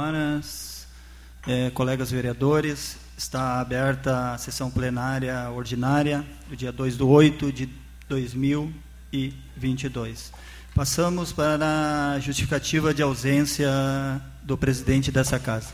senhoras, 0.00 0.86
eh, 1.46 1.70
colegas 1.74 2.10
vereadores, 2.10 2.96
está 3.18 3.60
aberta 3.60 4.32
a 4.32 4.38
sessão 4.38 4.70
plenária 4.70 5.50
ordinária 5.50 6.24
do 6.48 6.56
dia 6.56 6.72
2 6.72 6.96
de 6.96 7.02
8 7.02 7.52
de 7.52 7.68
2022. 8.08 10.32
Passamos 10.74 11.30
para 11.32 12.14
a 12.14 12.20
justificativa 12.20 12.94
de 12.94 13.02
ausência 13.02 13.68
do 14.42 14.56
presidente 14.56 15.12
dessa 15.12 15.38
casa. 15.38 15.68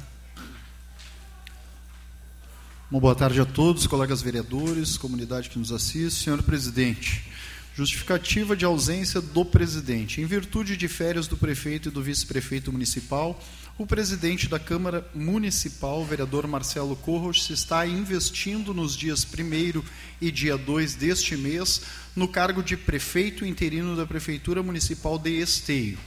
Uma 2.90 3.00
boa 3.00 3.14
tarde 3.14 3.40
a 3.40 3.44
todos, 3.44 3.86
colegas 3.86 4.20
vereadores, 4.22 4.98
comunidade 4.98 5.50
que 5.50 5.58
nos 5.58 5.70
assiste. 5.70 6.24
Senhor 6.24 6.42
presidente, 6.42 7.30
justificativa 7.76 8.56
de 8.56 8.64
ausência 8.64 9.20
do 9.20 9.44
presidente. 9.44 10.20
Em 10.20 10.24
virtude 10.24 10.76
de 10.76 10.88
férias 10.88 11.28
do 11.28 11.36
prefeito 11.36 11.90
e 11.90 11.92
do 11.92 12.02
vice-prefeito 12.02 12.72
municipal, 12.72 13.40
o 13.78 13.86
presidente 13.86 14.48
da 14.48 14.58
Câmara 14.58 15.06
Municipal, 15.14 16.02
vereador 16.02 16.46
Marcelo 16.46 16.96
Corros, 16.96 17.50
está 17.50 17.86
investindo 17.86 18.72
nos 18.72 18.96
dias 18.96 19.24
1 19.24 19.82
e 20.18 20.30
dia 20.30 20.56
2 20.56 20.94
deste 20.94 21.36
mês 21.36 21.82
no 22.14 22.26
cargo 22.26 22.62
de 22.62 22.74
prefeito 22.74 23.44
interino 23.44 23.94
da 23.94 24.06
Prefeitura 24.06 24.62
Municipal 24.62 25.18
de 25.18 25.30
Esteio. 25.30 25.98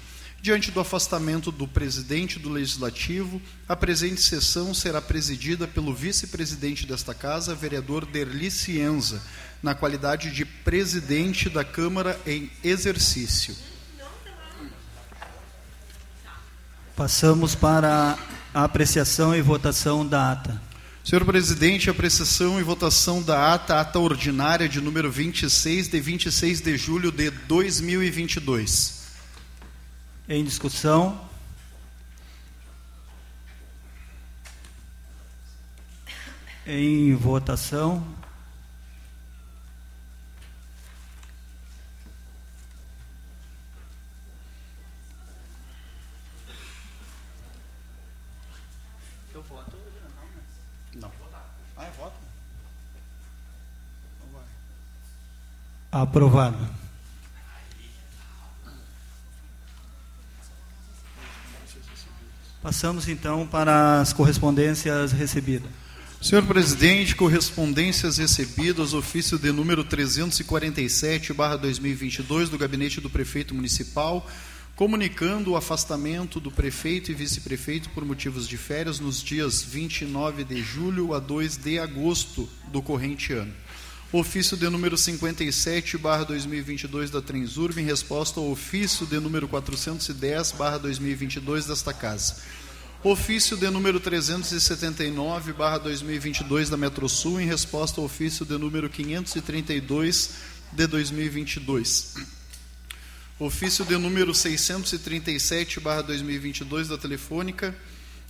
Diante 0.41 0.71
do 0.71 0.79
afastamento 0.79 1.51
do 1.51 1.67
presidente 1.67 2.39
do 2.39 2.49
Legislativo, 2.49 3.39
a 3.67 3.75
presente 3.75 4.21
sessão 4.21 4.73
será 4.73 4.99
presidida 4.99 5.67
pelo 5.67 5.93
vice-presidente 5.93 6.87
desta 6.87 7.13
casa, 7.13 7.53
vereador 7.53 8.05
Derli 8.05 8.49
Cienza, 8.49 9.21
na 9.61 9.75
qualidade 9.75 10.31
de 10.31 10.43
presidente 10.43 11.49
da 11.49 11.63
Câmara 11.63 12.19
em 12.25 12.49
exercício. 12.63 13.68
Passamos 16.99 17.55
para 17.55 18.19
a 18.53 18.65
apreciação 18.65 19.33
e 19.33 19.41
votação 19.41 20.05
da 20.05 20.33
ata. 20.33 20.61
Senhor 21.01 21.23
presidente, 21.23 21.89
apreciação 21.89 22.59
e 22.59 22.63
votação 22.63 23.23
da 23.23 23.53
ata, 23.53 23.79
ata 23.79 23.99
ordinária 23.99 24.67
de 24.67 24.81
número 24.81 25.09
26, 25.09 25.87
de 25.87 25.97
26 25.97 26.59
de 26.59 26.75
julho 26.75 27.09
de 27.09 27.31
2022. 27.31 29.13
Em 30.27 30.43
discussão. 30.43 31.21
Em 36.67 37.15
votação. 37.15 38.05
Aprovado. 55.91 56.69
Passamos 62.61 63.07
então 63.07 63.47
para 63.47 64.01
as 64.01 64.13
correspondências 64.13 65.11
recebidas. 65.11 65.71
Senhor 66.21 66.45
presidente, 66.45 67.15
correspondências 67.15 68.17
recebidas, 68.17 68.93
ofício 68.93 69.39
de 69.39 69.51
número 69.51 69.83
347/2022 69.85 72.49
do 72.49 72.57
gabinete 72.57 72.99
do 72.99 73.09
prefeito 73.09 73.55
municipal, 73.55 74.29
comunicando 74.75 75.51
o 75.51 75.55
afastamento 75.55 76.39
do 76.39 76.51
prefeito 76.51 77.09
e 77.09 77.15
vice-prefeito 77.15 77.89
por 77.91 78.03
motivos 78.05 78.47
de 78.47 78.57
férias 78.57 78.99
nos 78.99 79.23
dias 79.23 79.63
29 79.63 80.43
de 80.43 80.61
julho 80.61 81.13
a 81.13 81.19
2 81.19 81.57
de 81.57 81.79
agosto 81.79 82.49
do 82.67 82.81
corrente 82.81 83.33
ano. 83.33 83.53
Ofício 84.11 84.57
de 84.57 84.67
número 84.67 84.97
57, 84.97 85.95
barra 85.99 86.23
2022 86.23 87.11
da 87.11 87.21
Transurb, 87.21 87.79
em 87.79 87.85
resposta 87.85 88.39
ao 88.39 88.49
ofício 88.49 89.05
de 89.05 89.19
número 89.19 89.47
410, 89.47 90.53
barra 90.53 90.79
2022 90.79 91.67
desta 91.67 91.93
casa. 91.93 92.37
Ofício 93.03 93.55
de 93.55 93.69
número 93.69 93.99
379, 93.99 95.53
barra 95.53 95.77
2022 95.77 96.69
da 96.69 96.75
Metrosul, 96.75 97.39
em 97.39 97.45
resposta 97.45 98.01
ao 98.01 98.05
ofício 98.05 98.43
de 98.47 98.57
número 98.57 98.89
532 98.89 100.31
de 100.71 100.87
2022. 100.87 102.15
Ofício 103.37 103.85
de 103.85 103.95
número 103.95 104.33
637, 104.33 105.79
barra 105.79 106.01
2022 106.01 106.87
da 106.87 106.97
Telefônica, 106.97 107.77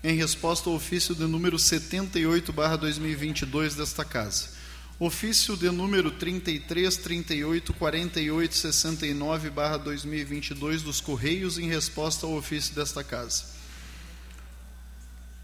em 0.03 0.17
resposta 0.17 0.69
ao 0.69 0.75
ofício 0.75 1.15
de 1.15 1.23
número 1.23 1.57
78, 1.57 2.51
barra 2.51 2.75
2022 2.75 3.75
desta 3.75 4.03
casa 4.03 4.58
Ofício 5.01 5.55
de 5.55 5.71
número 5.71 6.11
33, 6.11 6.97
38, 6.97 7.73
48, 7.73 8.53
69, 8.53 9.49
barra 9.49 9.77
2022 9.77 10.81
dos 10.81 10.99
Correios 10.99 11.57
em 11.57 11.69
resposta 11.69 12.25
ao 12.25 12.33
ofício 12.33 12.75
desta 12.75 13.01
Casa. 13.01 13.45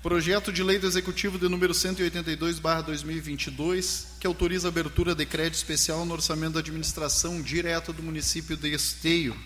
Projeto 0.04 0.52
de 0.52 0.62
Lei 0.62 0.78
do 0.78 0.86
Executivo 0.86 1.40
de 1.40 1.48
número 1.48 1.74
182, 1.74 2.60
barra 2.60 2.82
2022, 2.82 4.08
que 4.20 4.28
autoriza 4.28 4.68
a 4.68 4.72
abertura 4.72 5.16
de 5.16 5.26
crédito 5.26 5.56
especial 5.56 6.06
no 6.06 6.16
orçamento 6.16 6.56
da 6.56 6.60
administração 6.60 7.42
direta 7.42 7.94
do 7.94 8.04
município 8.04 8.58
de 8.58 8.74
Esteio 8.74 9.38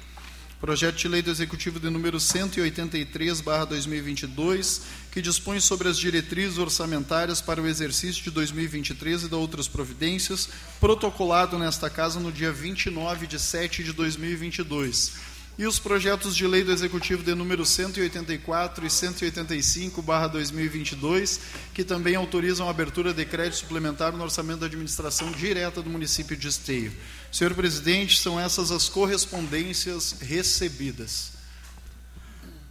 Projeto 0.60 0.98
de 0.98 1.08
Lei 1.08 1.22
do 1.22 1.32
Executivo 1.32 1.80
de 1.80 1.90
número 1.90 2.20
183/2022, 2.20 4.82
que 5.10 5.22
dispõe 5.22 5.62
sobre 5.62 5.88
as 5.88 5.98
diretrizes 5.98 6.58
orçamentárias 6.58 7.40
para 7.40 7.62
o 7.62 7.68
exercício 7.68 8.22
de 8.22 8.32
2023 8.32 9.24
e 9.24 9.30
da 9.30 9.38
outras 9.38 9.70
providências, 9.70 10.50
protocolado 10.78 11.58
nesta 11.58 11.90
casa 11.90 12.20
no 12.20 12.30
dia 12.30 12.52
29 12.52 13.26
de 13.26 13.40
7 13.40 13.86
de 13.86 13.94
2022 13.94 15.29
e 15.60 15.68
os 15.68 15.78
projetos 15.78 16.36
de 16.38 16.48
lei 16.48 16.64
do 16.64 16.72
Executivo 16.72 17.22
de 17.22 17.36
número 17.36 17.66
184 17.66 18.86
e 18.86 18.90
185/2022, 18.90 21.42
que 21.74 21.84
também 21.84 22.16
autorizam 22.16 22.66
a 22.66 22.70
abertura 22.70 23.14
de 23.14 23.26
crédito 23.26 23.58
suplementar 23.58 24.14
no 24.14 24.24
orçamento 24.24 24.62
da 24.62 24.68
administração 24.68 25.30
direta 25.34 25.82
do 25.82 25.90
município 25.90 26.38
de 26.38 26.48
Esteio. 26.48 26.94
Senhor 27.30 27.54
presidente, 27.54 28.18
são 28.18 28.40
essas 28.40 28.72
as 28.72 28.88
correspondências 28.88 30.16
recebidas. 30.22 31.34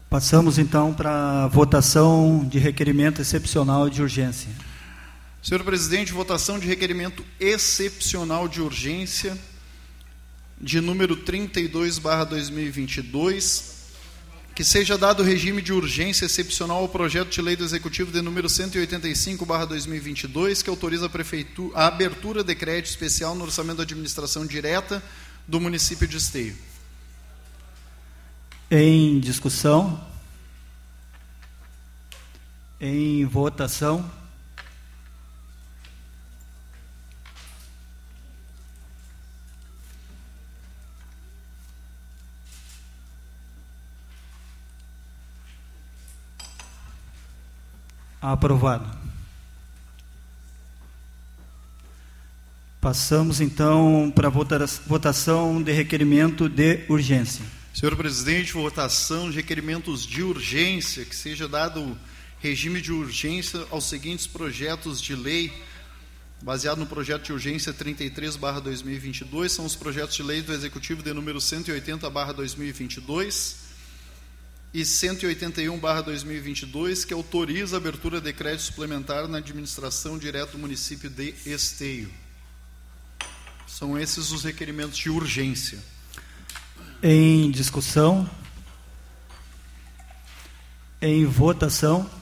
Passamos 0.09 0.59
então 0.59 0.95
para 0.95 1.45
a 1.45 1.47
votação 1.47 2.49
de 2.49 2.59
requerimento 2.59 3.21
excepcional 3.21 3.91
de 3.91 4.01
urgência. 4.01 4.49
Senhor 5.43 5.63
presidente, 5.63 6.11
votação 6.11 6.59
de 6.59 6.67
requerimento 6.67 7.23
excepcional 7.39 8.49
de 8.49 8.63
urgência 8.63 9.37
de 10.61 10.81
número 10.81 11.17
32, 11.17 11.99
barra 11.99 12.25
2022, 12.25 13.77
que 14.55 14.65
seja 14.65 14.99
dado 14.99 15.23
regime 15.23 15.63
de 15.63 15.73
urgência 15.73 16.25
excepcional 16.27 16.79
ao 16.79 16.89
projeto 16.89 17.31
de 17.31 17.41
lei 17.41 17.55
do 17.55 17.65
Executivo 17.65 18.11
de 18.11 18.21
número 18.21 18.49
185, 18.49 19.47
barra 19.47 19.67
2022, 19.67 20.63
que 20.63 20.71
autoriza 20.71 21.07
a, 21.07 21.09
prefeitura, 21.09 21.79
a 21.79 21.87
abertura 21.87 22.43
de 22.43 22.55
crédito 22.57 22.91
especial 22.91 23.37
no 23.37 23.45
orçamento 23.45 23.77
da 23.77 23.83
administração 23.85 24.45
direta 24.45 25.03
do 25.47 25.61
município 25.61 26.09
de 26.09 26.17
Esteio. 26.17 26.57
Em 28.71 29.21
discussão. 29.21 30.05
Em 32.81 33.25
votação. 33.25 34.18
Aprovado. 48.21 48.99
Passamos 52.81 53.41
então 53.41 54.13
para 54.15 54.29
a 54.29 54.31
votação 54.31 55.61
de 55.63 55.73
requerimento 55.73 56.49
de 56.49 56.85
urgência. 56.89 57.45
Senhor 57.75 57.95
presidente, 57.97 58.55
votação 58.55 59.31
de 59.31 59.37
requerimentos 59.37 60.05
de 60.05 60.23
urgência, 60.23 61.05
que 61.05 61.15
seja 61.15 61.47
dado 61.47 61.97
regime 62.41 62.81
de 62.81 62.93
urgência 62.93 63.65
aos 63.71 63.85
seguintes 63.85 64.27
projetos 64.27 65.01
de 65.01 65.15
lei, 65.15 65.53
baseado 66.43 66.79
no 66.79 66.87
projeto 66.87 67.25
de 67.25 67.33
urgência 67.33 67.73
33/2022, 67.73 69.53
são 69.53 69.65
os 69.65 69.77
projetos 69.77 70.17
de 70.17 70.25
lei 70.25 70.43
do 70.43 70.53
executivo 70.53 71.03
de 71.03 71.13
número 71.13 71.41
180/2022 71.41 73.68
e 74.73 74.83
181/2022, 74.83 77.05
que 77.05 77.13
autoriza 77.15 77.77
a 77.77 77.79
abertura 77.79 78.21
de 78.21 78.33
crédito 78.33 78.63
suplementar 78.63 79.27
na 79.27 79.39
administração 79.39 80.17
direta 80.19 80.53
do 80.53 80.59
município 80.59 81.09
de 81.09 81.35
Esteio. 81.47 82.13
São 83.67 83.99
esses 83.99 84.31
os 84.31 84.45
requerimentos 84.45 84.99
de 84.99 85.11
urgência. 85.11 85.79
Em 87.03 87.51
discussão. 87.51 88.31
Em 91.01 91.25
votação. 91.25 92.18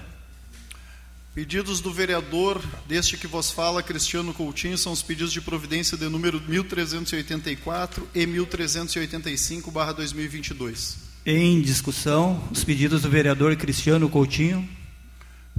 Pedidos 1.37 1.79
do 1.81 1.93
vereador, 1.93 2.59
deste 2.87 3.15
que 3.15 3.27
vos 3.27 3.51
fala, 3.51 3.83
Cristiano 3.83 4.33
Coutinho, 4.33 4.75
são 4.75 4.91
os 4.91 5.03
pedidos 5.03 5.31
de 5.31 5.39
providência 5.39 5.95
de 5.95 6.09
número 6.09 6.41
1384 6.41 8.09
e 8.15 8.25
1385, 8.25 9.69
barra 9.69 9.91
2022. 9.91 10.97
Em 11.23 11.61
discussão, 11.61 12.43
os 12.51 12.63
pedidos 12.63 13.03
do 13.03 13.09
vereador 13.11 13.55
Cristiano 13.55 14.09
Coutinho. 14.09 14.67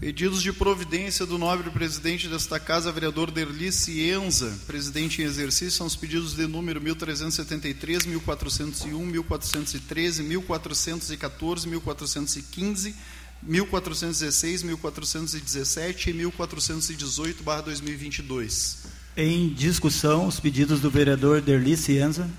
Pedidos 0.01 0.43
de 0.43 0.53
providência 0.53 1.25
do 1.25 1.39
nobre 1.39 1.71
presidente 1.71 2.27
desta 2.27 2.59
casa, 2.59 2.91
vereador 2.91 3.31
Derli 3.31 3.71
Cienza, 3.71 4.59
presidente 4.67 5.23
em 5.23 5.27
exercício, 5.27 5.71
são 5.71 5.87
os 5.87 5.95
pedidos 5.95 6.35
de 6.35 6.49
número 6.49 6.81
1373, 6.81 8.05
1401, 8.05 9.07
1413, 9.07 10.25
1414, 10.25 11.69
1415 11.69 12.97
1416, 13.43 14.63
1417 14.63 16.11
e 16.11 16.15
1418/2022. 16.15 18.77
Em 19.17 19.49
discussão, 19.49 20.27
os 20.27 20.39
pedidos 20.39 20.81
do 20.81 20.91
vereador 20.91 21.41
Derli 21.41 21.75
Cienza. 21.77 22.31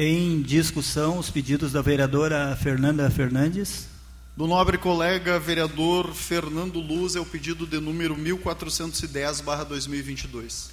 Em 0.00 0.42
discussão, 0.42 1.18
os 1.18 1.28
pedidos 1.28 1.72
da 1.72 1.82
vereadora 1.82 2.54
Fernanda 2.54 3.10
Fernandes. 3.10 3.88
Do 4.36 4.46
nobre 4.46 4.78
colega 4.78 5.40
vereador 5.40 6.14
Fernando 6.14 6.78
Luz 6.78 7.16
é 7.16 7.20
o 7.20 7.24
pedido 7.24 7.66
de 7.66 7.80
número 7.80 8.16
1410/2022. 8.16 10.70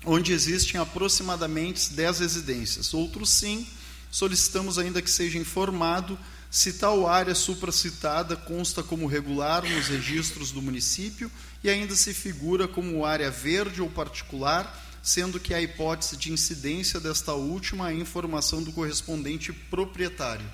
onde 0.04 0.34
existem 0.34 0.82
aproximadamente 0.82 1.94
10 1.94 2.22
residências. 2.22 2.92
Outro 2.92 3.24
sim, 3.24 3.68
solicitamos 4.10 4.80
ainda 4.80 5.00
que 5.00 5.12
seja 5.12 5.38
informado 5.38 6.18
se 6.54 6.74
tal 6.74 7.08
área 7.08 7.34
supracitada 7.34 8.36
consta 8.36 8.84
como 8.84 9.08
regular 9.08 9.64
nos 9.68 9.88
registros 9.88 10.52
do 10.52 10.62
município 10.62 11.32
e 11.64 11.70
ainda 11.70 11.96
se 11.96 12.14
figura 12.14 12.68
como 12.68 13.04
área 13.04 13.32
verde 13.32 13.82
ou 13.82 13.90
particular, 13.90 14.80
sendo 15.02 15.40
que 15.40 15.52
a 15.52 15.60
hipótese 15.60 16.16
de 16.16 16.32
incidência 16.32 17.00
desta 17.00 17.34
última 17.34 17.90
é 17.90 17.96
informação 17.96 18.62
do 18.62 18.72
correspondente 18.72 19.52
proprietário. 19.52 20.46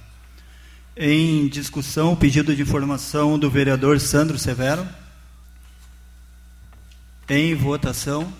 Em 0.95 1.49
discussão, 1.49 2.13
o 2.13 2.15
pedido 2.15 2.55
de 2.55 2.61
informação 2.61 3.37
do 3.37 3.49
vereador 3.49 3.99
Sandro 3.99 4.39
Severo. 4.39 4.87
Em 7.27 7.53
votação. 7.55 8.33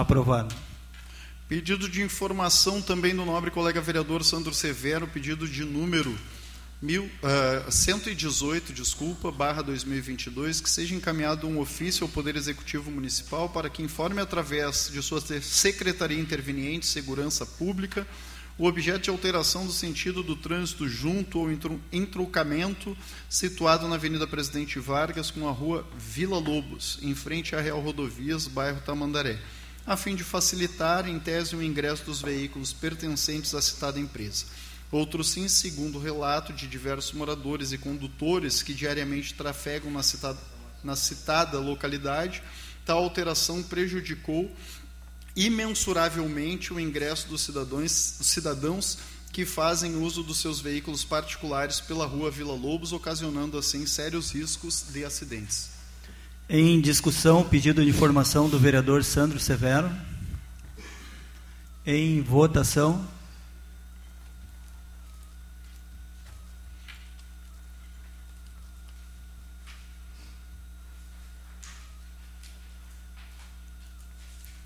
Aprovado. 0.00 0.54
Pedido 1.48 1.88
de 1.88 2.02
informação 2.02 2.82
também 2.82 3.16
do 3.16 3.24
nobre 3.24 3.50
colega 3.50 3.80
vereador 3.80 4.22
Sandro 4.22 4.52
Severo, 4.52 5.06
pedido 5.06 5.48
de 5.48 5.64
número 5.64 6.14
mil, 6.82 7.04
uh, 7.04 7.72
118, 7.72 8.74
desculpa, 8.74 9.32
barra 9.32 9.62
2022, 9.62 10.60
que 10.60 10.68
seja 10.68 10.94
encaminhado 10.94 11.46
um 11.46 11.58
ofício 11.58 12.04
ao 12.04 12.10
Poder 12.10 12.36
Executivo 12.36 12.90
Municipal 12.90 13.48
para 13.48 13.70
que 13.70 13.82
informe 13.82 14.20
através 14.20 14.90
de 14.92 15.00
sua 15.00 15.22
Secretaria 15.40 16.20
Interveniente 16.20 16.84
Segurança 16.84 17.46
Pública 17.46 18.06
o 18.58 18.66
objeto 18.66 19.04
de 19.04 19.10
alteração 19.10 19.64
do 19.64 19.72
sentido 19.72 20.22
do 20.22 20.36
trânsito 20.36 20.86
junto 20.86 21.38
ou 21.38 21.48
entroncamento 21.92 22.96
situado 23.30 23.88
na 23.88 23.94
Avenida 23.94 24.26
Presidente 24.26 24.78
Vargas 24.78 25.30
com 25.30 25.48
a 25.48 25.52
rua 25.52 25.86
Vila 25.96 26.38
Lobos, 26.38 26.98
em 27.02 27.14
frente 27.14 27.56
à 27.56 27.60
Real 27.60 27.80
Rodovias, 27.80 28.46
bairro 28.46 28.80
Tamandaré 28.80 29.38
a 29.86 29.96
fim 29.96 30.16
de 30.16 30.24
facilitar, 30.24 31.08
em 31.08 31.18
tese, 31.18 31.54
o 31.54 31.62
ingresso 31.62 32.04
dos 32.04 32.20
veículos 32.20 32.72
pertencentes 32.72 33.54
à 33.54 33.62
citada 33.62 34.00
empresa. 34.00 34.44
Outro 34.90 35.22
sim, 35.22 35.48
segundo 35.48 35.98
o 35.98 36.00
relato 36.00 36.52
de 36.52 36.66
diversos 36.66 37.12
moradores 37.12 37.72
e 37.72 37.78
condutores 37.78 38.62
que 38.62 38.74
diariamente 38.74 39.34
trafegam 39.34 39.90
na 39.90 40.02
citada, 40.02 40.38
na 40.82 40.96
citada 40.96 41.58
localidade, 41.58 42.42
tal 42.84 42.98
alteração 42.98 43.62
prejudicou 43.62 44.50
imensuravelmente 45.34 46.72
o 46.72 46.80
ingresso 46.80 47.28
dos 47.28 47.42
cidadãos, 47.42 47.92
cidadãos 47.92 48.98
que 49.32 49.44
fazem 49.44 49.96
uso 49.96 50.22
dos 50.22 50.38
seus 50.38 50.60
veículos 50.60 51.04
particulares 51.04 51.80
pela 51.80 52.06
rua 52.06 52.30
Vila 52.30 52.54
Lobos, 52.54 52.92
ocasionando 52.92 53.58
assim 53.58 53.86
sérios 53.86 54.32
riscos 54.32 54.86
de 54.90 55.04
acidentes. 55.04 55.75
Em 56.48 56.80
discussão, 56.80 57.42
pedido 57.42 57.82
de 57.82 57.90
informação 57.90 58.48
do 58.48 58.56
vereador 58.56 59.02
Sandro 59.02 59.40
Severo. 59.40 59.90
Em 61.84 62.22
votação. 62.22 63.04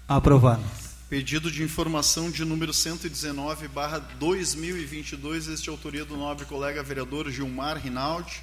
Aprovado. 0.06 0.62
Pedido 1.08 1.50
de 1.50 1.62
informação 1.62 2.30
de 2.30 2.44
número 2.44 2.74
119, 2.74 3.68
barra 3.68 3.98
2022, 3.98 5.48
este 5.48 5.70
é 5.70 5.72
autoria 5.72 6.04
do 6.04 6.14
nobre 6.14 6.44
colega 6.44 6.82
vereador 6.82 7.30
Gilmar 7.30 7.78
Rinaldi, 7.78 8.42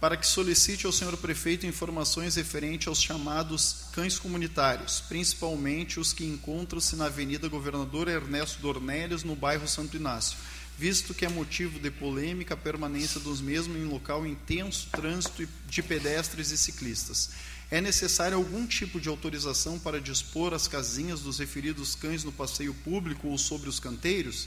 para 0.00 0.16
que 0.16 0.26
solicite 0.26 0.84
ao 0.84 0.92
senhor 0.92 1.16
prefeito 1.16 1.66
informações 1.66 2.36
referentes 2.36 2.86
aos 2.86 3.00
chamados 3.00 3.86
cães 3.92 4.18
comunitários, 4.18 5.02
principalmente 5.08 5.98
os 5.98 6.12
que 6.12 6.24
encontram-se 6.24 6.96
na 6.96 7.06
Avenida 7.06 7.48
Governador 7.48 8.06
Ernesto 8.08 8.60
Dornelles, 8.60 9.24
no 9.24 9.34
bairro 9.34 9.66
Santo 9.66 9.96
Inácio, 9.96 10.36
visto 10.78 11.14
que 11.14 11.24
é 11.24 11.28
motivo 11.28 11.80
de 11.80 11.90
polêmica 11.90 12.52
a 12.52 12.58
permanência 12.58 13.18
dos 13.18 13.40
mesmos 13.40 13.78
em 13.78 13.86
local 13.86 14.26
intenso 14.26 14.88
trânsito 14.92 15.48
de 15.66 15.82
pedestres 15.82 16.50
e 16.50 16.58
ciclistas. 16.58 17.30
É 17.70 17.80
necessário 17.80 18.36
algum 18.36 18.66
tipo 18.66 19.00
de 19.00 19.08
autorização 19.08 19.78
para 19.78 20.00
dispor 20.00 20.52
as 20.52 20.68
casinhas 20.68 21.20
dos 21.20 21.38
referidos 21.38 21.94
cães 21.94 22.22
no 22.22 22.30
passeio 22.30 22.74
público 22.74 23.28
ou 23.28 23.38
sobre 23.38 23.68
os 23.68 23.80
canteiros? 23.80 24.46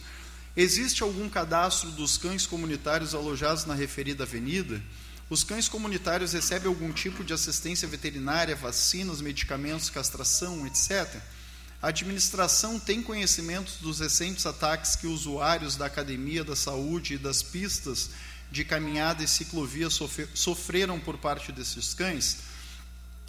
Existe 0.56 1.04
algum 1.04 1.28
cadastro 1.28 1.90
dos 1.92 2.18
cães 2.18 2.46
comunitários 2.46 3.16
alojados 3.16 3.66
na 3.66 3.74
referida 3.74 4.24
avenida? 4.24 4.82
Os 5.30 5.44
cães 5.44 5.70
comunitários 5.70 6.34
recebem 6.34 6.68
algum 6.68 6.92
tipo 6.92 7.24
de 7.24 7.34
assistência 7.34 7.88
veterinária, 7.88 8.56
vacinas, 8.56 9.22
medicamentos, 9.22 9.90
castração, 9.90 10.66
etc. 10.66 11.22
A 11.80 11.90
administração 11.90 12.80
tem 12.80 13.04
conhecimento 13.04 13.74
dos 13.80 14.00
recentes 14.00 14.48
ataques 14.48 14.96
que 14.96 15.06
usuários 15.06 15.76
da 15.76 15.86
academia 15.86 16.44
da 16.44 16.56
saúde 16.56 17.14
e 17.14 17.18
das 17.18 17.44
pistas 17.44 18.10
de 18.52 18.66
caminhada 18.66 19.24
e 19.24 19.28
ciclovia 19.28 19.88
sofreram 20.34 21.00
por 21.00 21.20
parte 21.20 21.52
desses 21.52 21.94
cães? 21.94 22.38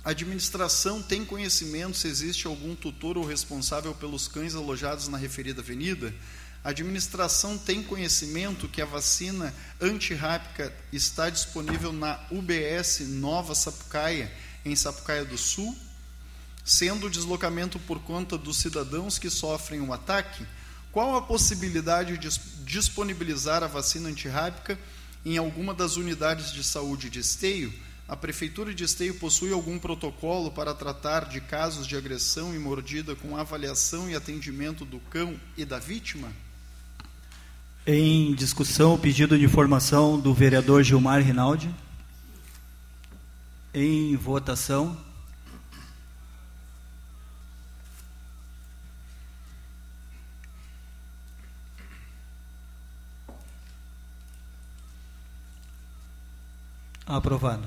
A 0.03 0.11
administração 0.11 1.03
tem 1.03 1.23
conhecimento 1.27 1.99
se 1.99 2.09
existe 2.09 2.47
algum 2.47 2.75
tutor 2.75 3.19
ou 3.19 3.27
responsável 3.27 3.95
pelos 3.95 4.27
cães 4.27 4.55
alojados 4.55 5.09
na 5.09 5.19
referida 5.19 5.61
avenida? 5.61 6.15
A 6.63 6.71
administração 6.71 7.57
tem 7.57 7.83
conhecimento 7.83 8.69
que 8.69 8.83
a 8.83 8.87
vacina 8.87 9.55
antirrábica 9.81 10.71
está 10.93 11.31
disponível 11.31 11.91
na 11.91 12.21
UBS 12.31 13.01
Nova 13.09 13.55
Sapucaia, 13.55 14.31
em 14.63 14.77
Sapucaia 14.77 15.25
do 15.25 15.39
Sul, 15.39 15.75
sendo 16.63 17.07
o 17.07 17.11
deslocamento 17.11 17.79
por 17.79 18.01
conta 18.01 18.37
dos 18.37 18.59
cidadãos 18.59 19.19
que 19.19 19.31
sofrem 19.31 19.81
um 19.81 19.91
ataque? 19.91 20.47
Qual 20.93 21.17
a 21.17 21.23
possibilidade 21.23 22.19
de 22.19 22.29
disponibilizar 22.63 23.63
a 23.63 23.67
vacina 23.67 24.11
antirrábica 24.11 24.79
em 25.25 25.39
alguma 25.39 25.73
das 25.73 25.97
unidades 25.97 26.53
de 26.53 26.63
saúde 26.63 27.09
de 27.09 27.21
esteio? 27.21 27.73
A 28.07 28.17
Prefeitura 28.17 28.75
de 28.75 28.83
Esteio 28.83 29.15
possui 29.15 29.53
algum 29.53 29.79
protocolo 29.79 30.51
para 30.51 30.75
tratar 30.75 31.27
de 31.27 31.41
casos 31.41 31.87
de 31.87 31.97
agressão 31.97 32.53
e 32.53 32.59
mordida 32.59 33.15
com 33.15 33.37
avaliação 33.37 34.11
e 34.11 34.17
atendimento 34.17 34.85
do 34.85 34.99
cão 34.99 35.41
e 35.57 35.65
da 35.65 35.79
vítima? 35.79 36.31
Em 37.93 38.37
discussão, 38.37 38.95
o 38.95 38.99
pedido 38.99 39.37
de 39.37 39.45
informação 39.45 40.17
do 40.17 40.33
vereador 40.33 40.85
Gilmar 40.85 41.21
Rinaldi. 41.25 41.75
Em 43.75 44.15
votação. 44.15 44.97
Aprovado. 57.05 57.67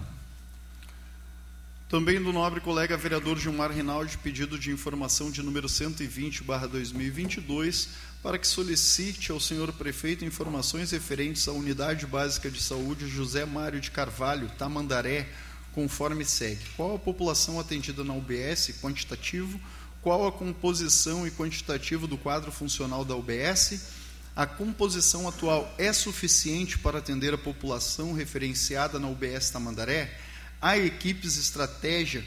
Também 1.89 2.24
do 2.24 2.32
nobre 2.32 2.62
colega 2.62 2.96
vereador 2.96 3.38
Gilmar 3.38 3.74
Rinaldi, 3.74 4.18
pedido 4.20 4.58
de 4.58 4.72
informação 4.72 5.30
de 5.30 5.44
número 5.44 5.68
120/2022, 5.68 8.12
para 8.24 8.39
que 8.39 8.48
solicite 8.48 9.34
ao 9.34 9.39
senhor 9.39 9.74
prefeito 9.74 10.24
informações 10.24 10.92
referentes 10.92 11.46
à 11.50 11.51
Unidade 11.51 12.08
Básica 12.08 12.50
de 12.50 12.63
Saúde 12.63 13.06
José 13.06 13.46
Mário 13.46 13.82
de 13.82 13.92
Carvalho, 13.92 14.50
Tamandaré, 14.58 15.27
conforme 15.74 16.24
segue: 16.24 16.63
qual 16.77 16.96
a 16.96 17.00
população 17.00 17.60
atendida 17.60 18.01
na 18.01 18.13
UBS, 18.13 18.75
quantitativo? 18.82 19.60
Qual 20.01 20.25
a 20.25 20.32
composição 20.32 21.27
e 21.27 21.32
quantitativo 21.32 22.08
do 22.08 22.18
quadro 22.18 22.51
funcional 22.51 23.03
da 23.03 23.15
UBS? 23.15 23.92
A 24.36 24.46
composição 24.46 25.27
atual 25.27 25.74
é 25.77 25.92
suficiente 25.94 26.77
para 26.77 27.00
atender 27.00 27.34
a 27.34 27.38
população 27.38 28.13
referenciada 28.13 29.00
na 29.00 29.08
UBS 29.08 29.50
Tamandaré? 29.50 30.18
Há 30.62 30.77
equipes 30.77 31.38
estratégia 31.38 32.25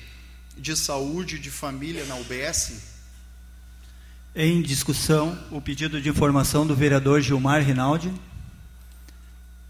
de 0.56 0.76
saúde 0.76 1.38
de 1.38 1.50
família 1.50 2.04
na 2.04 2.16
UBS? 2.16 2.95
Em 4.38 4.60
discussão, 4.60 5.34
o 5.50 5.62
pedido 5.62 5.98
de 5.98 6.10
informação 6.10 6.66
do 6.66 6.76
vereador 6.76 7.22
Gilmar 7.22 7.62
Rinaldi. 7.62 8.12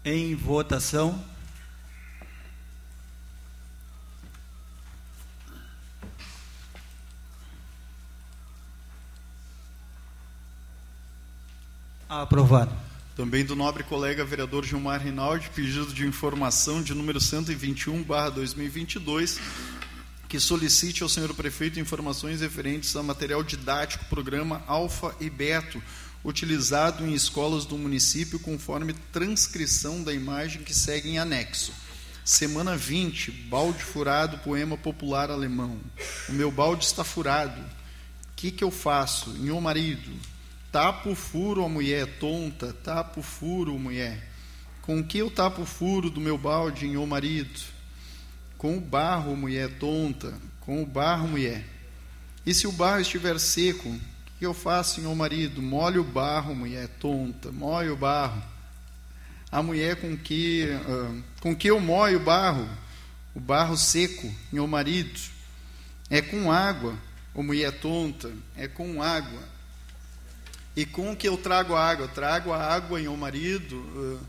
Em 0.03 0.35
votação. 0.35 1.23
Aprovado. 12.09 12.75
Também 13.15 13.45
do 13.45 13.55
nobre 13.55 13.85
colega 13.85 14.25
vereador 14.25 14.65
Gilmar 14.65 15.01
Rinaldi, 15.01 15.49
pedido 15.55 15.93
de 15.93 16.05
informação 16.05 16.83
de 16.83 16.93
número 16.93 17.21
121/2022, 17.21 19.39
que 20.27 20.39
solicite 20.39 21.03
ao 21.03 21.09
senhor 21.09 21.33
prefeito 21.33 21.79
informações 21.79 22.41
referentes 22.41 22.95
a 22.95 23.03
material 23.03 23.43
didático 23.43 24.05
programa 24.05 24.63
Alfa 24.67 25.15
e 25.19 25.29
Beto, 25.29 25.81
utilizado 26.23 27.05
em 27.05 27.13
escolas 27.13 27.65
do 27.65 27.77
município 27.77 28.39
conforme 28.39 28.93
transcrição 29.11 30.03
da 30.03 30.13
imagem 30.13 30.63
que 30.63 30.73
segue 30.73 31.09
em 31.09 31.19
anexo. 31.19 31.73
Semana 32.25 32.75
20, 32.75 33.31
balde 33.31 33.83
furado, 33.83 34.37
poema 34.39 34.77
popular 34.77 35.31
alemão. 35.31 35.79
O 36.27 36.33
meu 36.33 36.51
balde 36.51 36.83
está 36.83 37.03
furado. 37.03 37.59
O 37.61 38.35
que, 38.35 38.51
que 38.51 38.63
eu 38.63 38.69
faço? 38.69 39.29
Meu 39.29 39.61
marido, 39.61 40.11
Tapo 40.71 41.15
furo, 41.15 41.63
a 41.63 41.69
mulher 41.69 42.19
tonta, 42.19 42.71
tapo 42.71 43.21
furo, 43.21 43.79
mulher. 43.79 44.29
Com 44.81 45.03
que 45.03 45.17
eu 45.17 45.31
tapo 45.31 45.65
furo 45.65 46.09
do 46.09 46.19
meu 46.19 46.37
balde, 46.37 46.95
ô 46.97 47.05
marido? 47.05 47.59
Com 48.57 48.77
o 48.77 48.81
barro, 48.81 49.35
mulher 49.35 49.69
tonta, 49.77 50.33
com 50.61 50.81
o 50.81 50.85
barro, 50.85 51.27
mulher. 51.27 51.63
E 52.45 52.53
se 52.53 52.65
o 52.65 52.71
barro 52.71 53.01
estiver 53.01 53.39
seco, 53.39 53.89
o 53.89 53.99
que 54.39 54.45
eu 54.45 54.53
faço, 54.53 55.05
ô 55.07 55.15
marido? 55.15 55.61
Molhe 55.61 55.99
o 55.99 56.03
barro, 56.03 56.55
mulher 56.55 56.87
tonta, 56.99 57.51
molhe 57.51 57.89
o 57.89 57.95
barro. 57.95 58.41
A 59.51 59.61
mulher 59.61 59.97
com 59.97 60.17
que, 60.17 60.65
uh, 60.65 61.23
com 61.39 61.55
que 61.55 61.69
eu 61.69 61.79
molho 61.79 62.17
o 62.17 62.23
barro, 62.23 62.67
o 63.35 63.39
barro 63.39 63.77
seco, 63.77 64.33
meu 64.51 64.67
marido, 64.67 65.19
é 66.09 66.21
com 66.21 66.51
água, 66.51 66.97
ô 67.33 67.43
mulher 67.43 67.71
tonta, 67.79 68.31
é 68.55 68.67
com 68.67 69.01
água. 69.01 69.41
E 70.75 70.85
com 70.85 71.15
que 71.15 71.27
eu 71.27 71.37
trago 71.37 71.75
a 71.75 71.83
água? 71.83 72.07
Trago 72.07 72.53
a 72.53 72.63
água 72.63 72.99
um 72.99 73.17
marido, 73.17 73.75
uh, 73.75 74.19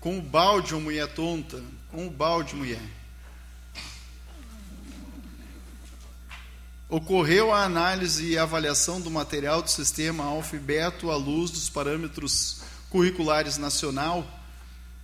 com 0.00 0.18
o 0.18 0.22
balde, 0.22 0.74
mulher 0.74 1.08
tonta, 1.08 1.62
com 1.90 2.06
o 2.06 2.10
balde, 2.10 2.54
mulher. 2.54 2.80
Ocorreu 6.92 7.54
a 7.54 7.64
análise 7.64 8.26
e 8.26 8.36
avaliação 8.36 9.00
do 9.00 9.10
material 9.10 9.62
do 9.62 9.70
sistema 9.70 10.24
alfabeto 10.24 11.10
à 11.10 11.16
luz 11.16 11.50
dos 11.50 11.70
parâmetros 11.70 12.60
curriculares 12.90 13.56
nacional 13.56 14.28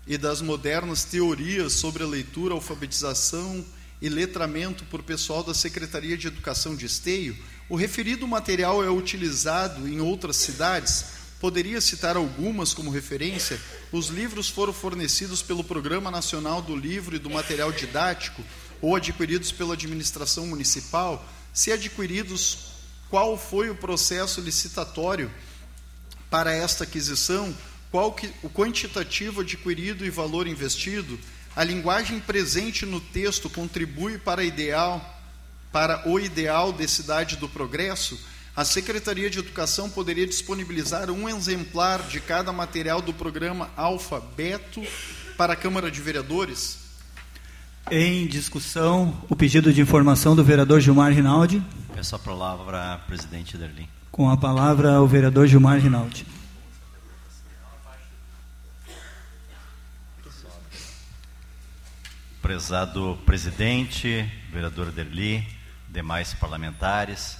e 0.06 0.18
das 0.18 0.42
modernas 0.42 1.04
teorias 1.04 1.72
sobre 1.72 2.02
a 2.02 2.06
leitura, 2.06 2.52
alfabetização 2.52 3.64
e 4.02 4.08
letramento 4.10 4.84
por 4.84 5.02
pessoal 5.02 5.42
da 5.42 5.54
Secretaria 5.54 6.14
de 6.14 6.26
Educação 6.26 6.76
de 6.76 6.84
Esteio, 6.84 7.34
o 7.70 7.74
referido 7.74 8.28
material 8.28 8.84
é 8.84 8.90
utilizado 8.90 9.88
em 9.88 9.98
outras 9.98 10.36
cidades? 10.36 11.06
Poderia 11.40 11.80
citar 11.80 12.18
algumas 12.18 12.74
como 12.74 12.90
referência? 12.90 13.58
Os 13.90 14.08
livros 14.08 14.50
foram 14.50 14.74
fornecidos 14.74 15.40
pelo 15.40 15.64
Programa 15.64 16.10
Nacional 16.10 16.60
do 16.60 16.76
Livro 16.76 17.16
e 17.16 17.18
do 17.18 17.30
Material 17.30 17.72
Didático 17.72 18.44
ou 18.82 18.94
adquiridos 18.94 19.50
pela 19.50 19.72
administração 19.72 20.46
municipal? 20.46 21.26
Se 21.52 21.72
adquiridos, 21.72 22.58
qual 23.10 23.38
foi 23.38 23.70
o 23.70 23.74
processo 23.74 24.40
licitatório 24.40 25.30
para 26.30 26.52
esta 26.52 26.84
aquisição? 26.84 27.56
Qual 27.90 28.12
que, 28.12 28.30
o 28.42 28.50
quantitativo 28.50 29.40
adquirido 29.40 30.04
e 30.04 30.10
valor 30.10 30.46
investido? 30.46 31.18
A 31.56 31.64
linguagem 31.64 32.20
presente 32.20 32.84
no 32.84 33.00
texto 33.00 33.48
contribui 33.48 34.18
para 34.18 34.44
ideal 34.44 35.18
para 35.72 36.08
o 36.08 36.18
ideal 36.18 36.72
de 36.72 36.88
cidade 36.88 37.36
do 37.36 37.48
progresso, 37.48 38.18
a 38.56 38.64
Secretaria 38.64 39.30
de 39.30 39.38
Educação 39.38 39.88
poderia 39.88 40.26
disponibilizar 40.26 41.10
um 41.10 41.28
exemplar 41.28 42.02
de 42.08 42.20
cada 42.20 42.52
material 42.52 43.00
do 43.00 43.12
programa 43.12 43.70
Alfabeto 43.76 44.82
para 45.36 45.52
a 45.52 45.56
Câmara 45.56 45.90
de 45.90 46.00
Vereadores? 46.00 46.87
Em 47.90 48.26
discussão, 48.26 49.16
o 49.30 49.34
pedido 49.34 49.72
de 49.72 49.80
informação 49.80 50.36
do 50.36 50.44
vereador 50.44 50.78
Gilmar 50.78 51.10
Rinaldi. 51.10 51.62
Peço 51.94 52.14
a 52.14 52.18
palavra, 52.18 53.00
presidente 53.06 53.56
Derlim. 53.56 53.88
Com 54.12 54.28
a 54.28 54.36
palavra, 54.36 55.00
o 55.00 55.06
vereador 55.06 55.46
Gilmar 55.46 55.78
Rinaldi. 55.78 56.26
Prezado 62.42 63.18
presidente, 63.24 64.30
vereador 64.52 64.92
Derli, 64.92 65.46
demais 65.88 66.34
parlamentares, 66.34 67.38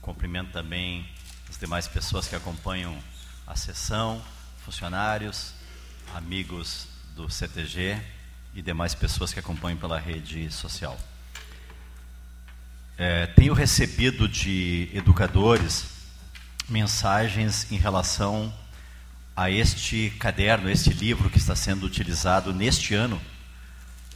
cumprimento 0.00 0.50
também 0.50 1.06
as 1.48 1.58
demais 1.58 1.86
pessoas 1.86 2.26
que 2.26 2.34
acompanham 2.34 2.96
a 3.46 3.54
sessão, 3.54 4.22
funcionários, 4.64 5.52
amigos 6.14 6.86
do 7.14 7.28
CTG 7.28 8.00
e 8.54 8.62
demais 8.62 8.94
pessoas 8.94 9.32
que 9.32 9.38
acompanham 9.38 9.78
pela 9.78 9.98
rede 9.98 10.50
social. 10.50 10.98
É, 12.98 13.26
tenho 13.26 13.54
recebido 13.54 14.28
de 14.28 14.90
educadores 14.92 15.86
mensagens 16.68 17.70
em 17.72 17.76
relação 17.76 18.52
a 19.34 19.50
este 19.50 20.10
caderno, 20.18 20.70
este 20.70 20.90
livro 20.90 21.30
que 21.30 21.38
está 21.38 21.56
sendo 21.56 21.86
utilizado 21.86 22.52
neste 22.52 22.94
ano 22.94 23.20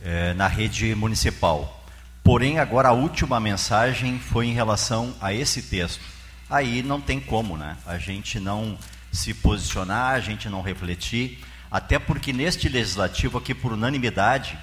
é, 0.03 0.35
na 0.35 0.47
rede 0.47 0.95
municipal. 0.95 1.83
Porém, 2.23 2.59
agora 2.59 2.88
a 2.88 2.93
última 2.93 3.41
mensagem 3.41 4.19
foi 4.19 4.47
em 4.47 4.53
relação 4.53 5.14
a 5.21 5.33
esse 5.33 5.62
texto. 5.62 6.03
Aí 6.49 6.83
não 6.83 7.00
tem 7.00 7.21
como, 7.21 7.57
né? 7.57 7.76
A 7.87 7.99
gente 7.99 8.38
não 8.38 8.79
se 9.11 9.33
posicionar, 9.33 10.14
a 10.14 10.21
gente 10.21 10.49
não 10.49 10.61
refletir, 10.61 11.43
até 11.75 11.99
porque 11.99 12.33
neste 12.33 12.69
legislativo 12.69 13.37
aqui 13.37 13.52
por 13.52 13.73
unanimidade 13.73 14.57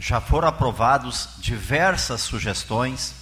já 0.00 0.20
foram 0.20 0.48
aprovados 0.48 1.28
diversas 1.38 2.22
sugestões 2.22 3.14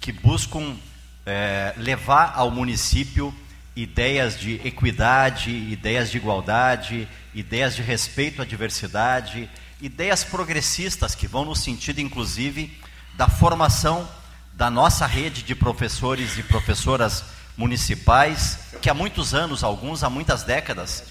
que 0.00 0.10
buscam 0.10 0.78
é, 1.26 1.74
levar 1.76 2.32
ao 2.34 2.50
município 2.50 3.34
ideias 3.76 4.40
de 4.40 4.54
equidade, 4.66 5.50
ideias 5.50 6.10
de 6.10 6.16
igualdade, 6.16 7.06
ideias 7.34 7.76
de 7.76 7.82
respeito 7.82 8.40
à 8.40 8.46
diversidade, 8.46 9.50
ideias 9.78 10.24
progressistas 10.24 11.14
que 11.14 11.26
vão 11.28 11.44
no 11.44 11.54
sentido, 11.54 12.00
inclusive, 12.00 12.80
da 13.12 13.28
formação 13.28 14.08
da 14.54 14.70
nossa 14.70 15.04
rede 15.04 15.42
de 15.42 15.54
professores 15.54 16.38
e 16.38 16.42
professoras 16.42 17.24
municipais, 17.58 18.58
que 18.80 18.88
há 18.88 18.94
muitos 18.94 19.34
anos, 19.34 19.62
alguns 19.62 20.02
há 20.02 20.08
muitas 20.08 20.44
décadas, 20.44 21.09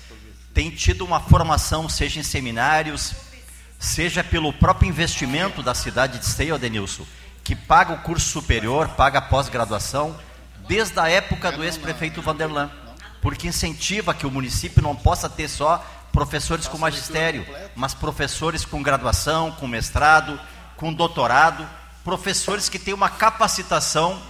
têm 0.60 0.70
tido 0.70 1.06
uma 1.06 1.22
formação, 1.22 1.88
seja 1.88 2.20
em 2.20 2.24
seminários, 2.24 3.14
seja 3.80 4.22
pelo 4.22 4.52
próprio 4.52 4.90
investimento 4.90 5.64
da 5.64 5.74
cidade 5.74 6.20
de 6.20 6.26
Esteio, 6.26 6.60
Denilson, 6.60 7.06
que 7.46 7.56
paga 7.56 7.94
o 7.94 8.00
curso 8.00 8.28
superior, 8.28 8.90
paga 8.90 9.20
a 9.20 9.22
pós-graduação, 9.22 10.20
desde 10.68 11.00
a 11.00 11.08
época 11.08 11.50
do 11.50 11.64
ex-prefeito 11.64 12.22
Vanderlan, 12.22 12.70
porque 13.22 13.48
incentiva 13.48 14.14
que 14.14 14.28
o 14.28 14.32
município 14.32 14.84
não 14.84 14.98
possa 14.98 15.30
ter 15.30 15.48
só 15.48 15.78
professores 16.12 16.68
com 16.68 16.78
magistério, 16.78 17.46
mas 17.74 17.94
professores 17.94 18.66
com 18.66 18.84
graduação, 18.84 19.54
com 19.54 19.66
mestrado, 19.66 20.38
com 20.76 20.92
doutorado, 20.92 21.66
professores 22.04 22.68
que 22.68 22.78
têm 22.78 22.94
uma 22.94 23.08
capacitação 23.08 24.22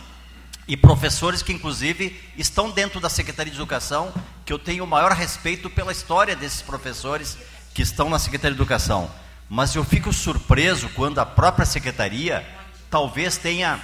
e 0.67 0.77
professores 0.77 1.41
que, 1.41 1.51
inclusive, 1.51 2.21
estão 2.37 2.69
dentro 2.69 2.99
da 2.99 3.09
Secretaria 3.09 3.51
de 3.51 3.57
Educação, 3.57 4.13
que 4.49 4.53
eu 4.53 4.57
tenho 4.57 4.83
o 4.83 4.87
maior 4.87 5.11
respeito 5.11 5.69
pela 5.69 5.91
história 5.91 6.35
desses 6.35 6.59
professores 6.59 7.37
que 7.71 7.83
estão 7.83 8.09
na 8.09 8.17
Secretaria 8.17 8.55
de 8.55 8.59
Educação. 8.59 9.07
Mas 9.47 9.75
eu 9.75 9.83
fico 9.83 10.11
surpreso 10.11 10.89
quando 10.95 11.19
a 11.19 11.25
própria 11.25 11.67
Secretaria 11.67 12.43
talvez 12.89 13.37
tenha 13.37 13.79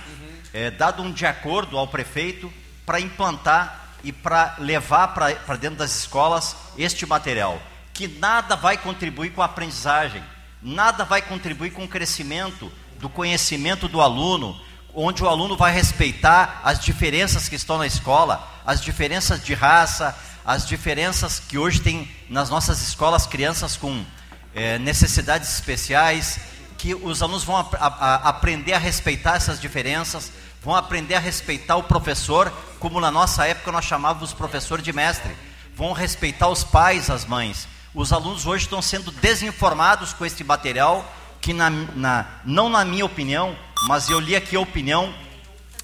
é, 0.52 0.72
dado 0.72 1.04
um 1.04 1.12
de 1.12 1.24
acordo 1.24 1.78
ao 1.78 1.88
prefeito 1.88 2.52
para 2.84 3.00
implantar 3.00 3.90
e 4.04 4.12
para 4.12 4.56
levar 4.58 5.10
para 5.10 5.56
dentro 5.56 5.78
das 5.78 6.00
escolas 6.00 6.56
este 6.76 7.06
material, 7.06 7.62
que 7.94 8.08
nada 8.08 8.56
vai 8.56 8.76
contribuir 8.76 9.34
com 9.34 9.44
a 9.44 9.46
aprendizagem, 9.46 10.24
nada 10.64 11.06
vai 11.06 11.22
contribuir 11.22 11.74
com 11.74 11.84
o 11.84 11.88
crescimento 11.88 12.72
do 13.00 13.08
conhecimento 13.08 13.88
do 13.88 14.02
aluno, 14.02 14.60
onde 14.96 15.24
o 15.24 15.30
aluno 15.30 15.56
vai 15.56 15.72
respeitar 15.72 16.60
as 16.64 16.80
diferenças 16.80 17.48
que 17.48 17.56
estão 17.56 17.78
na 17.78 17.86
escola, 17.86 18.52
as 18.66 18.82
diferenças 18.82 19.44
de 19.44 19.54
raça, 19.54 20.18
as 20.46 20.68
diferenças 20.68 21.40
que 21.40 21.58
hoje 21.58 21.82
tem 21.82 22.10
nas 22.30 22.50
nossas 22.50 22.82
escolas 22.82 23.26
crianças 23.26 23.76
com 23.76 24.06
é, 24.54 24.78
necessidades 24.78 25.52
especiais, 25.52 26.40
que 26.78 26.94
os 26.94 27.24
alunos 27.24 27.44
vão 27.44 27.56
a, 27.58 27.68
a, 27.80 28.16
aprender 28.30 28.74
a 28.74 28.78
respeitar 28.78 29.36
essas 29.36 29.60
diferenças, 29.60 30.32
vão 30.62 30.76
aprender 30.76 31.16
a 31.16 31.20
respeitar 31.20 31.78
o 31.78 31.84
professor, 31.84 32.54
como 32.80 33.00
na 33.00 33.10
nossa 33.10 33.48
época 33.48 33.72
nós 33.72 33.86
chamávamos 33.86 34.34
professor 34.34 34.82
de 34.82 34.94
mestre, 34.94 35.36
vão 35.76 35.94
respeitar 35.94 36.48
os 36.48 36.64
pais, 36.64 37.10
as 37.10 37.26
mães. 37.26 37.68
Os 37.94 38.14
alunos 38.14 38.46
hoje 38.46 38.66
estão 38.66 38.82
sendo 38.82 39.10
desinformados 39.12 40.14
com 40.14 40.26
este 40.26 40.44
material 40.44 41.12
que 41.42 41.54
na, 41.54 41.70
na, 41.70 42.26
não 42.44 42.70
na 42.70 42.86
minha 42.86 43.06
opinião, 43.06 43.56
mas 43.88 44.10
eu 44.10 44.20
li 44.20 44.36
aqui 44.36 44.56
a 44.56 44.60
opinião 44.60 45.14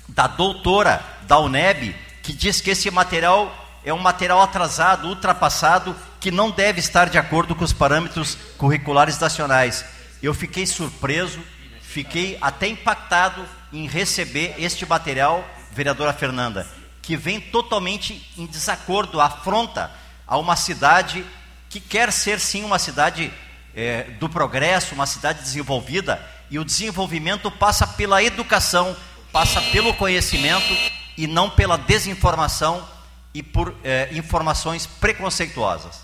da 0.09 0.27
doutora 0.27 1.03
da 1.23 1.39
UNEB, 1.39 1.95
que 2.21 2.33
diz 2.33 2.61
que 2.61 2.71
esse 2.71 2.89
material 2.91 3.60
é 3.83 3.93
um 3.93 3.99
material 3.99 4.41
atrasado, 4.41 5.07
ultrapassado, 5.07 5.95
que 6.19 6.29
não 6.29 6.51
deve 6.51 6.79
estar 6.79 7.09
de 7.09 7.17
acordo 7.17 7.55
com 7.55 7.63
os 7.63 7.73
parâmetros 7.73 8.37
curriculares 8.57 9.17
nacionais. 9.19 9.83
Eu 10.21 10.33
fiquei 10.33 10.65
surpreso, 10.67 11.39
fiquei 11.81 12.37
até 12.39 12.67
impactado 12.67 13.43
em 13.73 13.87
receber 13.87 14.55
este 14.59 14.85
material, 14.85 15.43
vereadora 15.71 16.13
Fernanda, 16.13 16.67
que 17.01 17.17
vem 17.17 17.39
totalmente 17.39 18.31
em 18.37 18.45
desacordo, 18.45 19.19
afronta 19.19 19.91
a 20.27 20.37
uma 20.37 20.55
cidade 20.55 21.25
que 21.69 21.79
quer 21.79 22.11
ser 22.11 22.39
sim 22.39 22.63
uma 22.63 22.77
cidade 22.77 23.33
é, 23.73 24.03
do 24.19 24.29
progresso, 24.29 24.93
uma 24.93 25.07
cidade 25.07 25.41
desenvolvida, 25.41 26.21
e 26.51 26.59
o 26.59 26.65
desenvolvimento 26.65 27.49
passa 27.49 27.87
pela 27.87 28.21
educação, 28.21 28.95
passa 29.31 29.61
pelo 29.61 29.93
conhecimento 29.93 30.77
e 31.17 31.25
não 31.25 31.49
pela 31.49 31.77
desinformação 31.77 32.85
e 33.33 33.41
por 33.41 33.75
é, 33.83 34.09
informações 34.13 34.85
preconceituosas. 34.85 36.01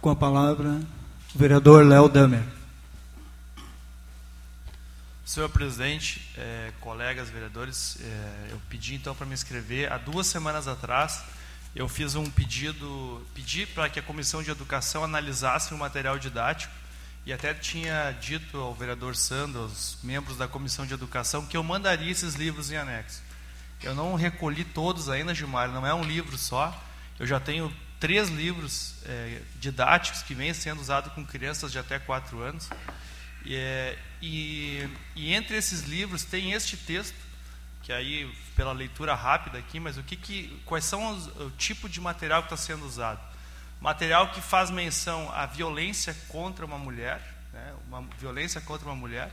Com 0.00 0.10
a 0.10 0.16
palavra, 0.16 0.80
o 1.34 1.38
vereador 1.38 1.84
Léo 1.84 2.08
Damer. 2.08 2.42
Senhor 5.24 5.48
presidente, 5.48 6.28
é, 6.36 6.72
colegas 6.80 7.28
vereadores, 7.28 7.98
é, 8.00 8.48
eu 8.50 8.60
pedi 8.68 8.94
então 8.94 9.14
para 9.14 9.26
me 9.26 9.34
inscrever 9.34 9.92
há 9.92 9.98
duas 9.98 10.26
semanas 10.26 10.66
atrás 10.66 11.22
eu 11.74 11.88
fiz 11.88 12.16
um 12.16 12.28
pedido, 12.28 13.24
pedi 13.32 13.64
para 13.64 13.88
que 13.88 14.00
a 14.00 14.02
Comissão 14.02 14.42
de 14.42 14.50
Educação 14.50 15.04
analisasse 15.04 15.72
o 15.72 15.78
material 15.78 16.18
didático 16.18 16.72
e 17.24 17.32
até 17.32 17.54
tinha 17.54 18.10
dito 18.20 18.58
ao 18.58 18.74
vereador 18.74 19.14
Sandro, 19.14 19.62
aos 19.62 19.96
membros 20.02 20.36
da 20.36 20.48
Comissão 20.48 20.84
de 20.84 20.94
Educação, 20.94 21.46
que 21.46 21.56
eu 21.56 21.62
mandaria 21.62 22.10
esses 22.10 22.34
livros 22.34 22.72
em 22.72 22.76
anexo. 22.76 23.22
Eu 23.82 23.94
não 23.94 24.14
recolhi 24.14 24.64
todos 24.64 25.08
ainda, 25.08 25.34
Gilmar, 25.34 25.70
não 25.70 25.86
é 25.86 25.94
um 25.94 26.02
livro 26.02 26.36
só. 26.36 26.78
Eu 27.18 27.26
já 27.26 27.40
tenho 27.40 27.74
três 27.98 28.28
livros 28.28 28.94
é, 29.04 29.40
didáticos 29.56 30.22
que 30.22 30.34
vêm 30.34 30.52
sendo 30.52 30.80
usados 30.80 31.12
com 31.12 31.24
crianças 31.24 31.72
de 31.72 31.78
até 31.78 31.98
quatro 31.98 32.40
anos. 32.40 32.68
E, 33.44 33.56
é, 33.56 33.98
e, 34.20 34.88
e 35.16 35.32
entre 35.32 35.56
esses 35.56 35.82
livros 35.82 36.24
tem 36.24 36.52
este 36.52 36.76
texto 36.76 37.16
que 37.82 37.92
aí 37.92 38.30
pela 38.54 38.72
leitura 38.72 39.14
rápida 39.14 39.58
aqui, 39.58 39.80
mas 39.80 39.96
o 39.96 40.02
que, 40.02 40.14
que 40.14 40.62
quais 40.66 40.84
são 40.84 41.16
os, 41.16 41.26
o 41.38 41.50
tipo 41.52 41.88
de 41.88 42.00
material 42.00 42.42
que 42.42 42.52
está 42.52 42.56
sendo 42.56 42.84
usado? 42.84 43.20
Material 43.80 44.30
que 44.30 44.40
faz 44.40 44.70
menção 44.70 45.32
à 45.32 45.46
violência 45.46 46.14
contra 46.28 46.66
uma 46.66 46.78
mulher, 46.78 47.20
né, 47.52 47.74
uma 47.88 48.02
violência 48.18 48.60
contra 48.60 48.86
uma 48.86 48.94
mulher, 48.94 49.30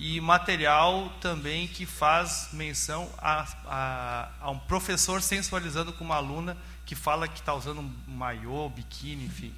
e 0.00 0.18
material 0.18 1.12
também 1.20 1.68
que 1.68 1.84
faz 1.84 2.48
menção 2.54 3.06
a, 3.18 3.46
a, 3.66 4.28
a 4.40 4.50
um 4.50 4.58
professor 4.58 5.20
sensualizando 5.20 5.92
com 5.92 6.02
uma 6.02 6.16
aluna 6.16 6.56
que 6.86 6.94
fala 6.94 7.28
que 7.28 7.38
está 7.38 7.54
usando 7.54 7.82
um 7.82 7.94
maiô, 8.08 8.70
biquíni, 8.70 9.26
enfim. 9.26 9.54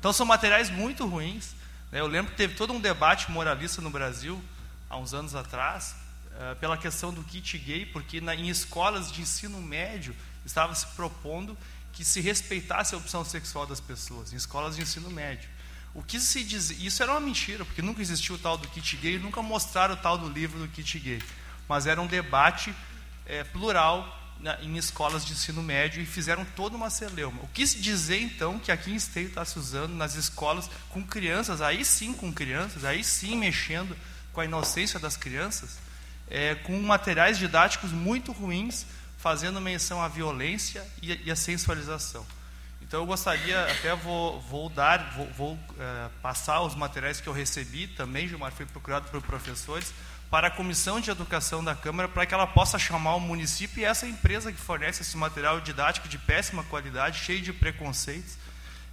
Então 0.00 0.12
são 0.12 0.26
materiais 0.26 0.68
muito 0.68 1.06
ruins. 1.06 1.54
Né? 1.92 2.00
Eu 2.00 2.08
lembro 2.08 2.32
que 2.32 2.36
teve 2.36 2.56
todo 2.56 2.72
um 2.72 2.80
debate 2.80 3.30
moralista 3.30 3.80
no 3.80 3.88
Brasil, 3.88 4.42
há 4.90 4.96
uns 4.96 5.14
anos 5.14 5.36
atrás, 5.36 5.94
uh, 6.32 6.56
pela 6.56 6.76
questão 6.76 7.14
do 7.14 7.22
kit 7.22 7.56
gay, 7.56 7.86
porque 7.86 8.20
na, 8.20 8.34
em 8.34 8.48
escolas 8.48 9.12
de 9.12 9.22
ensino 9.22 9.62
médio 9.62 10.14
estava 10.44 10.74
se 10.74 10.88
propondo 10.88 11.56
que 11.92 12.04
se 12.04 12.20
respeitasse 12.20 12.96
a 12.96 12.98
opção 12.98 13.24
sexual 13.24 13.64
das 13.64 13.78
pessoas, 13.78 14.32
em 14.32 14.36
escolas 14.36 14.74
de 14.74 14.82
ensino 14.82 15.08
médio. 15.08 15.48
O 15.94 16.02
que 16.02 16.18
se 16.18 16.42
diz, 16.42 16.70
isso 16.70 17.02
era 17.02 17.12
uma 17.12 17.20
mentira, 17.20 17.64
porque 17.64 17.80
nunca 17.80 18.02
existiu 18.02 18.34
o 18.34 18.38
tal 18.38 18.58
do 18.58 18.66
kit 18.68 18.96
gay, 18.96 19.16
nunca 19.16 19.40
mostraram 19.40 19.94
o 19.94 19.96
tal 19.96 20.18
do 20.18 20.28
livro 20.28 20.58
do 20.58 20.66
kit 20.66 20.98
gay, 20.98 21.22
mas 21.68 21.86
era 21.86 22.02
um 22.02 22.06
debate 22.06 22.74
é, 23.24 23.44
plural 23.44 24.20
na, 24.40 24.60
em 24.60 24.76
escolas 24.76 25.24
de 25.24 25.32
ensino 25.32 25.62
médio 25.62 26.02
e 26.02 26.06
fizeram 26.06 26.44
toda 26.56 26.76
uma 26.76 26.90
celeuma. 26.90 27.40
O 27.42 27.48
que 27.48 27.64
se 27.64 27.78
dizer 27.78 28.20
então 28.20 28.58
que 28.58 28.72
aqui 28.72 28.90
em 28.90 28.96
Esteio 28.96 29.28
está 29.28 29.44
se 29.44 29.56
usando 29.56 29.94
nas 29.94 30.16
escolas 30.16 30.68
com 30.90 31.02
crianças, 31.02 31.62
aí 31.62 31.84
sim 31.84 32.12
com 32.12 32.32
crianças, 32.32 32.84
aí 32.84 33.04
sim 33.04 33.36
mexendo 33.36 33.96
com 34.32 34.40
a 34.40 34.44
inocência 34.44 34.98
das 34.98 35.16
crianças, 35.16 35.78
é, 36.28 36.56
com 36.56 36.76
materiais 36.82 37.38
didáticos 37.38 37.92
muito 37.92 38.32
ruins, 38.32 38.84
fazendo 39.16 39.60
menção 39.60 40.02
à 40.02 40.08
violência 40.08 40.84
e, 41.00 41.20
e 41.24 41.30
à 41.30 41.36
sensualização. 41.36 42.26
Então 42.86 43.00
eu 43.00 43.06
gostaria, 43.06 43.62
até 43.62 43.96
vou, 43.96 44.38
vou 44.42 44.68
dar, 44.68 45.14
vou, 45.16 45.26
vou 45.36 45.58
é, 45.78 46.08
passar 46.20 46.60
os 46.60 46.74
materiais 46.74 47.18
que 47.18 47.26
eu 47.26 47.32
recebi 47.32 47.86
também, 47.88 48.28
Gilmar, 48.28 48.52
fui 48.52 48.66
procurado 48.66 49.08
por 49.10 49.22
professores, 49.22 49.92
para 50.30 50.48
a 50.48 50.50
Comissão 50.50 51.00
de 51.00 51.10
Educação 51.10 51.64
da 51.64 51.74
Câmara, 51.74 52.08
para 52.08 52.26
que 52.26 52.34
ela 52.34 52.46
possa 52.46 52.78
chamar 52.78 53.14
o 53.14 53.20
município 53.20 53.80
e 53.80 53.84
essa 53.84 54.06
empresa 54.06 54.52
que 54.52 54.60
fornece 54.60 55.02
esse 55.02 55.16
material 55.16 55.60
didático 55.60 56.08
de 56.08 56.18
péssima 56.18 56.62
qualidade, 56.64 57.20
cheio 57.20 57.40
de 57.40 57.52
preconceitos, 57.52 58.36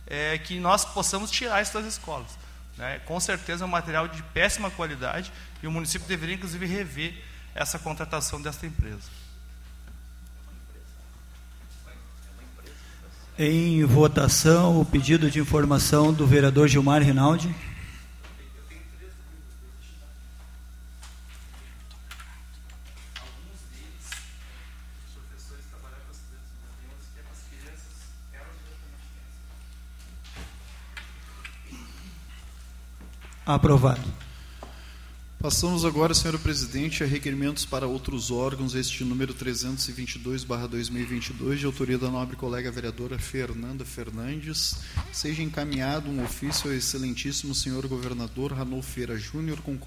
é, 0.07 0.37
que 0.37 0.59
nós 0.59 0.85
possamos 0.85 1.29
tirar 1.29 1.61
isso 1.61 1.73
das 1.73 1.85
escolas. 1.85 2.37
Né? 2.77 2.99
Com 2.99 3.19
certeza 3.19 3.65
é 3.65 3.67
um 3.67 3.69
material 3.69 4.07
de 4.07 4.23
péssima 4.23 4.71
qualidade 4.71 5.33
e 5.61 5.67
o 5.67 5.71
município 5.71 6.07
deveria, 6.07 6.35
inclusive, 6.35 6.65
rever 6.65 7.13
essa 7.53 7.77
contratação 7.77 8.41
desta 8.41 8.65
empresa. 8.65 9.20
Em 13.43 13.83
votação, 13.83 14.79
o 14.79 14.85
pedido 14.85 15.27
de 15.31 15.39
informação 15.39 16.13
do 16.13 16.27
vereador 16.27 16.67
Gilmar 16.67 17.01
Rinaldi. 17.01 17.49
Aprovado. 33.43 34.20
Passamos 35.41 35.83
agora, 35.85 36.13
senhor 36.13 36.37
presidente, 36.37 37.03
a 37.03 37.07
requerimentos 37.07 37.65
para 37.65 37.87
outros 37.87 38.29
órgãos, 38.29 38.75
este 38.75 39.03
número 39.03 39.33
322/2022, 39.33 41.57
de 41.57 41.65
autoria 41.65 41.97
da 41.97 42.11
nobre 42.11 42.35
colega 42.35 42.71
vereadora 42.71 43.17
Fernanda 43.17 43.83
Fernandes, 43.83 44.75
seja 45.11 45.41
encaminhado 45.41 46.11
um 46.11 46.23
ofício 46.23 46.69
ao 46.69 46.75
excelentíssimo 46.75 47.55
senhor 47.55 47.87
governador 47.87 48.53
Ranolfo 48.53 48.91
Feira 48.91 49.17
Júnior 49.17 49.61
com 49.61 49.79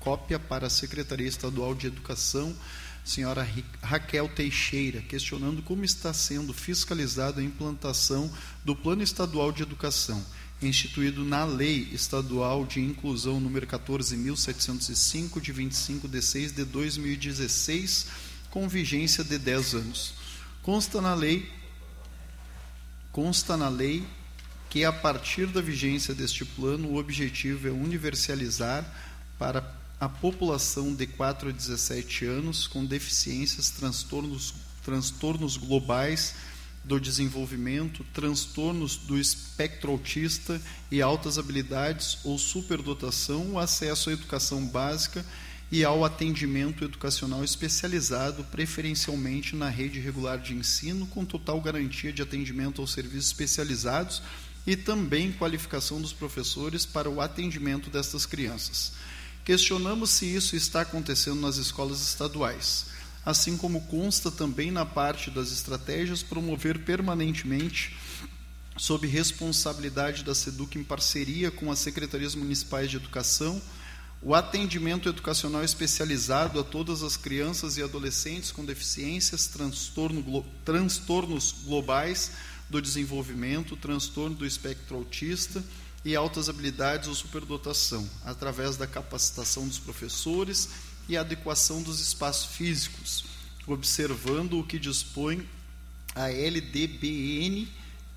cópia 0.00 0.38
para 0.38 0.68
a 0.68 0.70
Secretaria 0.70 1.28
Estadual 1.28 1.74
de 1.74 1.86
Educação, 1.86 2.56
senhora 3.04 3.46
Raquel 3.82 4.26
Teixeira, 4.30 5.02
questionando 5.02 5.60
como 5.60 5.84
está 5.84 6.14
sendo 6.14 6.54
fiscalizada 6.54 7.42
a 7.42 7.44
implantação 7.44 8.32
do 8.64 8.74
Plano 8.74 9.02
Estadual 9.02 9.52
de 9.52 9.64
Educação 9.64 10.24
instituído 10.62 11.24
na 11.24 11.44
Lei 11.44 11.88
Estadual 11.92 12.64
de 12.64 12.80
Inclusão 12.80 13.40
número 13.40 13.66
14.705, 13.66 15.40
de 15.40 15.52
25 15.52 16.08
de 16.08 16.22
6 16.22 16.52
de 16.52 16.64
2016, 16.64 18.06
com 18.50 18.68
vigência 18.68 19.22
de 19.24 19.38
10 19.38 19.74
anos. 19.74 20.14
Consta 20.62 21.00
na 21.00 21.14
lei 21.14 21.50
consta 23.14 23.56
na 23.56 23.68
lei 23.68 24.04
que 24.68 24.84
a 24.84 24.92
partir 24.92 25.46
da 25.46 25.60
vigência 25.60 26.12
deste 26.12 26.44
plano 26.44 26.88
o 26.88 26.96
objetivo 26.96 27.68
é 27.68 27.70
universalizar 27.70 28.84
para 29.38 29.64
a 30.00 30.08
população 30.08 30.92
de 30.92 31.06
4 31.06 31.50
a 31.50 31.52
17 31.52 32.24
anos 32.24 32.66
com 32.66 32.84
deficiências, 32.84 33.70
transtornos, 33.70 34.52
transtornos 34.84 35.56
globais 35.56 36.34
do 36.84 37.00
desenvolvimento, 37.00 38.04
transtornos 38.12 38.96
do 38.96 39.18
espectro 39.18 39.90
autista 39.90 40.60
e 40.90 41.00
altas 41.00 41.38
habilidades 41.38 42.18
ou 42.22 42.38
superdotação, 42.38 43.52
o 43.52 43.58
acesso 43.58 44.10
à 44.10 44.12
educação 44.12 44.64
básica 44.66 45.24
e 45.72 45.82
ao 45.82 46.04
atendimento 46.04 46.84
educacional 46.84 47.42
especializado, 47.42 48.44
preferencialmente 48.44 49.56
na 49.56 49.68
rede 49.68 49.98
regular 49.98 50.38
de 50.38 50.54
ensino, 50.54 51.06
com 51.06 51.24
total 51.24 51.60
garantia 51.60 52.12
de 52.12 52.22
atendimento 52.22 52.82
aos 52.82 52.92
serviços 52.92 53.28
especializados 53.28 54.22
e 54.66 54.76
também 54.76 55.32
qualificação 55.32 56.00
dos 56.00 56.12
professores 56.12 56.84
para 56.84 57.08
o 57.08 57.20
atendimento 57.20 57.88
destas 57.90 58.26
crianças. 58.26 58.92
Questionamos 59.44 60.10
se 60.10 60.26
isso 60.26 60.54
está 60.54 60.82
acontecendo 60.82 61.40
nas 61.40 61.56
escolas 61.56 62.00
estaduais 62.00 62.86
assim 63.24 63.56
como 63.56 63.80
consta 63.82 64.30
também 64.30 64.70
na 64.70 64.84
parte 64.84 65.30
das 65.30 65.50
estratégias, 65.50 66.22
promover 66.22 66.80
permanentemente, 66.80 67.96
sob 68.76 69.06
responsabilidade 69.06 70.24
da 70.24 70.34
SEDUC 70.34 70.78
em 70.78 70.84
parceria 70.84 71.50
com 71.50 71.70
as 71.70 71.78
secretarias 71.78 72.34
municipais 72.34 72.90
de 72.90 72.96
educação, 72.96 73.60
o 74.20 74.34
atendimento 74.34 75.08
educacional 75.08 75.62
especializado 75.62 76.58
a 76.58 76.64
todas 76.64 77.02
as 77.02 77.16
crianças 77.16 77.76
e 77.76 77.82
adolescentes 77.82 78.50
com 78.50 78.64
deficiências, 78.64 79.46
transtorno, 79.46 80.44
transtornos 80.64 81.54
globais 81.64 82.32
do 82.68 82.80
desenvolvimento, 82.80 83.76
transtorno 83.76 84.34
do 84.34 84.46
espectro 84.46 84.96
autista 84.96 85.62
e 86.04 86.16
altas 86.16 86.48
habilidades 86.48 87.08
ou 87.08 87.14
superdotação, 87.14 88.08
através 88.24 88.76
da 88.76 88.86
capacitação 88.86 89.68
dos 89.68 89.78
professores 89.78 90.70
e 91.08 91.16
adequação 91.16 91.82
dos 91.82 92.00
espaços 92.00 92.54
físicos, 92.56 93.24
observando 93.66 94.58
o 94.58 94.64
que 94.64 94.78
dispõe 94.78 95.46
a 96.14 96.30
LDBN 96.30 97.68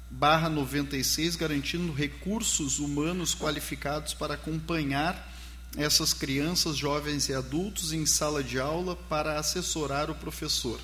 barra 0.10 0.50
96, 0.50 1.36
garantindo 1.36 1.92
recursos 1.92 2.80
humanos 2.80 3.36
qualificados 3.36 4.14
para 4.14 4.36
acompanhar 4.36 5.34
essas 5.76 6.14
crianças, 6.14 6.78
jovens 6.78 7.28
e 7.30 7.34
adultos 7.34 7.92
em 7.92 8.06
sala 8.06 8.44
de 8.44 8.60
aula 8.60 8.96
para 8.96 9.38
assessorar 9.38 10.10
o 10.10 10.16
professor. 10.16 10.80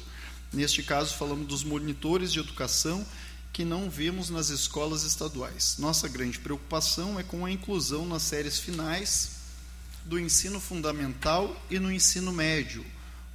Neste 0.52 0.84
caso, 0.84 1.16
falamos 1.16 1.48
dos 1.48 1.64
monitores 1.64 2.32
de 2.32 2.40
educação 2.40 3.06
que 3.52 3.64
não 3.64 3.90
vemos 3.90 4.30
nas 4.30 4.50
escolas 4.50 5.04
estaduais. 5.04 5.76
Nossa 5.80 6.08
grande 6.08 6.40
preocupação 6.40 7.20
é 7.20 7.24
com 7.24 7.46
a 7.46 7.52
inclusão 7.52 8.06
nas 8.06 8.24
séries 8.24 8.60
finais 8.60 9.33
do 10.06 10.20
ensino 10.20 10.60
fundamental 10.60 11.62
e 11.70 11.80
no 11.80 11.92
ensino 11.92 12.32
médio, 12.32 12.86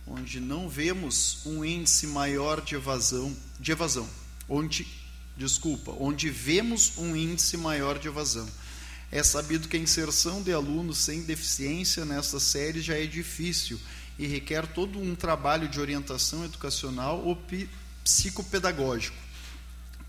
onde 0.07 0.41
não 0.41 0.69
vemos 0.69 1.41
um 1.47 1.65
índice 1.65 2.07
maior 2.07 2.61
de 2.61 2.75
evasão, 2.75 3.37
de 3.59 3.73
evasão, 3.73 4.09
onde 4.49 4.87
desculpa, 5.37 5.93
onde 5.99 6.29
vemos 6.29 6.99
um 6.99 7.15
índice 7.15 7.57
maior 7.57 7.99
de 7.99 8.09
evasão. 8.09 8.49
É 9.11 9.23
sabido 9.23 9.69
que 9.69 9.77
a 9.77 9.81
inserção 9.81 10.43
de 10.43 10.53
alunos 10.53 10.99
sem 10.99 11.23
deficiência 11.23 12.05
nessas 12.05 12.43
séries 12.43 12.85
já 12.85 12.99
é 12.99 13.07
difícil 13.07 13.81
e 14.19 14.27
requer 14.27 14.67
todo 14.67 14.99
um 14.99 15.15
trabalho 15.15 15.69
de 15.69 15.81
orientação 15.81 16.45
educacional 16.45 17.25
ou 17.25 17.41
psicopedagógico. 18.05 19.17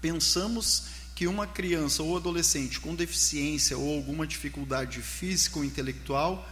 Pensamos 0.02 0.86
que 1.20 1.28
uma 1.28 1.46
criança 1.46 2.02
ou 2.02 2.16
adolescente 2.16 2.80
com 2.80 2.96
deficiência 2.96 3.78
ou 3.78 3.94
alguma 3.94 4.26
dificuldade 4.26 5.02
física 5.02 5.60
ou 5.60 5.66
intelectual, 5.66 6.48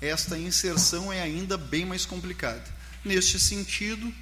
esta 0.00 0.38
inserção 0.38 1.12
é 1.12 1.20
ainda 1.20 1.56
bem 1.56 1.84
mais 1.84 2.06
complicada. 2.06 2.62
Neste 3.04 3.40
sentido, 3.40 4.14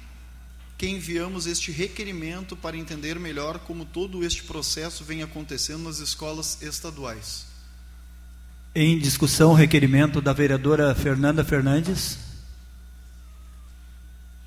que 0.75 0.87
enviamos 0.87 1.45
este 1.45 1.71
requerimento 1.71 2.55
para 2.55 2.75
entender 2.75 3.19
melhor 3.19 3.59
como 3.59 3.85
todo 3.85 4.25
este 4.25 4.41
processo 4.41 5.03
vem 5.03 5.21
acontecendo 5.21 5.83
nas 5.83 5.99
escolas 5.99 6.59
estaduais. 6.63 7.45
Em 8.73 8.97
discussão, 8.97 9.53
requerimento 9.53 10.19
da 10.19 10.33
vereadora 10.33 10.95
Fernanda 10.95 11.45
Fernandes. 11.45 12.17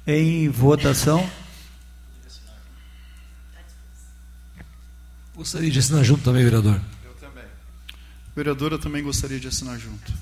Em 0.05 0.49
votação. 0.49 1.31
Gostaria 5.39 5.71
de 5.71 5.79
assinar 5.79 6.03
junto 6.03 6.25
também, 6.25 6.43
vereador. 6.43 6.81
Eu 7.05 7.15
também. 7.15 7.45
vereadora 8.35 8.77
também 8.77 9.05
gostaria 9.05 9.39
de 9.39 9.47
assinar 9.47 9.79
junto. 9.79 10.13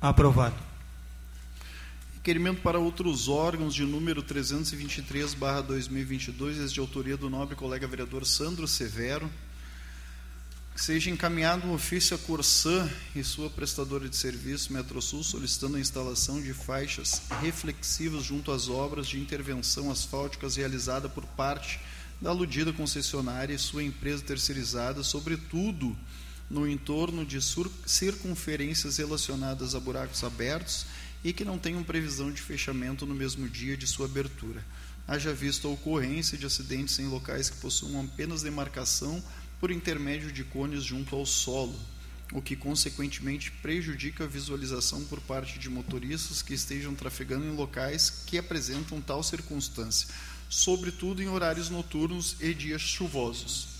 Aprovado. 0.00 0.73
Requerimento 2.24 2.62
para 2.62 2.78
outros 2.78 3.28
órgãos 3.28 3.74
de 3.74 3.84
número 3.84 4.22
323/2022, 4.22 6.58
esse 6.58 6.72
de 6.72 6.80
autoria 6.80 7.18
do 7.18 7.28
nobre 7.28 7.54
colega 7.54 7.86
vereador 7.86 8.24
Sandro 8.24 8.66
Severo. 8.66 9.30
Que 10.74 10.82
seja 10.82 11.10
encaminhado 11.10 11.66
um 11.66 11.74
ofício 11.74 12.16
à 12.16 12.18
Corsã 12.18 12.90
e 13.14 13.22
sua 13.22 13.50
prestadora 13.50 14.08
de 14.08 14.16
serviço 14.16 14.72
Metrosul 14.72 15.22
solicitando 15.22 15.76
a 15.76 15.80
instalação 15.80 16.40
de 16.40 16.54
faixas 16.54 17.20
reflexivas 17.42 18.24
junto 18.24 18.52
às 18.52 18.70
obras 18.70 19.06
de 19.06 19.20
intervenção 19.20 19.90
asfálticas 19.90 20.56
realizada 20.56 21.10
por 21.10 21.26
parte 21.26 21.78
da 22.22 22.30
aludida 22.30 22.72
concessionária 22.72 23.52
e 23.52 23.58
sua 23.58 23.84
empresa 23.84 24.24
terceirizada, 24.24 25.02
sobretudo 25.02 25.94
no 26.48 26.66
entorno 26.66 27.26
de 27.26 27.38
circunferências 27.84 28.96
relacionadas 28.96 29.74
a 29.74 29.80
buracos 29.80 30.24
abertos 30.24 30.86
e 31.24 31.32
que 31.32 31.44
não 31.44 31.58
tenham 31.58 31.82
previsão 31.82 32.30
de 32.30 32.42
fechamento 32.42 33.06
no 33.06 33.14
mesmo 33.14 33.48
dia 33.48 33.76
de 33.76 33.86
sua 33.86 34.04
abertura. 34.04 34.62
Haja 35.08 35.32
visto 35.32 35.66
a 35.66 35.70
ocorrência 35.70 36.36
de 36.36 36.44
acidentes 36.44 36.98
em 36.98 37.06
locais 37.06 37.48
que 37.48 37.56
possuam 37.56 38.04
apenas 38.04 38.42
demarcação 38.42 39.24
por 39.58 39.70
intermédio 39.70 40.30
de 40.30 40.44
cones 40.44 40.84
junto 40.84 41.16
ao 41.16 41.24
solo, 41.24 41.74
o 42.32 42.42
que 42.42 42.54
consequentemente 42.54 43.50
prejudica 43.50 44.24
a 44.24 44.26
visualização 44.28 45.02
por 45.04 45.20
parte 45.22 45.58
de 45.58 45.70
motoristas 45.70 46.42
que 46.42 46.52
estejam 46.52 46.94
trafegando 46.94 47.46
em 47.46 47.56
locais 47.56 48.10
que 48.26 48.36
apresentam 48.36 49.00
tal 49.00 49.22
circunstância, 49.22 50.08
sobretudo 50.50 51.22
em 51.22 51.28
horários 51.28 51.70
noturnos 51.70 52.36
e 52.40 52.52
dias 52.52 52.82
chuvosos. 52.82 53.73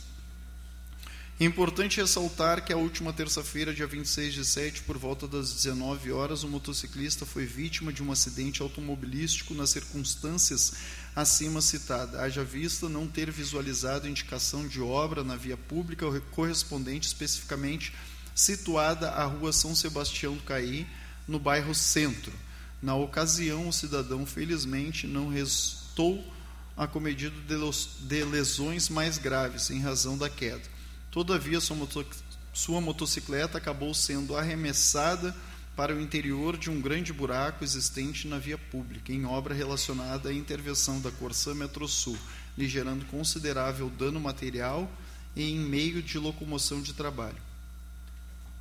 É 1.39 1.45
importante 1.45 2.01
ressaltar 2.01 2.65
que 2.65 2.73
a 2.73 2.77
última 2.77 3.13
terça-feira, 3.13 3.75
dia 3.75 3.89
26 3.89 4.35
de 4.35 4.45
setembro, 4.45 4.83
por 4.85 4.97
volta 4.97 5.27
das 5.27 5.53
19 5.53 6.13
horas, 6.13 6.45
um 6.45 6.49
motociclista 6.49 7.27
foi 7.27 7.45
vítima 7.45 7.93
de 7.93 8.05
um 8.05 8.13
acidente 8.13 8.63
automobilístico 8.63 9.53
nas 9.53 9.71
circunstâncias 9.71 10.75
acima 11.15 11.61
citadas. 11.61 12.21
Haja 12.21 12.45
vista 12.45 12.89
não 12.89 13.09
ter 13.09 13.33
visualizado 13.33 14.07
indicação 14.07 14.69
de 14.69 14.81
obra 14.81 15.25
na 15.25 15.35
via 15.35 15.57
pública 15.57 16.07
correspondente 16.31 17.09
especificamente 17.09 17.93
situada 18.33 19.11
à 19.11 19.25
rua 19.25 19.53
São 19.53 19.75
Sebastião 19.75 20.37
do 20.37 20.43
Caí, 20.45 20.87
no 21.27 21.41
bairro 21.41 21.75
Centro. 21.75 22.33
Na 22.81 22.95
ocasião, 22.95 23.69
o 23.69 23.73
cidadão, 23.73 24.25
felizmente, 24.25 25.09
não 25.09 25.29
restou 25.29 26.25
acometido 26.77 27.35
de 27.41 28.25
lesões 28.25 28.89
mais 28.89 29.19
graves 29.19 29.71
em 29.71 29.81
razão 29.81 30.17
da 30.17 30.31
queda. 30.31 30.74
Todavia, 31.15 31.61
sua, 31.61 31.77
moto, 31.77 32.05
sua 32.53 32.81
motocicleta 32.81 33.57
acabou 33.57 33.95
sendo 33.95 34.37
arremessada 34.37 35.33
para 35.77 35.95
o 35.95 36.01
interior 36.01 36.57
de 36.57 36.69
um 36.69 36.81
grande 36.81 37.13
buraco 37.13 37.63
existente 37.63 38.27
na 38.27 38.37
via 38.37 38.59
pública, 38.59 39.13
em 39.13 39.25
obra 39.25 39.55
relacionada 39.55 40.31
à 40.31 40.35
intervenção 40.35 41.01
da 41.01 41.13
Corsã 41.13 41.55
Metrosul, 41.55 42.19
lhe 42.59 42.67
gerando 42.67 43.05
considerável 43.05 43.89
dano 43.97 44.19
material 44.19 44.91
e 45.37 45.53
em 45.53 45.61
meio 45.61 46.03
de 46.03 46.19
locomoção 46.19 46.83
de 46.83 46.93
trabalho. 46.93 47.39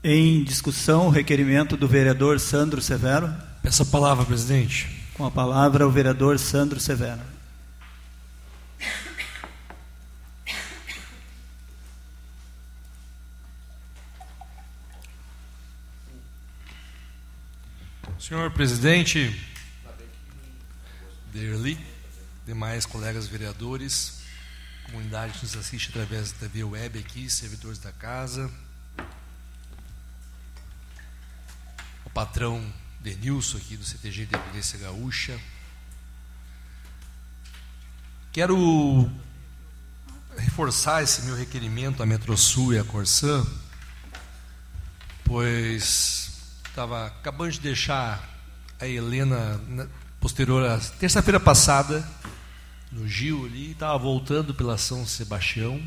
Em 0.03 0.43
discussão, 0.43 1.07
o 1.07 1.09
requerimento 1.09 1.75
do 1.75 1.87
vereador 1.87 2.39
Sandro 2.39 2.83
Severo. 2.83 3.33
Peço 3.63 3.81
a 3.81 3.85
palavra, 3.87 4.25
presidente. 4.25 4.87
Com 5.15 5.25
a 5.25 5.31
palavra, 5.31 5.87
o 5.87 5.91
vereador 5.91 6.37
Sandro 6.37 6.79
Severo. 6.79 7.32
Senhor 18.25 18.49
presidente, 18.51 19.37
Derli, 21.33 21.77
demais 22.45 22.85
colegas 22.85 23.27
vereadores, 23.27 24.21
comunidade 24.85 25.33
que 25.33 25.43
nos 25.43 25.57
assiste 25.57 25.89
através 25.89 26.31
da 26.31 26.39
TV 26.39 26.63
web 26.63 26.99
aqui, 26.99 27.29
servidores 27.29 27.79
da 27.79 27.91
casa, 27.91 28.49
o 32.05 32.09
patrão 32.11 32.65
Denilson 33.01 33.57
aqui 33.57 33.75
do 33.75 33.83
CTG 33.83 34.23
Independência 34.23 34.79
Gaúcha. 34.79 35.37
Quero 38.31 39.11
reforçar 40.37 41.03
esse 41.03 41.23
meu 41.23 41.35
requerimento 41.35 42.01
à 42.01 42.05
Metrosul 42.05 42.73
e 42.73 42.79
à 42.79 42.85
Corsã, 42.85 43.45
pois 45.25 46.32
Estava 46.73 47.05
acabando 47.05 47.51
de 47.51 47.59
deixar 47.59 48.27
a 48.79 48.87
Helena 48.87 49.61
posterior 50.19 50.67
à 50.67 50.79
terça-feira 50.79 51.39
passada 51.39 52.03
no 52.91 53.07
Gil 53.07 53.45
ali, 53.45 53.73
estava 53.73 53.95
voltando 53.99 54.55
pela 54.55 54.75
São 54.75 55.05
Sebastião, 55.05 55.79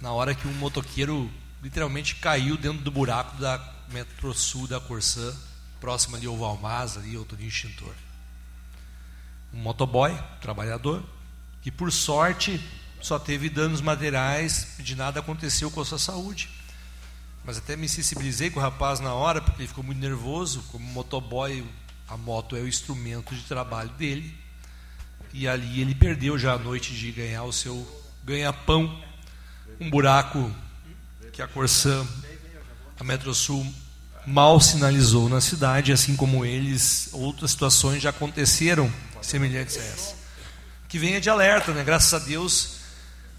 na 0.00 0.10
hora 0.10 0.34
que 0.34 0.48
um 0.48 0.52
motoqueiro 0.54 1.30
literalmente 1.62 2.16
caiu 2.16 2.56
dentro 2.56 2.82
do 2.82 2.90
buraco 2.90 3.36
da 3.36 3.62
Metro 3.92 4.34
Sul 4.34 4.66
da 4.66 4.80
Corsã, 4.80 5.32
próximo 5.80 6.16
ali 6.16 6.26
ao 6.26 6.36
Valmaz, 6.36 6.96
ali 6.96 7.14
ao 7.14 7.24
Toninho 7.24 7.48
Extintor. 7.48 7.94
Um 9.52 9.60
motoboy, 9.60 10.12
trabalhador, 10.40 11.00
que 11.62 11.70
por 11.70 11.92
sorte 11.92 12.60
só 13.00 13.16
teve 13.16 13.48
danos 13.48 13.80
materiais, 13.80 14.74
de 14.80 14.96
nada 14.96 15.20
aconteceu 15.20 15.70
com 15.70 15.80
a 15.80 15.84
sua 15.84 16.00
saúde 16.00 16.48
mas 17.44 17.58
até 17.58 17.76
me 17.76 17.88
sensibilizei 17.88 18.50
com 18.50 18.58
o 18.58 18.62
rapaz 18.62 19.00
na 19.00 19.12
hora, 19.12 19.40
porque 19.40 19.62
ele 19.62 19.68
ficou 19.68 19.84
muito 19.84 20.00
nervoso. 20.00 20.64
Como 20.72 20.84
motoboy, 20.84 21.64
a 22.08 22.16
moto 22.16 22.56
é 22.56 22.60
o 22.60 22.68
instrumento 22.68 23.34
de 23.34 23.42
trabalho 23.42 23.90
dele. 23.90 24.34
E 25.32 25.46
ali 25.46 25.80
ele 25.80 25.94
perdeu 25.94 26.38
já 26.38 26.54
a 26.54 26.58
noite 26.58 26.94
de 26.94 27.12
ganhar 27.12 27.42
o 27.44 27.52
seu 27.52 27.86
ganha-pão. 28.24 29.02
Um 29.78 29.90
buraco 29.90 30.50
que 31.32 31.42
a 31.42 31.48
Corsã, 31.48 32.06
a 32.98 33.04
Metrosul, 33.04 33.66
mal 34.26 34.60
sinalizou 34.60 35.28
na 35.28 35.40
cidade, 35.40 35.92
assim 35.92 36.16
como 36.16 36.44
eles, 36.44 37.10
outras 37.12 37.50
situações 37.50 38.02
já 38.02 38.10
aconteceram 38.10 38.90
semelhantes 39.20 39.76
a 39.76 39.82
essa. 39.82 40.16
Que 40.88 40.98
venha 40.98 41.20
de 41.20 41.28
alerta, 41.28 41.72
né? 41.72 41.82
Graças 41.82 42.14
a 42.14 42.24
Deus 42.24 42.74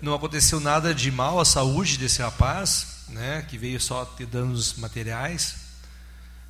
não 0.02 0.13
aconteceu 0.13 0.60
nada 0.60 0.94
de 0.94 1.10
mal 1.10 1.39
à 1.39 1.46
saúde 1.46 1.98
desse 1.98 2.22
rapaz, 2.22 2.95
né, 3.10 3.46
que 3.48 3.58
veio 3.58 3.80
só 3.80 4.06
ter 4.06 4.26
danos 4.26 4.76
materiais, 4.76 5.56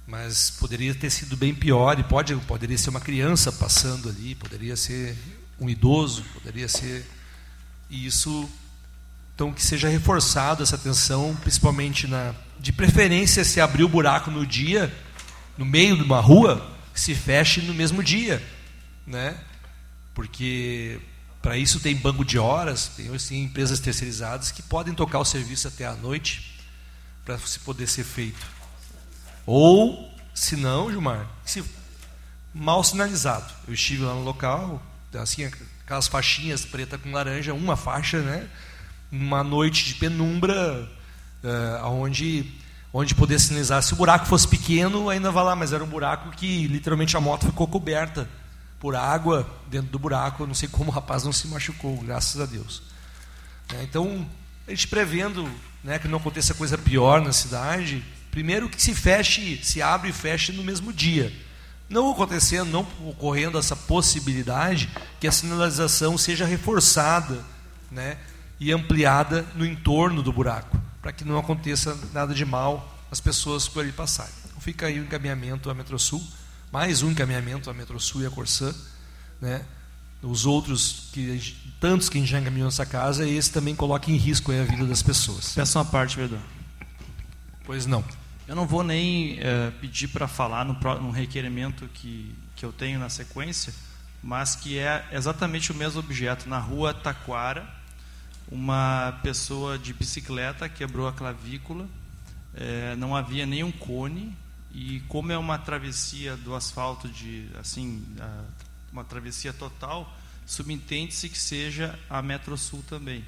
mas 0.07 0.51
poderia 0.51 0.93
ter 0.93 1.09
sido 1.09 1.35
bem 1.35 1.53
pior 1.53 1.99
e 1.99 2.03
pode 2.03 2.35
poderia 2.47 2.77
ser 2.77 2.89
uma 2.89 3.01
criança 3.01 3.51
passando 3.51 4.09
ali, 4.09 4.35
poderia 4.35 4.75
ser 4.75 5.17
um 5.59 5.69
idoso, 5.69 6.23
poderia 6.33 6.67
ser 6.67 7.05
e 7.89 8.05
isso 8.05 8.49
então 9.33 9.51
que 9.51 9.63
seja 9.63 9.89
reforçado 9.89 10.63
essa 10.63 10.75
atenção, 10.75 11.35
principalmente 11.41 12.07
na 12.07 12.33
de 12.59 12.71
preferência 12.71 13.43
se 13.43 13.59
abrir 13.59 13.83
o 13.83 13.89
buraco 13.89 14.31
no 14.31 14.45
dia, 14.45 14.93
no 15.57 15.65
meio 15.65 15.95
de 15.95 16.03
uma 16.03 16.19
rua, 16.19 16.71
se 16.93 17.13
feche 17.13 17.61
no 17.61 17.73
mesmo 17.73 18.01
dia, 18.01 18.41
né? 19.05 19.37
Porque 20.13 20.99
para 21.45 21.57
isso 21.57 21.79
tem 21.79 21.95
banco 21.95 22.25
de 22.25 22.39
horas, 22.39 22.87
tem 22.97 23.13
assim, 23.13 23.43
empresas 23.43 23.79
terceirizadas 23.79 24.49
que 24.49 24.63
podem 24.63 24.95
tocar 24.95 25.19
o 25.19 25.23
serviço 25.23 25.67
até 25.67 25.85
a 25.85 25.93
noite 25.93 26.59
para 27.23 27.37
se 27.37 27.59
poder 27.59 27.85
ser 27.85 28.03
feito. 28.03 28.43
Ou, 29.45 30.11
se 30.33 30.55
não, 30.55 30.89
Gilmar, 30.89 31.27
se 31.45 31.63
mal 32.51 32.83
sinalizado. 32.83 33.45
Eu 33.67 33.75
estive 33.75 34.01
lá 34.01 34.15
no 34.15 34.23
local, 34.23 34.81
assim, 35.13 35.45
aquelas 35.83 36.07
faixinhas 36.07 36.65
preta 36.65 36.97
com 36.97 37.11
laranja, 37.11 37.53
uma 37.53 37.75
faixa, 37.75 38.21
né? 38.21 38.49
Uma 39.11 39.43
noite 39.43 39.85
de 39.85 39.93
penumbra, 39.93 40.89
uh, 41.43 41.85
onde 41.85 42.51
onde 42.91 43.13
poder 43.13 43.39
sinalizar. 43.39 43.83
Se 43.83 43.93
o 43.93 43.97
buraco 43.97 44.25
fosse 44.25 44.47
pequeno, 44.47 45.09
ainda 45.09 45.29
vai 45.29 45.43
lá, 45.43 45.55
mas 45.55 45.73
era 45.73 45.83
um 45.83 45.87
buraco 45.87 46.31
que 46.31 46.65
literalmente 46.65 47.15
a 47.15 47.21
moto 47.21 47.45
ficou 47.45 47.67
coberta 47.67 48.27
por 48.85 48.95
água 48.95 49.49
dentro 49.65 49.89
do 49.89 49.97
buraco. 49.97 50.43
Eu 50.43 50.47
não 50.47 50.53
sei 50.53 50.69
como 50.69 50.91
o 50.91 50.93
rapaz 50.93 51.23
não 51.23 51.33
se 51.33 51.47
machucou, 51.47 51.97
graças 52.01 52.39
a 52.39 52.45
Deus. 52.45 52.83
É, 53.73 53.81
então, 53.81 54.29
a 54.67 54.69
gente 54.69 54.87
prevendo 54.87 55.49
né, 55.83 55.97
que 55.97 56.07
não 56.07 56.19
aconteça 56.19 56.53
coisa 56.53 56.77
pior 56.77 57.19
na 57.19 57.33
cidade, 57.33 58.05
primeiro 58.29 58.69
que 58.69 58.79
se 58.79 58.93
feche, 58.93 59.59
se 59.63 59.81
abre 59.81 60.11
e 60.11 60.13
feche 60.13 60.51
no 60.51 60.63
mesmo 60.63 60.93
dia. 60.93 61.33
Não 61.89 62.11
acontecendo, 62.11 62.69
não 62.69 62.87
ocorrendo 63.09 63.57
essa 63.57 63.75
possibilidade 63.75 64.87
que 65.19 65.25
a 65.25 65.31
sinalização 65.31 66.15
seja 66.15 66.45
reforçada 66.45 67.43
né, 67.89 68.19
e 68.59 68.71
ampliada 68.71 69.47
no 69.55 69.65
entorno 69.65 70.21
do 70.21 70.31
buraco, 70.31 70.79
para 71.01 71.11
que 71.11 71.25
não 71.25 71.39
aconteça 71.39 71.97
nada 72.13 72.35
de 72.35 72.45
mal 72.45 72.95
as 73.09 73.19
pessoas 73.19 73.67
por 73.67 73.79
ali 73.79 73.91
passarem. 73.91 74.31
Então 74.45 74.61
fica 74.61 74.85
aí 74.85 74.99
o 74.99 75.03
encaminhamento 75.05 75.71
à 75.71 75.73
Metrosul, 75.73 76.23
mais 76.75 77.01
um 77.01 77.11
encaminhamento 77.11 77.69
à 77.69 77.73
Metrosul 77.73 78.23
e 78.23 78.25
à 78.25 78.29
Corsã, 78.29 78.75
né? 79.39 79.63
Os 80.21 80.45
outros 80.45 81.09
que 81.13 81.55
tantos 81.79 82.09
que 82.09 82.17
a 82.17 82.19
gente 82.19 82.29
já 82.29 82.37
encaminhou 82.37 82.67
nessa 82.67 82.85
casa, 82.85 83.25
esse 83.25 83.49
também 83.49 83.73
coloca 83.73 84.11
em 84.11 84.17
risco 84.17 84.51
a 84.51 84.61
vida 84.65 84.85
das 84.85 85.01
pessoas. 85.01 85.53
Peço 85.55 85.79
uma 85.79 85.85
parte, 85.85 86.17
vereador. 86.17 86.41
Pois 87.63 87.85
não. 87.85 88.03
Eu 88.45 88.57
não 88.57 88.67
vou 88.67 88.83
nem 88.83 89.39
é, 89.39 89.71
pedir 89.79 90.09
para 90.09 90.27
falar 90.27 90.65
no, 90.65 90.73
no 90.99 91.11
requerimento 91.11 91.87
que, 91.93 92.35
que 92.57 92.65
eu 92.65 92.73
tenho 92.73 92.99
na 92.99 93.07
sequência, 93.07 93.73
mas 94.21 94.53
que 94.53 94.77
é 94.77 95.07
exatamente 95.13 95.71
o 95.71 95.75
mesmo 95.75 96.01
objeto. 96.01 96.49
Na 96.49 96.59
rua 96.59 96.93
Taquara, 96.93 97.65
uma 98.51 99.17
pessoa 99.23 99.79
de 99.79 99.93
bicicleta 99.93 100.67
quebrou 100.67 101.07
a 101.07 101.13
clavícula, 101.13 101.87
é, 102.53 102.97
não 102.97 103.15
havia 103.15 103.45
nenhum 103.45 103.71
cone, 103.71 104.35
e 104.75 104.99
como 105.07 105.31
é 105.31 105.37
uma 105.37 105.57
travessia 105.57 106.35
do 106.35 106.53
asfalto 106.53 107.07
de 107.07 107.47
assim 107.57 108.05
uma 108.91 109.05
travessia 109.05 109.53
total, 109.53 110.13
subentende-se 110.45 111.29
que 111.29 111.37
seja 111.37 111.97
a 112.09 112.21
Metrosul 112.21 112.83
também. 112.83 113.23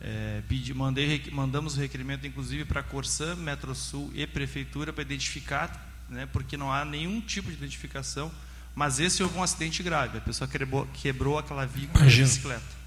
É, 0.00 0.42
pedi, 0.48 0.72
mandei, 0.72 1.28
mandamos 1.30 1.76
o 1.76 1.80
requerimento, 1.80 2.26
inclusive, 2.26 2.64
para 2.64 2.80
a 2.80 2.82
Corsã, 2.82 3.36
Metrosul 3.36 4.10
e 4.14 4.26
Prefeitura 4.26 4.90
para 4.90 5.02
identificar, 5.02 5.86
né, 6.08 6.26
porque 6.32 6.56
não 6.56 6.72
há 6.72 6.82
nenhum 6.82 7.20
tipo 7.20 7.50
de 7.50 7.56
identificação, 7.56 8.32
mas 8.74 8.98
esse 8.98 9.22
houve 9.22 9.36
um 9.36 9.42
acidente 9.42 9.82
grave. 9.82 10.16
A 10.16 10.20
pessoa 10.22 10.48
quebrou, 10.48 10.86
quebrou 10.94 11.38
a 11.38 11.42
clavícula 11.42 12.04
da 12.04 12.10
bicicleta. 12.10 12.80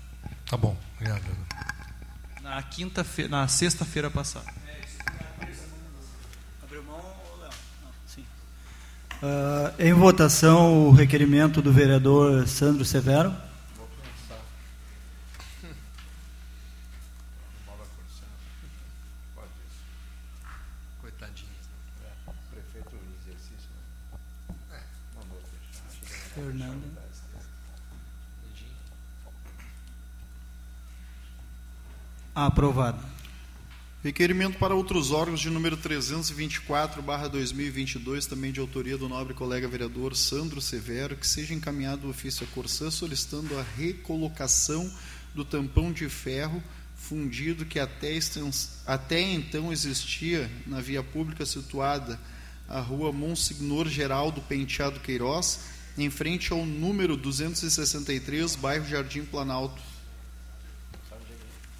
Tá 0.47 0.57
bom, 0.57 0.75
obrigado. 0.95 1.23
Na 2.41 2.61
quinta 2.63 3.05
na 3.29 3.47
sexta-feira 3.47 4.09
passada. 4.09 4.62
Uh, 9.23 9.71
em 9.79 9.93
votação, 9.93 10.89
o 10.89 10.91
requerimento 10.91 11.61
do 11.61 11.71
vereador 11.71 12.45
Sandro 12.45 12.83
Severo. 12.83 13.33
Aprovado. 32.35 33.12
Requerimento 34.03 34.57
para 34.57 34.75
outros 34.75 35.11
órgãos 35.11 35.39
de 35.39 35.49
número 35.49 35.77
324/2022, 35.77 38.25
também 38.25 38.51
de 38.51 38.59
autoria 38.59 38.97
do 38.97 39.07
nobre 39.07 39.33
colega 39.33 39.65
vereador 39.65 40.13
Sandro 40.13 40.59
Severo, 40.59 41.15
que 41.15 41.25
seja 41.25 41.53
encaminhado 41.53 42.05
o 42.05 42.09
ofício 42.09 42.45
à 42.45 42.47
Corsã 42.53 42.91
solicitando 42.91 43.57
a 43.57 43.63
recolocação 43.77 44.91
do 45.33 45.45
tampão 45.45 45.93
de 45.93 46.09
ferro 46.09 46.61
fundido 46.97 47.65
que 47.65 47.79
até, 47.79 48.19
até 48.85 49.21
então 49.21 49.71
existia 49.71 50.51
na 50.67 50.81
via 50.81 51.01
pública 51.01 51.45
situada 51.45 52.19
à 52.67 52.81
rua 52.81 53.13
Monsignor 53.13 53.87
Geraldo 53.87 54.41
Penteado 54.41 54.99
Queiroz, 54.99 55.61
em 55.97 56.09
frente 56.09 56.51
ao 56.51 56.65
número 56.65 57.15
263, 57.15 58.57
bairro 58.57 58.85
Jardim 58.85 59.23
Planalto 59.23 59.92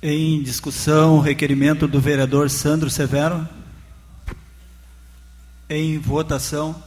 em 0.05 0.43
discussão, 0.43 1.15
o 1.15 1.21
requerimento 1.21 1.87
do 1.87 2.01
vereador 2.01 2.49
Sandro 2.49 2.89
Severo. 2.89 3.47
Em 5.69 5.97
votação. 5.97 6.83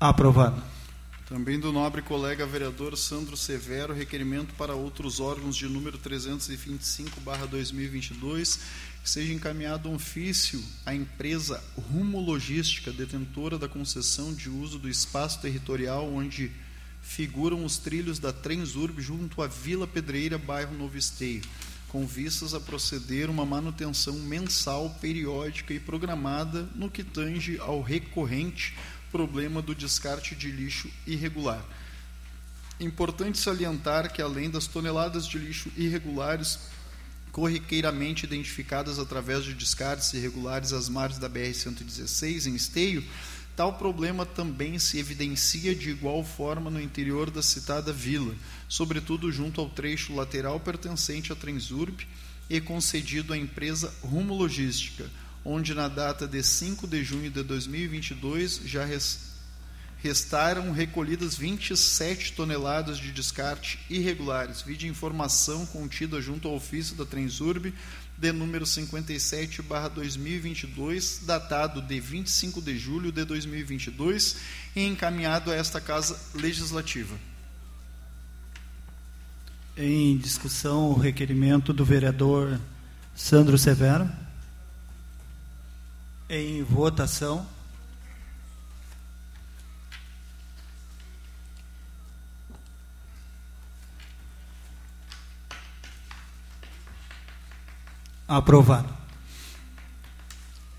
Aprovado. 0.00 0.60
Também 1.30 1.58
do 1.60 1.72
nobre 1.72 2.02
colega 2.02 2.44
vereador 2.44 2.96
Sandro 2.96 3.36
Severo, 3.36 3.94
requerimento 3.94 4.52
para 4.54 4.74
outros 4.74 5.20
órgãos 5.20 5.54
de 5.54 5.68
número 5.68 5.96
325/2022 5.96 8.58
que 9.02 9.08
seja 9.08 9.32
encaminhado 9.32 9.88
um 9.88 9.94
ofício 9.94 10.62
à 10.84 10.94
empresa 10.94 11.62
Rumo 11.90 12.20
Logística, 12.20 12.92
detentora 12.92 13.58
da 13.58 13.68
concessão 13.68 14.34
de 14.34 14.50
uso 14.50 14.78
do 14.78 14.88
espaço 14.88 15.40
territorial 15.40 16.12
onde 16.12 16.52
figuram 17.00 17.64
os 17.64 17.78
trilhos 17.78 18.18
da 18.18 18.32
Transurb 18.32 19.00
junto 19.00 19.42
à 19.42 19.46
Vila 19.46 19.86
Pedreira, 19.86 20.36
bairro 20.36 20.76
Novo 20.76 20.98
Esteio, 20.98 21.42
com 21.88 22.06
vistas 22.06 22.54
a 22.54 22.60
proceder 22.60 23.30
uma 23.30 23.46
manutenção 23.46 24.14
mensal, 24.14 24.90
periódica 25.00 25.72
e 25.72 25.80
programada 25.80 26.68
no 26.74 26.90
que 26.90 27.02
tange 27.02 27.58
ao 27.58 27.80
recorrente 27.80 28.76
problema 29.10 29.60
do 29.60 29.74
descarte 29.74 30.34
de 30.34 30.50
lixo 30.50 30.90
irregular. 31.06 31.64
Importante 32.78 33.38
salientar 33.38 34.12
que, 34.12 34.22
além 34.22 34.48
das 34.48 34.66
toneladas 34.66 35.26
de 35.26 35.38
lixo 35.38 35.70
irregulares 35.76 36.60
corriqueiramente 37.32 38.24
identificadas 38.24 38.98
através 38.98 39.44
de 39.44 39.54
descartes 39.54 40.12
irregulares 40.12 40.72
às 40.72 40.88
margens 40.88 41.18
da 41.20 41.28
BR-116, 41.28 42.46
em 42.46 42.54
Esteio, 42.54 43.04
tal 43.56 43.74
problema 43.74 44.24
também 44.24 44.78
se 44.78 44.98
evidencia 44.98 45.74
de 45.74 45.90
igual 45.90 46.24
forma 46.24 46.70
no 46.70 46.80
interior 46.80 47.30
da 47.30 47.42
citada 47.42 47.92
vila, 47.92 48.34
sobretudo 48.68 49.30
junto 49.30 49.60
ao 49.60 49.68
trecho 49.68 50.14
lateral 50.14 50.58
pertencente 50.60 51.32
à 51.32 51.36
Transurb 51.36 52.06
e 52.48 52.60
concedido 52.60 53.32
à 53.32 53.38
empresa 53.38 53.92
Rumo 54.02 54.34
Logística, 54.34 55.08
onde 55.44 55.74
na 55.74 55.88
data 55.88 56.26
de 56.26 56.42
5 56.42 56.86
de 56.86 57.04
junho 57.04 57.30
de 57.30 57.42
2022 57.42 58.62
já 58.64 58.84
restaram 60.02 60.72
recolhidas 60.72 61.36
27 61.36 62.32
toneladas 62.32 62.98
de 62.98 63.12
descarte 63.12 63.78
irregulares, 63.88 64.62
vide 64.62 64.88
informação 64.88 65.66
contida 65.66 66.20
junto 66.20 66.48
ao 66.48 66.54
ofício 66.54 66.96
da 66.96 67.04
Transurb 67.04 67.72
de 68.20 68.32
número 68.32 68.66
57/2022, 68.66 71.24
datado 71.24 71.80
de 71.80 71.98
25 71.98 72.60
de 72.60 72.78
julho 72.78 73.10
de 73.10 73.24
2022 73.24 74.36
e 74.76 74.86
encaminhado 74.86 75.50
a 75.50 75.54
esta 75.54 75.80
casa 75.80 76.20
legislativa. 76.34 77.16
Em 79.76 80.16
discussão 80.18 80.90
o 80.90 80.98
requerimento 80.98 81.72
do 81.72 81.84
vereador 81.84 82.60
Sandro 83.14 83.56
Severo. 83.56 84.10
Em 86.28 86.62
votação. 86.62 87.46
Aprovado. 98.30 98.88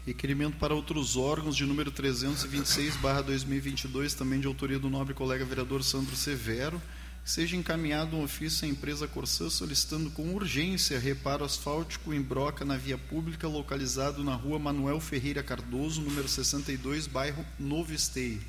Requerimento 0.05 0.55
para 0.55 0.73
outros 0.73 1.17
órgãos 1.17 1.53
de 1.53 1.65
número 1.65 1.91
326/2022, 1.91 4.13
também 4.13 4.39
de 4.39 4.47
autoria 4.47 4.79
do 4.79 4.89
nobre 4.89 5.13
colega 5.13 5.43
vereador 5.43 5.83
Sandro 5.83 6.15
Severo, 6.15 6.81
seja 7.25 7.57
encaminhado 7.57 8.15
um 8.15 8.23
ofício 8.23 8.65
à 8.65 8.71
empresa 8.71 9.05
Corsã 9.05 9.49
solicitando 9.49 10.09
com 10.11 10.33
urgência 10.33 10.97
reparo 10.97 11.43
asfáltico 11.43 12.13
em 12.13 12.21
broca 12.21 12.63
na 12.63 12.77
via 12.77 12.97
pública 12.97 13.49
localizado 13.49 14.23
na 14.23 14.33
rua 14.33 14.57
Manuel 14.57 15.01
Ferreira 15.01 15.43
Cardoso, 15.43 15.99
número 15.99 16.29
62, 16.29 17.05
bairro 17.05 17.45
Novo 17.59 17.93
Esteio. 17.93 18.39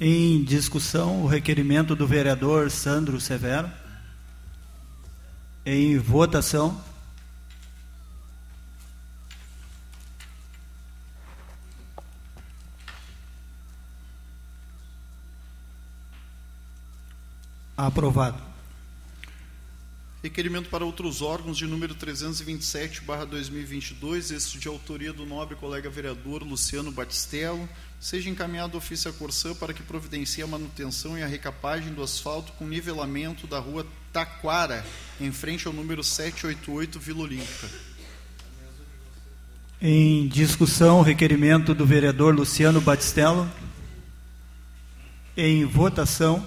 Em 0.00 0.44
discussão, 0.44 1.24
o 1.24 1.26
requerimento 1.26 1.96
do 1.96 2.06
vereador 2.06 2.70
Sandro 2.70 3.20
Severo. 3.20 3.68
Em 5.66 5.98
votação. 5.98 6.91
Aprovado. 17.82 18.38
Requerimento 20.22 20.68
para 20.68 20.84
outros 20.84 21.20
órgãos 21.20 21.58
de 21.58 21.66
número 21.66 21.96
327/2022, 21.96 24.30
este 24.30 24.56
de 24.56 24.68
autoria 24.68 25.12
do 25.12 25.26
nobre 25.26 25.56
colega 25.56 25.90
vereador 25.90 26.44
Luciano 26.44 26.92
Batistello, 26.92 27.68
seja 27.98 28.30
encaminhado 28.30 28.78
ofício 28.78 29.10
à 29.10 29.12
Corsã 29.12 29.52
para 29.52 29.74
que 29.74 29.82
providencie 29.82 30.44
a 30.44 30.46
manutenção 30.46 31.18
e 31.18 31.24
a 31.24 31.26
recapagem 31.26 31.92
do 31.92 32.04
asfalto 32.04 32.52
com 32.52 32.68
nivelamento 32.68 33.48
da 33.48 33.58
rua 33.58 33.84
Taquara, 34.12 34.86
em 35.20 35.32
frente 35.32 35.66
ao 35.66 35.72
número 35.72 36.04
788 36.04 37.00
Vila 37.00 37.22
Olímpica. 37.22 37.68
Em 39.80 40.28
discussão, 40.28 41.02
requerimento 41.02 41.74
do 41.74 41.84
vereador 41.84 42.32
Luciano 42.32 42.80
Batistello. 42.80 43.50
Em 45.36 45.64
votação. 45.64 46.46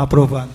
Aprovado. 0.00 0.52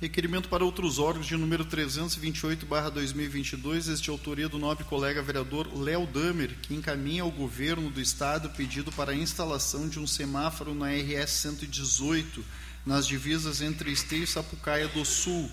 Requerimento 0.00 0.48
para 0.48 0.64
outros 0.64 1.00
órgãos 1.00 1.26
de 1.26 1.36
número 1.36 1.64
328/2022, 1.64 3.88
este 3.88 4.04
de 4.04 4.10
autoria 4.10 4.48
do 4.48 4.56
nobre 4.56 4.84
colega 4.84 5.20
vereador 5.20 5.66
Léo 5.76 6.06
Damer, 6.06 6.54
que 6.62 6.72
encaminha 6.72 7.24
ao 7.24 7.30
governo 7.32 7.90
do 7.90 8.00
estado 8.00 8.48
pedido 8.50 8.92
para 8.92 9.10
a 9.10 9.16
instalação 9.16 9.88
de 9.88 9.98
um 9.98 10.06
semáforo 10.06 10.72
na 10.72 10.92
RS 10.92 11.30
118, 11.30 12.44
nas 12.86 13.04
divisas 13.04 13.60
entre 13.60 13.90
Esteio 13.90 14.22
e 14.22 14.28
Sapucaia 14.28 14.86
do 14.86 15.04
Sul, 15.04 15.50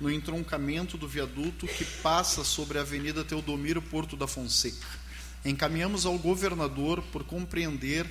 no 0.00 0.10
entroncamento 0.10 0.98
do 0.98 1.06
viaduto 1.06 1.68
que 1.68 1.84
passa 2.02 2.42
sobre 2.42 2.78
a 2.78 2.80
Avenida 2.80 3.22
Teodomiro 3.22 3.80
Porto 3.80 4.16
da 4.16 4.26
Fonseca. 4.26 5.06
Encaminhamos 5.44 6.04
ao 6.04 6.18
governador 6.18 7.00
por 7.12 7.22
compreender 7.22 8.04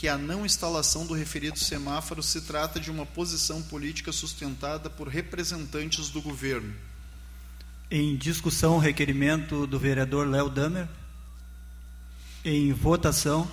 que 0.00 0.08
a 0.08 0.16
não 0.16 0.46
instalação 0.46 1.04
do 1.04 1.12
referido 1.12 1.58
semáforo 1.58 2.22
se 2.22 2.40
trata 2.40 2.80
de 2.80 2.90
uma 2.90 3.04
posição 3.04 3.60
política 3.60 4.10
sustentada 4.10 4.88
por 4.88 5.06
representantes 5.08 6.08
do 6.08 6.22
governo. 6.22 6.72
Em 7.90 8.16
discussão, 8.16 8.78
requerimento 8.78 9.66
do 9.66 9.78
vereador 9.78 10.26
Léo 10.26 10.48
Damer. 10.48 10.88
Em 12.42 12.72
votação. 12.72 13.46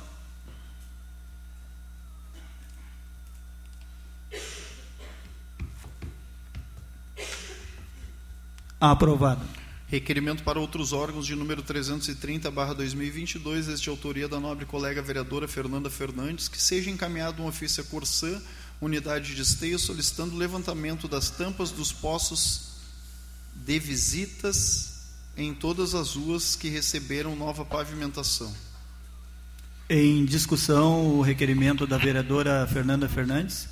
Aprovado. 8.82 9.46
Requerimento 9.86 10.42
para 10.42 10.60
outros 10.60 10.92
órgãos 10.92 11.28
de 11.28 11.36
número 11.36 11.62
330/2022, 11.62 13.68
este 13.68 13.84
de 13.84 13.90
autoria 13.92 14.28
da 14.28 14.40
nobre 14.40 14.66
colega 14.66 15.04
vereadora 15.04 15.48
Fernanda 15.48 15.88
Fernandes, 15.88 16.48
que 16.48 16.60
seja 16.60 16.90
encaminhado 16.90 17.44
um 17.44 17.46
ofício 17.46 17.84
à 17.84 17.86
Corsã, 17.86 18.42
unidade 18.82 19.36
de 19.36 19.42
esteio, 19.44 19.78
solicitando 19.78 20.36
levantamento 20.36 21.08
das 21.08 21.30
tampas 21.30 21.70
dos 21.70 21.92
poços 21.92 22.72
de 23.54 23.78
visitas 23.78 25.12
em 25.38 25.54
todas 25.54 25.94
as 25.94 26.16
ruas 26.16 26.56
que 26.56 26.68
receberam 26.68 27.36
nova 27.36 27.64
pavimentação. 27.64 28.52
Em 29.88 30.26
discussão, 30.26 31.06
o 31.06 31.22
requerimento 31.22 31.86
da 31.86 32.00
vereadora 32.00 32.66
Fernanda 32.66 33.08
Fernandes. 33.08 33.70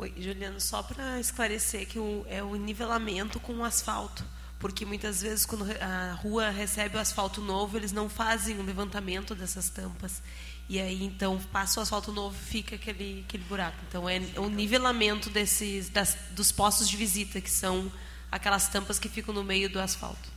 Oi, 0.00 0.14
Juliano, 0.18 0.58
só 0.58 0.82
para 0.82 1.20
esclarecer 1.20 1.86
que 1.86 1.98
o, 1.98 2.24
é 2.26 2.42
o 2.42 2.56
nivelamento 2.56 3.38
com 3.38 3.52
o 3.56 3.62
asfalto, 3.62 4.24
porque 4.58 4.86
muitas 4.86 5.20
vezes 5.20 5.44
quando 5.44 5.66
a 5.78 6.14
rua 6.14 6.48
recebe 6.48 6.96
o 6.96 6.98
asfalto 6.98 7.42
novo, 7.42 7.76
eles 7.76 7.92
não 7.92 8.08
fazem 8.08 8.58
o 8.58 8.62
levantamento 8.62 9.34
dessas 9.34 9.68
tampas. 9.68 10.22
E 10.70 10.80
aí 10.80 11.04
então 11.04 11.38
passa 11.52 11.80
o 11.80 11.82
asfalto 11.82 12.12
novo, 12.12 12.34
fica 12.34 12.76
aquele 12.76 13.26
aquele 13.28 13.44
buraco. 13.44 13.76
Então 13.86 14.08
é 14.08 14.22
o 14.38 14.48
nivelamento 14.48 15.28
desses 15.28 15.90
das, 15.90 16.16
dos 16.30 16.50
postos 16.50 16.88
de 16.88 16.96
visita, 16.96 17.38
que 17.38 17.50
são 17.50 17.92
aquelas 18.32 18.68
tampas 18.68 18.98
que 18.98 19.08
ficam 19.10 19.34
no 19.34 19.44
meio 19.44 19.68
do 19.68 19.78
asfalto. 19.78 20.30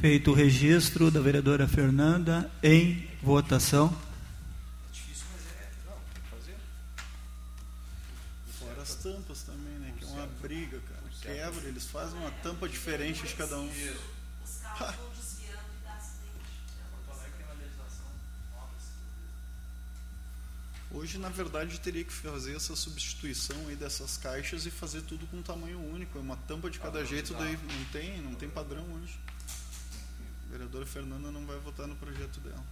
Feito 0.00 0.30
o 0.30 0.34
registro 0.34 1.10
da 1.10 1.20
vereadora 1.20 1.68
Fernanda 1.68 2.50
em 2.62 3.06
votação. 3.22 3.94
Tampas 9.02 9.42
também, 9.42 9.78
né? 9.78 9.94
Que 9.98 10.04
é 10.04 10.08
uma 10.08 10.26
briga, 10.26 10.80
cara. 10.80 11.02
Quebra, 11.20 11.68
eles 11.68 11.86
fazem 11.86 12.18
uma 12.18 12.30
tampa 12.30 12.68
diferente 12.68 13.26
de 13.26 13.34
cada 13.34 13.58
um. 13.58 13.70
Ha! 14.64 14.94
Hoje, 20.90 21.18
na 21.18 21.28
verdade, 21.28 21.78
teria 21.80 22.04
que 22.04 22.12
fazer 22.12 22.56
essa 22.56 22.74
substituição 22.74 23.56
aí 23.68 23.76
dessas 23.76 24.16
caixas 24.16 24.64
e 24.66 24.70
fazer 24.70 25.02
tudo 25.02 25.26
com 25.26 25.42
tamanho 25.42 25.78
único. 25.78 26.16
É 26.16 26.20
uma 26.20 26.36
tampa 26.36 26.70
de 26.70 26.78
cada 26.78 27.04
jeito, 27.04 27.34
daí 27.34 27.56
não 27.56 27.84
tem, 27.86 28.22
não 28.22 28.34
tem 28.34 28.48
padrão 28.48 28.84
hoje. 28.94 29.18
A 30.46 30.52
vereadora 30.52 30.86
Fernanda 30.86 31.30
não 31.30 31.44
vai 31.44 31.58
votar 31.58 31.86
no 31.86 31.96
projeto 31.96 32.40
dela. 32.40 32.64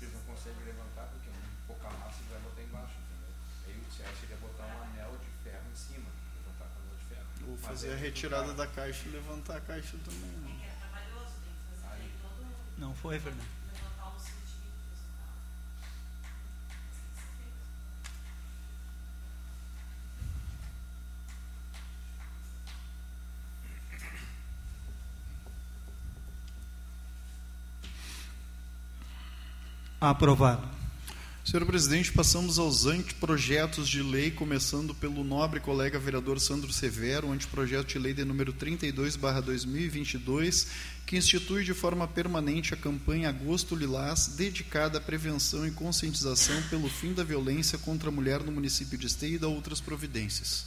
Eles 0.00 0.14
não 0.14 0.20
conseguem 0.22 0.64
levantar 0.64 1.10
porque 1.10 1.28
é 1.28 1.34
pouca 1.66 1.90
massa 1.90 2.22
e 2.22 2.30
vai 2.30 2.38
botar 2.40 2.62
embaixo, 2.62 2.94
entendeu? 3.02 3.34
Aí 3.66 3.76
o 3.76 3.92
certo 3.92 4.20
seria 4.20 4.36
botar 4.36 4.64
um 4.64 4.82
anel 4.84 5.18
de 5.18 5.26
ferro 5.42 5.66
em 5.70 5.76
cima, 5.76 6.06
levantar 6.38 6.70
com 6.70 6.78
anel 6.80 6.96
de 6.96 7.04
ferro. 7.10 7.26
Ou 7.44 7.57
Mas 7.57 7.57
fazer 7.68 7.90
é 7.90 7.92
a 7.92 7.96
retirada 7.96 8.54
da 8.54 8.66
caixa 8.66 9.06
e 9.06 9.12
levantar 9.12 9.58
a 9.58 9.60
caixa 9.60 9.94
também. 10.02 10.20
Né? 10.20 10.70
Não 12.78 12.94
foi, 12.94 13.18
Fernanda? 13.18 13.58
Aprovado. 30.00 30.77
Senhor 31.48 31.64
presidente, 31.64 32.12
passamos 32.12 32.58
aos 32.58 32.84
anteprojetos 32.84 33.88
de 33.88 34.02
lei, 34.02 34.30
começando 34.30 34.94
pelo 34.94 35.24
nobre 35.24 35.60
colega 35.60 35.98
vereador 35.98 36.38
Sandro 36.38 36.70
Severo, 36.70 37.28
o 37.28 37.32
anteprojeto 37.32 37.86
de 37.86 37.98
lei 37.98 38.12
de 38.12 38.22
número 38.22 38.52
32/2022, 38.52 40.66
que 41.06 41.16
institui 41.16 41.64
de 41.64 41.72
forma 41.72 42.06
permanente 42.06 42.74
a 42.74 42.76
campanha 42.76 43.30
Agosto 43.30 43.74
Lilás, 43.74 44.34
dedicada 44.36 44.98
à 44.98 45.00
prevenção 45.00 45.66
e 45.66 45.70
conscientização 45.70 46.60
pelo 46.68 46.90
fim 46.90 47.14
da 47.14 47.24
violência 47.24 47.78
contra 47.78 48.10
a 48.10 48.12
mulher 48.12 48.44
no 48.44 48.52
município 48.52 48.98
de 48.98 49.06
Esteio 49.06 49.36
e 49.36 49.38
da 49.38 49.48
outras 49.48 49.80
providências. 49.80 50.66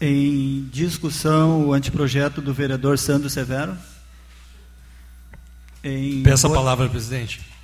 Em 0.00 0.68
discussão, 0.70 1.66
o 1.66 1.72
anteprojeto 1.72 2.40
do 2.40 2.54
vereador 2.54 2.96
Sandro 2.96 3.28
Severo. 3.28 3.76
Em 5.82 6.22
Peço 6.22 6.46
a 6.46 6.50
palavra, 6.50 6.88
presidente. 6.88 7.55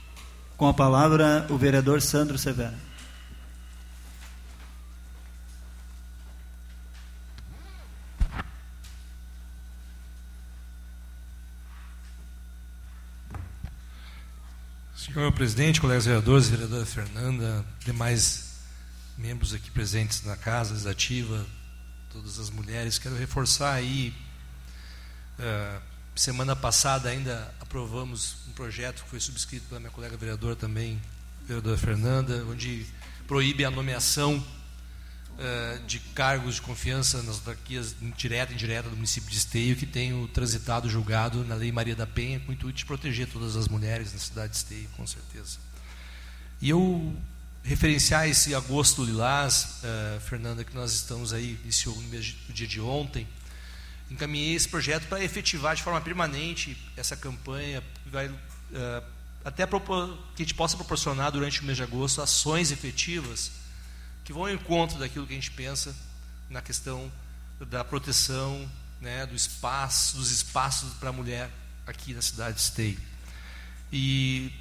Com 0.63 0.69
a 0.69 0.73
palavra, 0.73 1.45
o 1.51 1.59
vereador 1.59 2.01
Sandro 2.01 2.39
Severo. 2.39 2.77
Senhor 14.95 15.33
presidente, 15.33 15.81
colegas 15.81 16.07
vereadores, 16.07 16.49
vereadora 16.49 16.87
Fernanda, 16.87 17.65
demais 17.81 18.61
membros 19.19 19.53
aqui 19.53 19.69
presentes 19.69 20.23
na 20.23 20.37
casa 20.37 20.71
legislativa, 20.71 21.45
todas 22.13 22.39
as 22.39 22.51
mulheres, 22.51 23.01
quero 23.01 23.17
reforçar 23.17 23.73
aí. 23.73 24.15
Uh, 25.41 25.92
semana 26.15 26.55
passada 26.55 27.09
ainda 27.09 27.53
aprovamos 27.61 28.37
um 28.49 28.53
projeto 28.53 29.03
que 29.03 29.11
foi 29.11 29.21
subscrito 29.21 29.67
pela 29.69 29.81
minha 29.81 29.91
colega 29.91 30.17
vereadora 30.17 30.55
também, 30.55 31.01
vereadora 31.47 31.77
Fernanda, 31.77 32.45
onde 32.51 32.87
proíbe 33.27 33.65
a 33.65 33.71
nomeação 33.71 34.37
uh, 34.37 35.87
de 35.87 35.99
cargos 35.99 36.57
de 36.57 36.63
confiança 36.63 37.23
nas 37.23 37.37
autarquias 37.37 37.97
direta 38.17 38.53
e 38.53 38.55
indireta 38.55 38.89
do 38.91 38.97
município 38.97 39.31
de 39.31 39.37
Esteio, 39.37 39.77
que 39.77 39.87
tenho 39.87 40.29
transitado 40.29 40.89
julgado 40.89 41.45
na 41.45 41.55
Lei 41.55 41.73
Maria 41.73 41.97
da 41.97 42.07
Penha, 42.07 42.41
com 42.41 42.51
o 42.51 42.55
intuito 42.55 42.79
de 42.79 42.85
proteger 42.85 43.27
todas 43.29 43.57
as 43.57 43.69
mulheres 43.69 44.13
na 44.13 44.19
cidade 44.19 44.53
de 44.53 44.59
Esteio, 44.59 44.89
com 44.97 45.07
certeza. 45.07 45.59
E 46.61 46.71
eu 46.71 47.17
referenciar 47.63 48.29
esse 48.29 48.55
agosto 48.55 49.05
lilás, 49.05 49.81
uh, 49.83 50.21
Fernanda, 50.21 50.65
que 50.65 50.75
nós 50.75 50.93
estamos 50.93 51.33
aí, 51.33 51.59
iniciou 51.65 51.97
no 51.97 52.55
dia 52.55 52.67
de 52.67 52.81
ontem, 52.81 53.27
encaminhei 54.13 54.55
esse 54.55 54.69
projeto 54.69 55.09
para 55.09 55.23
efetivar 55.25 55.75
de 55.75 55.83
forma 55.83 56.01
permanente 56.01 56.77
essa 56.97 57.17
campanha, 57.17 57.83
vai, 58.07 58.29
uh, 58.29 58.37
até 59.45 59.67
que 59.67 59.75
a 59.75 60.17
gente 60.39 60.55
possa 60.55 60.77
proporcionar 60.77 61.33
durante 61.33 61.61
o 61.61 61.65
mês 61.65 61.77
de 61.77 61.83
agosto 61.83 62.21
ações 62.21 62.71
efetivas 62.71 63.51
que 64.25 64.33
vão 64.33 64.43
ao 64.43 64.51
encontro 64.51 64.99
daquilo 64.99 65.27
que 65.27 65.33
a 65.33 65.37
gente 65.37 65.51
pensa 65.51 65.95
na 66.49 66.61
questão 66.61 67.11
da 67.61 67.83
proteção 67.85 68.71
né, 69.01 69.27
do 69.27 69.35
espaço, 69.35 70.17
dos 70.17 70.31
espaços 70.31 70.93
para 70.95 71.09
a 71.09 71.13
mulher 71.13 71.51
aqui 71.87 72.15
na 72.15 72.23
cidade 72.23 72.57
de 72.57 72.63
Esteio. 72.63 73.01
E 73.93 74.53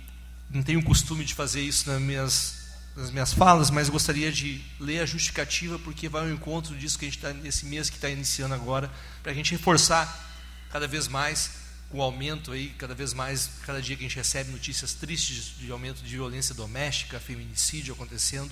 não 0.49 0.63
tenho 0.63 0.79
o 0.79 0.83
costume 0.83 1.23
de 1.23 1.33
fazer 1.33 1.61
isso 1.61 1.89
nas 1.89 2.01
minhas 2.01 2.60
nas 2.95 3.09
minhas 3.09 3.33
falas, 3.33 3.69
mas 3.69 3.89
gostaria 3.89 4.31
de 4.31 4.61
ler 4.79 4.99
a 4.99 5.05
justificativa, 5.05 5.79
porque 5.79 6.09
vai 6.09 6.23
ao 6.23 6.29
encontro 6.29 6.75
disso 6.75 6.99
que 6.99 7.05
a 7.05 7.07
gente 7.07 7.17
está 7.17 7.33
nesse 7.33 7.65
mês 7.65 7.89
que 7.89 7.95
está 7.95 8.09
iniciando 8.09 8.53
agora, 8.53 8.91
para 9.23 9.31
a 9.31 9.35
gente 9.35 9.51
reforçar 9.51 10.29
cada 10.69 10.87
vez 10.87 11.07
mais 11.07 11.61
o 11.89 12.01
aumento 12.01 12.51
aí, 12.51 12.69
cada 12.77 12.95
vez 12.95 13.13
mais, 13.13 13.49
cada 13.65 13.81
dia 13.81 13.95
que 13.95 14.03
a 14.03 14.07
gente 14.07 14.15
recebe 14.15 14.51
notícias 14.51 14.93
tristes 14.93 15.57
de 15.57 15.69
aumento 15.71 16.01
de 16.01 16.09
violência 16.09 16.55
doméstica, 16.55 17.19
feminicídio 17.19 17.93
acontecendo 17.93 18.51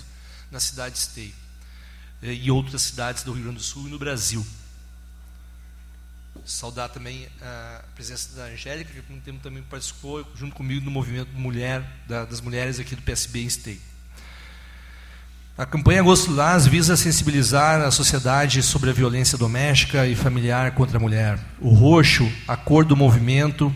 na 0.51 0.59
cidade 0.59 0.95
de 0.95 1.01
Esteio 1.01 1.33
e 2.21 2.51
outras 2.51 2.81
cidades 2.81 3.23
do 3.23 3.31
Rio 3.31 3.43
Grande 3.43 3.59
do 3.59 3.63
Sul 3.63 3.87
e 3.87 3.91
no 3.91 3.97
Brasil. 3.97 4.45
Saudar 6.45 6.89
também 6.89 7.29
a 7.41 7.83
presença 7.95 8.35
da 8.35 8.45
Angélica, 8.45 8.91
que 8.93 9.01
por 9.01 9.21
tempo 9.21 9.39
também 9.39 9.63
participou 9.63 10.25
junto 10.35 10.55
comigo 10.55 10.83
no 10.83 10.91
movimento 10.91 11.31
mulher 11.33 11.81
das 12.07 12.41
mulheres 12.41 12.79
aqui 12.79 12.95
do 12.95 13.01
PSB 13.01 13.41
em 13.41 13.45
Esteio. 13.45 13.81
A 15.59 15.65
campanha 15.65 15.99
Agosto 15.99 16.31
Lás 16.31 16.65
visa 16.65 16.95
sensibilizar 16.95 17.81
a 17.81 17.91
sociedade 17.91 18.63
sobre 18.63 18.91
a 18.91 18.93
violência 18.93 19.37
doméstica 19.37 20.07
e 20.07 20.15
familiar 20.15 20.71
contra 20.71 20.95
a 20.95 21.01
mulher. 21.01 21.37
O 21.59 21.73
roxo, 21.73 22.31
a 22.47 22.55
cor 22.55 22.85
do 22.85 22.95
movimento 22.95 23.75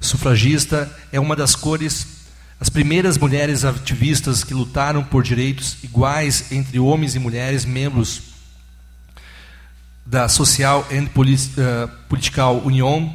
sufragista, 0.00 0.90
é 1.12 1.20
uma 1.20 1.36
das 1.36 1.54
cores, 1.54 2.30
as 2.58 2.70
primeiras 2.70 3.18
mulheres 3.18 3.62
ativistas 3.62 4.42
que 4.42 4.54
lutaram 4.54 5.04
por 5.04 5.22
direitos 5.22 5.76
iguais 5.84 6.50
entre 6.50 6.78
homens 6.78 7.14
e 7.14 7.18
mulheres, 7.18 7.66
membros 7.66 8.22
da 10.06 10.30
Social 10.30 10.88
and 10.90 11.08
eh, 11.14 11.88
Political 12.08 12.62
Union, 12.64 13.10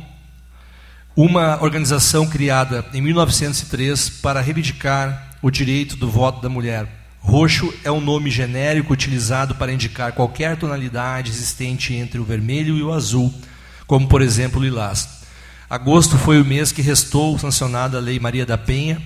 uma 1.15 1.63
organização 1.63 2.27
criada 2.27 2.85
em 2.93 3.01
1903 3.01 4.07
para 4.21 4.39
reivindicar 4.39 5.31
o 5.41 5.49
direito 5.49 5.95
do 5.95 6.07
voto 6.07 6.43
da 6.43 6.47
mulher. 6.47 6.96
Roxo 7.27 7.73
é 7.83 7.91
um 7.91 7.99
nome 7.99 8.31
genérico 8.31 8.93
utilizado 8.93 9.53
para 9.55 9.73
indicar 9.73 10.13
qualquer 10.13 10.55
tonalidade 10.55 11.29
existente 11.29 11.93
entre 11.93 12.19
o 12.19 12.23
vermelho 12.23 12.77
e 12.77 12.81
o 12.81 12.93
azul, 12.93 13.33
como 13.85 14.07
por 14.07 14.21
exemplo 14.21 14.61
o 14.61 14.63
lilás. 14.63 15.09
Agosto 15.69 16.17
foi 16.17 16.41
o 16.41 16.45
mês 16.45 16.71
que 16.71 16.81
restou 16.81 17.37
sancionada 17.37 17.97
a 17.97 18.01
Lei 18.01 18.17
Maria 18.17 18.45
da 18.45 18.57
Penha, 18.57 19.01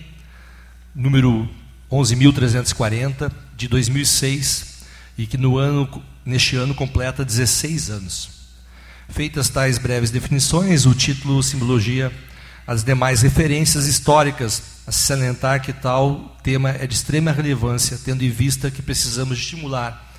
número 0.94 1.50
11.340, 1.92 3.32
de 3.58 3.68
2006, 3.68 4.84
e 5.18 5.26
que 5.26 5.36
no 5.36 5.58
ano, 5.58 5.90
neste 6.24 6.56
ano 6.56 6.76
completa 6.76 7.26
16 7.26 7.90
anos. 7.90 8.30
Feitas 9.10 9.50
tais 9.50 9.80
breves 9.80 10.12
definições, 10.12 10.86
o 10.86 10.94
título 10.94 11.42
simbologia 11.42 12.12
as 12.72 12.86
demais 12.86 13.22
referências 13.22 13.86
históricas 13.86 14.64
a 14.88 14.94
salientar 14.94 15.62
que 15.62 15.74
tal 15.74 16.38
tema 16.42 16.70
é 16.70 16.88
de 16.88 16.94
extrema 16.94 17.30
relevância, 17.30 18.00
tendo 18.02 18.24
em 18.24 18.30
vista 18.30 18.72
que 18.72 18.82
precisamos 18.82 19.38
estimular 19.38 20.10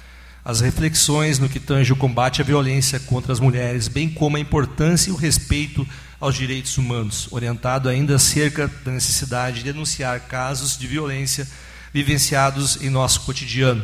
as 0.44 0.60
reflexões 0.60 1.38
no 1.38 1.48
que 1.48 1.58
tange 1.58 1.94
o 1.94 1.96
combate 1.96 2.42
à 2.42 2.44
violência 2.44 3.00
contra 3.00 3.32
as 3.32 3.40
mulheres, 3.40 3.88
bem 3.88 4.10
como 4.10 4.36
a 4.36 4.40
importância 4.40 5.08
e 5.08 5.12
o 5.14 5.16
respeito 5.16 5.88
aos 6.20 6.34
direitos 6.34 6.76
humanos, 6.76 7.26
orientado 7.30 7.88
ainda 7.88 8.16
acerca 8.16 8.70
da 8.84 8.92
necessidade 8.92 9.60
de 9.60 9.72
denunciar 9.72 10.20
casos 10.20 10.76
de 10.76 10.86
violência 10.86 11.48
vivenciados 11.90 12.82
em 12.82 12.90
nosso 12.90 13.22
cotidiano, 13.22 13.82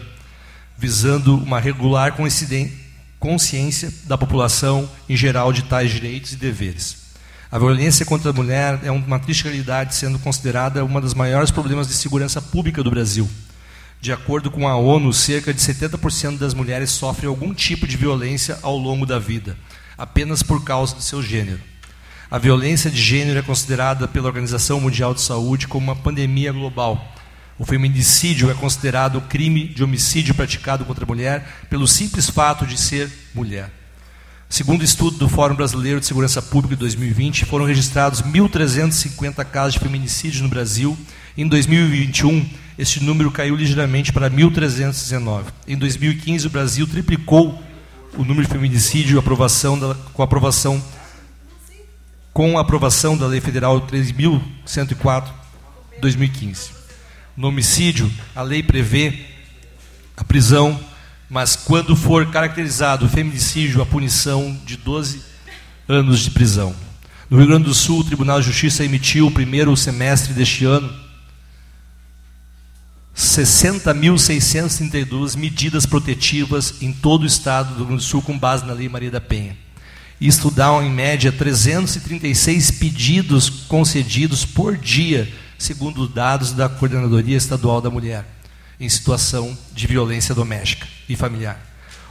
visando 0.77 1.39
uma 1.39 1.59
regular 1.59 2.15
consciência 3.19 3.91
da 4.05 4.19
população 4.19 4.87
em 5.09 5.17
geral 5.17 5.55
de 5.55 5.63
tais 5.63 5.91
direitos 5.91 6.35
e 6.35 6.37
deveres. 6.37 7.08
A 7.51 7.59
violência 7.59 8.05
contra 8.05 8.29
a 8.29 8.33
mulher 8.35 8.79
é 8.83 8.91
uma 8.91 9.19
triste 9.19 9.45
realidade, 9.45 9.95
sendo 9.95 10.19
considerada 10.19 10.85
um 10.85 11.01
dos 11.01 11.15
maiores 11.15 11.51
problemas 11.51 11.89
de 11.89 11.95
segurança 11.95 12.43
pública 12.43 12.83
do 12.83 12.91
Brasil. 12.91 13.27
De 14.03 14.13
acordo 14.13 14.51
com 14.51 14.69
a 14.69 14.77
ONU, 14.77 15.15
cerca 15.15 15.55
de 15.55 15.59
70% 15.59 16.37
das 16.37 16.53
mulheres 16.53 16.91
sofrem 16.91 17.27
algum 17.27 17.55
tipo 17.55 17.87
de 17.87 17.97
violência 17.97 18.59
ao 18.61 18.77
longo 18.77 19.07
da 19.07 19.19
vida, 19.19 19.57
apenas 19.97 20.43
por 20.43 20.63
causa 20.63 20.95
do 20.95 21.01
seu 21.01 21.23
gênero. 21.23 21.59
A 22.31 22.37
violência 22.37 22.91
de 22.91 23.01
gênero 23.01 23.39
é 23.39 23.43
considerada 23.43 24.07
pela 24.07 24.27
Organização 24.27 24.79
Mundial 24.79 25.15
de 25.15 25.23
Saúde 25.23 25.67
como 25.67 25.85
uma 25.85 25.97
pandemia 25.97 26.53
global. 26.53 27.17
O 27.59 27.65
feminicídio 27.65 28.51
é 28.51 28.55
considerado 28.55 29.17
o 29.17 29.23
crime 29.23 29.69
de 29.69 29.83
homicídio 29.83 30.35
praticado 30.35 30.85
contra 30.85 31.05
a 31.05 31.09
mulher 31.09 31.49
pelo 31.71 31.89
simples 31.89 32.29
fato 32.29 32.67
de 32.67 32.77
ser 32.77 33.11
mulher. 33.35 33.78
Segundo 34.49 34.81
o 34.81 34.85
estudo 34.85 35.19
do 35.19 35.29
Fórum 35.29 35.55
Brasileiro 35.55 36.01
de 36.01 36.07
Segurança 36.07 36.41
Pública 36.41 36.75
de 36.75 36.81
2020, 36.81 37.45
foram 37.45 37.67
registrados 37.67 38.23
1.350 38.23 39.45
casos 39.45 39.75
de 39.75 39.81
feminicídio 39.81 40.43
no 40.43 40.49
Brasil. 40.49 40.97
Em 41.37 41.47
2021, 41.47 42.49
este 42.79 43.05
número 43.05 43.31
caiu 43.31 43.55
ligeiramente 43.55 44.11
para 44.11 44.31
1.319. 44.31 45.45
Em 45.67 45.77
2015, 45.77 46.47
o 46.47 46.51
Brasil 46.51 46.87
triplicou 46.87 47.63
o 48.17 48.25
número 48.25 48.47
de 48.47 48.49
feminicídio 48.53 49.19
aprovação 49.19 49.79
da, 49.79 49.95
com 50.15 50.23
aprovação 50.23 50.83
com 52.33 52.57
a 52.57 52.63
aprovação 52.63 53.19
da 53.19 53.27
Lei 53.27 53.41
Federal 53.41 53.87
3.104 53.87 55.29
2015. 56.01 56.71
No 57.37 57.49
homicídio, 57.49 58.11
a 58.35 58.43
lei 58.43 58.63
prevê 58.63 59.27
a 60.17 60.25
prisão 60.25 60.81
mas 61.29 61.57
quando 61.57 61.95
for 61.95 62.31
caracterizado 62.31 63.07
o 63.07 63.09
feminicídio, 63.09 63.83
a 63.83 63.87
punição 63.87 64.57
de 64.65 64.77
12 64.77 65.21
anos 65.87 66.21
de 66.21 66.31
prisão. 66.31 66.75
No 67.29 67.37
Rio 67.37 67.49
Grande 67.49 67.65
do 67.65 67.75
Sul, 67.75 68.01
o 68.01 68.05
Tribunal 68.05 68.41
de 68.41 68.47
Justiça 68.47 68.83
emitiu 68.85 69.27
o 69.27 69.31
primeiro 69.31 69.77
semestre 69.77 70.33
deste 70.33 70.65
ano 70.65 70.91
60.632 73.15 75.37
medidas 75.37 75.85
protetivas 75.85 76.77
em 76.81 76.91
todo 76.93 77.25
o 77.25 77.27
estado 77.27 77.69
do 77.71 77.79
Rio 77.79 77.87
Grande 77.87 78.03
do 78.03 78.09
Sul 78.09 78.23
com 78.23 78.39
base 78.39 78.65
na 78.65 78.73
Lei 78.73 78.89
Maria 78.89 79.11
da 79.11 79.21
Penha. 79.21 79.55
Isto 80.21 80.51
dá, 80.51 80.73
em 80.83 80.91
média, 80.91 81.31
336 81.31 82.73
pedidos 82.73 83.49
concedidos 83.51 84.45
por 84.45 84.77
dia, 84.77 85.33
segundo 85.59 86.09
dados 86.09 86.53
da 86.53 86.69
Coordenadoria 86.69 87.37
Estadual 87.37 87.81
da 87.81 87.89
Mulher 87.91 88.38
em 88.81 88.89
situação 88.89 89.57
de 89.73 89.87
violência 89.87 90.35
doméstica 90.35 90.87
e 91.09 91.17
familiar. 91.17 91.61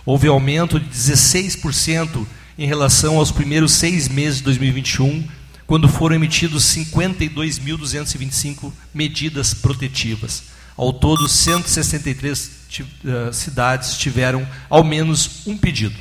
Houve 0.06 0.28
aumento 0.28 0.80
de 0.80 0.88
16% 0.90 2.26
em 2.58 2.66
relação 2.66 3.18
aos 3.18 3.32
primeiros 3.32 3.74
seis 3.74 4.08
meses 4.08 4.38
de 4.40 4.46
2021, 4.46 5.28
quando 5.66 5.88
foram 5.88 6.16
emitidos 6.16 6.64
52.225 6.76 8.72
medidas 8.94 9.54
protetivas. 9.54 10.44
Ao 10.76 10.94
todo, 10.94 11.28
163 11.28 12.52
uh, 12.80 13.34
cidades 13.34 13.98
tiveram 13.98 14.48
ao 14.70 14.84
menos 14.84 15.46
um 15.46 15.58
pedido. 15.58 15.96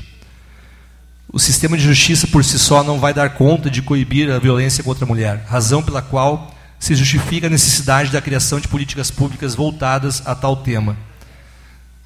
O 1.33 1.39
sistema 1.39 1.77
de 1.77 1.83
justiça 1.83 2.27
por 2.27 2.45
si 2.45 2.59
só 2.59 2.83
não 2.85 3.01
vai 3.01 3.13
dar 3.13 3.31
conta 3.31 3.69
de 3.69 3.83
coibir 3.83 4.31
a 4.31 4.39
violência 4.39 4.83
contra 4.85 5.05
a 5.05 5.09
mulher, 5.09 5.45
razão 5.49 5.83
pela 5.83 6.01
qual 6.01 6.56
se 6.79 6.95
justifica 6.95 7.47
a 7.47 7.51
necessidade 7.51 8.11
da 8.11 8.21
criação 8.21 8.61
de 8.61 8.69
políticas 8.69 9.11
públicas 9.11 9.55
voltadas 9.55 10.23
a 10.27 10.35
tal 10.35 10.57
tema. 10.57 10.97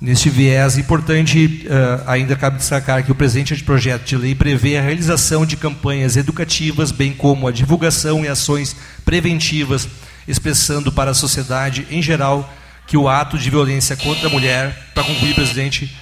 Neste 0.01 0.31
viés 0.31 0.79
importante, 0.79 1.66
uh, 1.66 2.09
ainda 2.09 2.35
cabe 2.35 2.57
destacar 2.57 3.05
que 3.05 3.12
o 3.12 3.14
presente 3.14 3.62
projeto 3.62 4.07
de 4.07 4.16
lei 4.16 4.35
prevê 4.35 4.79
a 4.79 4.83
realização 4.83 5.45
de 5.45 5.59
campanhas 5.59 6.16
educativas, 6.16 6.91
bem 6.91 7.12
como 7.12 7.47
a 7.47 7.53
divulgação 7.53 8.25
e 8.25 8.29
ações 8.29 8.75
preventivas 9.05 9.87
expressando 10.27 10.91
para 10.91 11.11
a 11.11 11.14
sociedade 11.14 11.87
em 11.91 12.01
geral 12.01 12.51
que 12.87 12.97
o 12.97 13.09
ato 13.09 13.39
de 13.39 13.51
violência 13.51 13.95
contra 13.95 14.29
a 14.29 14.31
mulher, 14.31 14.91
para 14.95 15.05
concluir, 15.05 15.35
presidente, 15.35 15.95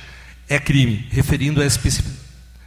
é 0.48 0.58
crime, 0.60 1.06
referindo 1.10 1.60
a 1.60 1.66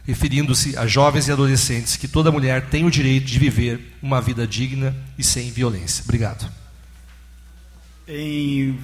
referindo-se 0.04 0.76
a 0.76 0.86
jovens 0.86 1.28
e 1.28 1.32
adolescentes 1.32 1.96
que 1.96 2.08
toda 2.08 2.32
mulher 2.32 2.68
tem 2.68 2.84
o 2.84 2.90
direito 2.90 3.26
de 3.26 3.38
viver 3.38 3.96
uma 4.02 4.20
vida 4.20 4.46
digna 4.46 4.94
e 5.16 5.22
sem 5.22 5.50
violência. 5.50 6.02
Obrigado. 6.04 6.50
Em 8.06 8.78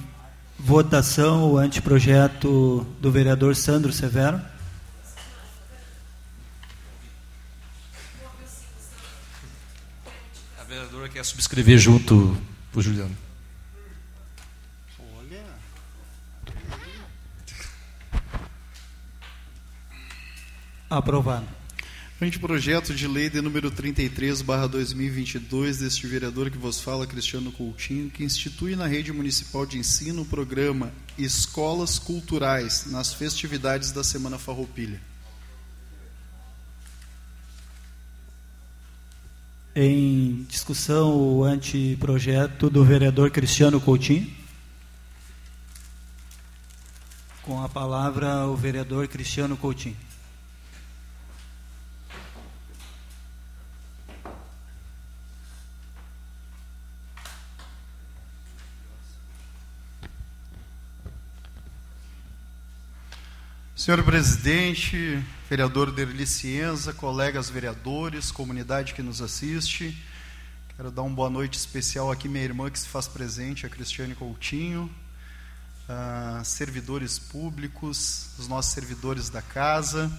votação 0.57 1.51
o 1.51 1.57
anteprojeto 1.57 2.85
do 2.99 3.11
vereador 3.11 3.55
Sandro 3.55 3.91
Severo. 3.91 4.41
A 10.59 10.63
vereadora 10.63 11.09
quer 11.09 11.25
subscrever 11.25 11.77
junto 11.77 12.37
o 12.73 12.81
Juliano. 12.81 13.28
Aprovado. 20.89 21.45
Anteprojeto 22.19 22.95
de 22.95 23.07
lei 23.07 23.29
de 23.29 23.39
número 23.41 23.69
33, 23.69 24.41
barra 24.41 24.65
2022, 24.67 25.77
deste 25.77 26.07
vereador 26.07 26.49
que 26.49 26.57
vos 26.57 26.81
fala, 26.81 27.05
Cristiano 27.05 27.51
Coutinho, 27.51 28.09
que 28.09 28.23
institui 28.23 28.75
na 28.75 28.87
rede 28.87 29.13
municipal 29.13 29.67
de 29.67 29.77
ensino 29.77 30.23
o 30.23 30.25
programa 30.25 30.91
Escolas 31.15 31.99
Culturais 31.99 32.87
nas 32.87 33.13
festividades 33.13 33.91
da 33.91 34.03
Semana 34.03 34.39
Farroupilha. 34.39 34.99
Em 39.75 40.43
discussão, 40.49 41.15
o 41.15 41.43
anteprojeto 41.43 42.67
do 42.67 42.83
vereador 42.83 43.29
Cristiano 43.29 43.79
Coutinho. 43.79 44.27
Com 47.43 47.63
a 47.63 47.69
palavra, 47.69 48.47
o 48.47 48.55
vereador 48.55 49.07
Cristiano 49.07 49.55
Coutinho. 49.55 50.08
Senhor 63.89 64.03
presidente, 64.03 65.19
vereador 65.49 65.91
Derli 65.91 66.27
Cienza, 66.27 66.93
colegas 66.93 67.49
vereadores, 67.49 68.29
comunidade 68.29 68.93
que 68.93 69.01
nos 69.01 69.19
assiste, 69.19 69.99
quero 70.77 70.91
dar 70.91 71.01
uma 71.01 71.15
boa 71.15 71.27
noite 71.27 71.57
especial 71.57 72.11
aqui 72.11 72.29
minha 72.29 72.43
irmã 72.43 72.69
que 72.69 72.77
se 72.77 72.87
faz 72.87 73.07
presente, 73.07 73.65
a 73.65 73.69
Cristiane 73.69 74.13
Coutinho, 74.13 74.93
uh, 75.89 76.45
servidores 76.45 77.17
públicos, 77.17 78.29
os 78.37 78.47
nossos 78.47 78.73
servidores 78.73 79.27
da 79.27 79.41
casa. 79.41 80.11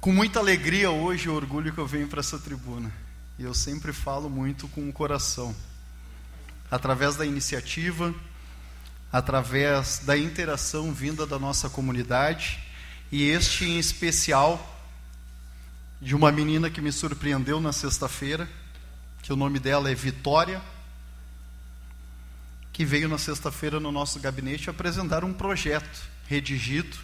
Com 0.00 0.12
muita 0.12 0.38
alegria 0.38 0.92
hoje 0.92 1.26
e 1.26 1.28
orgulho 1.28 1.72
que 1.72 1.80
eu 1.80 1.88
venho 1.88 2.06
para 2.06 2.20
essa 2.20 2.38
tribuna. 2.38 2.88
E 3.36 3.42
eu 3.42 3.52
sempre 3.52 3.92
falo 3.92 4.30
muito 4.30 4.68
com 4.68 4.88
o 4.88 4.92
coração. 4.92 5.52
Através 6.70 7.16
da 7.16 7.26
iniciativa, 7.26 8.14
através 9.12 9.98
da 9.98 10.16
interação 10.16 10.92
vinda 10.92 11.26
da 11.26 11.38
nossa 11.38 11.68
comunidade 11.68 12.58
e 13.10 13.28
este 13.28 13.66
em 13.66 13.78
especial 13.78 14.70
de 16.00 16.16
uma 16.16 16.32
menina 16.32 16.70
que 16.70 16.80
me 16.80 16.90
surpreendeu 16.90 17.60
na 17.60 17.72
sexta-feira, 17.72 18.48
que 19.22 19.32
o 19.32 19.36
nome 19.36 19.60
dela 19.60 19.90
é 19.90 19.94
Vitória, 19.94 20.62
que 22.72 22.86
veio 22.86 23.08
na 23.08 23.18
sexta-feira 23.18 23.78
no 23.78 23.92
nosso 23.92 24.18
gabinete 24.18 24.70
apresentar 24.70 25.24
um 25.24 25.32
projeto 25.32 26.08
redigido 26.26 26.96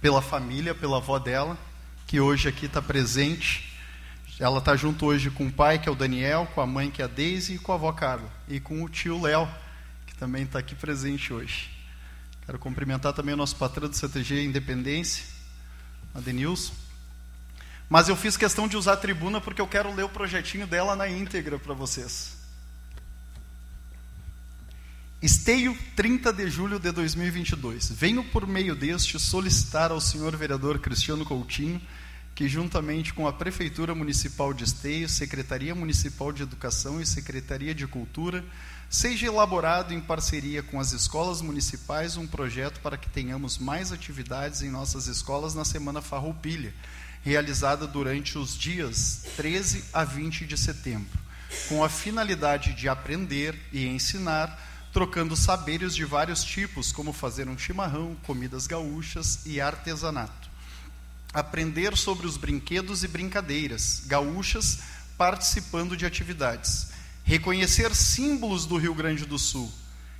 pela 0.00 0.22
família, 0.22 0.74
pela 0.74 0.96
avó 0.96 1.18
dela, 1.18 1.56
que 2.06 2.18
hoje 2.18 2.48
aqui 2.48 2.64
está 2.66 2.80
presente. 2.80 3.72
Ela 4.40 4.58
está 4.58 4.74
junto 4.74 5.06
hoje 5.06 5.30
com 5.30 5.46
o 5.46 5.52
pai, 5.52 5.78
que 5.78 5.88
é 5.88 5.92
o 5.92 5.94
Daniel, 5.94 6.48
com 6.54 6.60
a 6.62 6.66
mãe, 6.66 6.90
que 6.90 7.02
é 7.02 7.04
a 7.04 7.08
Deise, 7.08 7.54
e 7.54 7.58
com 7.58 7.72
a 7.72 7.74
avó 7.74 7.92
Carla, 7.92 8.28
e 8.48 8.58
com 8.58 8.82
o 8.82 8.88
tio 8.88 9.20
Léo, 9.20 9.48
que 10.14 10.18
também 10.18 10.44
está 10.44 10.60
aqui 10.60 10.76
presente 10.76 11.32
hoje. 11.32 11.68
Quero 12.46 12.58
cumprimentar 12.58 13.12
também 13.12 13.34
o 13.34 13.36
nosso 13.36 13.56
patrão 13.56 13.88
do 13.88 13.96
CTG 13.96 14.44
Independência, 14.44 15.24
a 16.14 16.20
Denilson. 16.20 16.72
Mas 17.88 18.08
eu 18.08 18.14
fiz 18.14 18.36
questão 18.36 18.68
de 18.68 18.76
usar 18.76 18.92
a 18.92 18.96
tribuna 18.96 19.40
porque 19.40 19.60
eu 19.60 19.66
quero 19.66 19.92
ler 19.92 20.04
o 20.04 20.08
projetinho 20.08 20.66
dela 20.66 20.94
na 20.94 21.08
íntegra 21.08 21.58
para 21.58 21.74
vocês. 21.74 22.36
Esteio, 25.20 25.76
30 25.96 26.32
de 26.32 26.48
julho 26.48 26.78
de 26.78 26.92
2022. 26.92 27.90
Venho 27.90 28.22
por 28.22 28.46
meio 28.46 28.76
deste 28.76 29.18
solicitar 29.18 29.90
ao 29.90 30.00
senhor 30.00 30.36
vereador 30.36 30.78
Cristiano 30.78 31.24
Coutinho 31.24 31.80
que, 32.34 32.48
juntamente 32.48 33.14
com 33.14 33.26
a 33.26 33.32
Prefeitura 33.32 33.94
Municipal 33.94 34.52
de 34.52 34.64
Esteio, 34.64 35.08
Secretaria 35.08 35.74
Municipal 35.74 36.32
de 36.32 36.42
Educação 36.42 37.00
e 37.00 37.06
Secretaria 37.06 37.74
de 37.74 37.86
Cultura, 37.86 38.44
seja 38.94 39.26
elaborado 39.26 39.92
em 39.92 40.00
parceria 40.00 40.62
com 40.62 40.78
as 40.78 40.92
escolas 40.92 41.40
municipais 41.40 42.16
um 42.16 42.28
projeto 42.28 42.78
para 42.78 42.96
que 42.96 43.10
tenhamos 43.10 43.58
mais 43.58 43.90
atividades 43.90 44.62
em 44.62 44.70
nossas 44.70 45.08
escolas 45.08 45.52
na 45.52 45.64
Semana 45.64 46.00
Farroupilha, 46.00 46.72
realizada 47.24 47.88
durante 47.88 48.38
os 48.38 48.56
dias 48.56 49.24
13 49.36 49.86
a 49.92 50.04
20 50.04 50.46
de 50.46 50.56
setembro, 50.56 51.18
com 51.68 51.82
a 51.82 51.88
finalidade 51.88 52.72
de 52.72 52.88
aprender 52.88 53.60
e 53.72 53.84
ensinar, 53.84 54.56
trocando 54.92 55.34
saberes 55.34 55.92
de 55.92 56.04
vários 56.04 56.44
tipos, 56.44 56.92
como 56.92 57.12
fazer 57.12 57.48
um 57.48 57.58
chimarrão, 57.58 58.16
comidas 58.24 58.68
gaúchas 58.68 59.40
e 59.44 59.60
artesanato. 59.60 60.48
Aprender 61.32 61.96
sobre 61.96 62.28
os 62.28 62.36
brinquedos 62.36 63.02
e 63.02 63.08
brincadeiras 63.08 64.04
gaúchas, 64.06 64.78
participando 65.18 65.96
de 65.96 66.06
atividades 66.06 66.93
reconhecer 67.24 67.94
símbolos 67.94 68.66
do 68.66 68.76
Rio 68.76 68.94
Grande 68.94 69.24
do 69.24 69.38
Sul, 69.38 69.72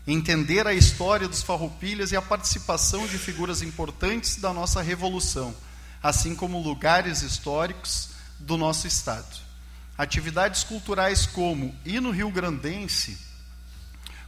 entender 0.07 0.67
a 0.67 0.73
história 0.73 1.29
dos 1.29 1.43
farroupilhas 1.43 2.11
e 2.13 2.17
a 2.17 2.23
participação 2.23 3.07
de 3.07 3.19
figuras 3.19 3.63
importantes 3.63 4.37
da 4.37 4.53
nossa 4.53 4.83
revolução, 4.83 5.55
assim 6.03 6.35
como 6.35 6.63
lugares 6.63 7.23
históricos 7.23 8.11
do 8.39 8.57
nosso 8.57 8.87
estado. 8.87 9.45
Atividades 9.97 10.65
culturais 10.65 11.27
como 11.27 11.75
Hino 11.85 12.11
Rio 12.11 12.31
Grandense, 12.31 13.19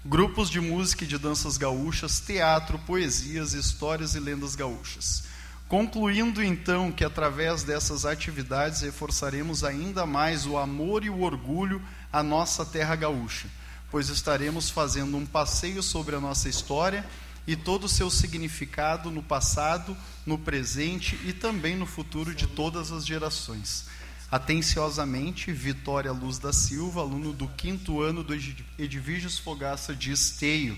grupos 0.04 0.48
de 0.48 0.60
música 0.60 1.04
e 1.04 1.06
de 1.06 1.18
danças 1.18 1.56
gaúchas, 1.56 2.20
teatro, 2.20 2.78
poesias, 2.80 3.54
histórias 3.54 4.14
e 4.14 4.20
lendas 4.20 4.54
gaúchas. 4.54 5.24
Concluindo 5.66 6.44
então 6.44 6.92
que 6.92 7.04
através 7.04 7.64
dessas 7.64 8.06
atividades 8.06 8.82
reforçaremos 8.82 9.64
ainda 9.64 10.06
mais 10.06 10.46
o 10.46 10.56
amor 10.56 11.04
e 11.04 11.10
o 11.10 11.22
orgulho 11.22 11.82
à 12.12 12.22
nossa 12.22 12.64
terra 12.64 12.96
gaúcha, 12.96 13.48
pois 13.90 14.08
estaremos 14.08 14.70
fazendo 14.70 15.16
um 15.16 15.26
passeio 15.26 15.82
sobre 15.82 16.16
a 16.16 16.20
nossa 16.20 16.48
história 16.48 17.04
e 17.46 17.54
todo 17.54 17.84
o 17.84 17.88
seu 17.88 18.10
significado 18.10 19.10
no 19.10 19.22
passado, 19.22 19.96
no 20.24 20.36
presente 20.36 21.18
e 21.24 21.32
também 21.32 21.76
no 21.76 21.86
futuro 21.86 22.34
de 22.34 22.46
todas 22.46 22.90
as 22.90 23.06
gerações. 23.06 23.86
Atenciosamente, 24.30 25.52
Vitória 25.52 26.10
Luz 26.10 26.38
da 26.38 26.52
Silva, 26.52 27.00
aluno 27.00 27.32
do 27.32 27.46
quinto 27.46 28.02
ano 28.02 28.24
do 28.24 28.34
Edvígios 28.76 29.38
Fogaça 29.38 29.94
de 29.94 30.10
Esteio, 30.10 30.76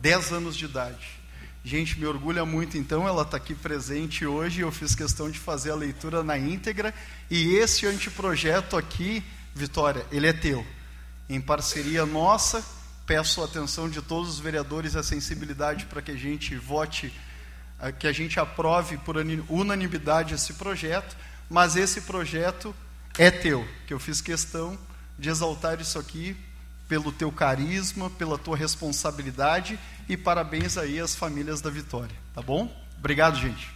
10 0.00 0.32
anos 0.32 0.56
de 0.56 0.64
idade. 0.64 1.18
Gente, 1.64 1.98
me 1.98 2.06
orgulha 2.06 2.44
muito, 2.44 2.78
então, 2.78 3.06
ela 3.06 3.22
está 3.22 3.36
aqui 3.36 3.54
presente 3.54 4.24
hoje. 4.24 4.60
Eu 4.60 4.72
fiz 4.72 4.94
questão 4.94 5.30
de 5.30 5.38
fazer 5.38 5.70
a 5.70 5.74
leitura 5.74 6.22
na 6.22 6.38
íntegra. 6.38 6.94
E 7.30 7.54
esse 7.56 7.84
anteprojeto 7.84 8.76
aqui, 8.76 9.22
Vitória, 9.58 10.06
ele 10.10 10.26
é 10.26 10.32
teu. 10.32 10.64
Em 11.28 11.40
parceria 11.40 12.06
nossa, 12.06 12.64
peço 13.04 13.42
a 13.42 13.44
atenção 13.44 13.88
de 13.90 14.00
todos 14.00 14.30
os 14.30 14.38
vereadores 14.38 14.94
e 14.94 14.98
a 14.98 15.02
sensibilidade 15.02 15.84
para 15.86 16.00
que 16.00 16.12
a 16.12 16.16
gente 16.16 16.56
vote, 16.56 17.12
que 17.98 18.06
a 18.06 18.12
gente 18.12 18.40
aprove 18.40 18.96
por 18.98 19.16
unanimidade 19.48 20.34
esse 20.34 20.54
projeto. 20.54 21.16
Mas 21.50 21.76
esse 21.76 22.02
projeto 22.02 22.74
é 23.18 23.30
teu, 23.30 23.66
que 23.86 23.92
eu 23.92 23.98
fiz 23.98 24.20
questão 24.20 24.78
de 25.18 25.28
exaltar 25.28 25.80
isso 25.80 25.98
aqui 25.98 26.36
pelo 26.88 27.12
teu 27.12 27.30
carisma, 27.30 28.08
pela 28.08 28.38
tua 28.38 28.56
responsabilidade 28.56 29.78
e 30.08 30.16
parabéns 30.16 30.78
aí 30.78 30.98
às 30.98 31.14
famílias 31.14 31.60
da 31.60 31.68
Vitória, 31.68 32.16
tá 32.34 32.40
bom? 32.40 32.74
Obrigado, 32.98 33.36
gente. 33.36 33.70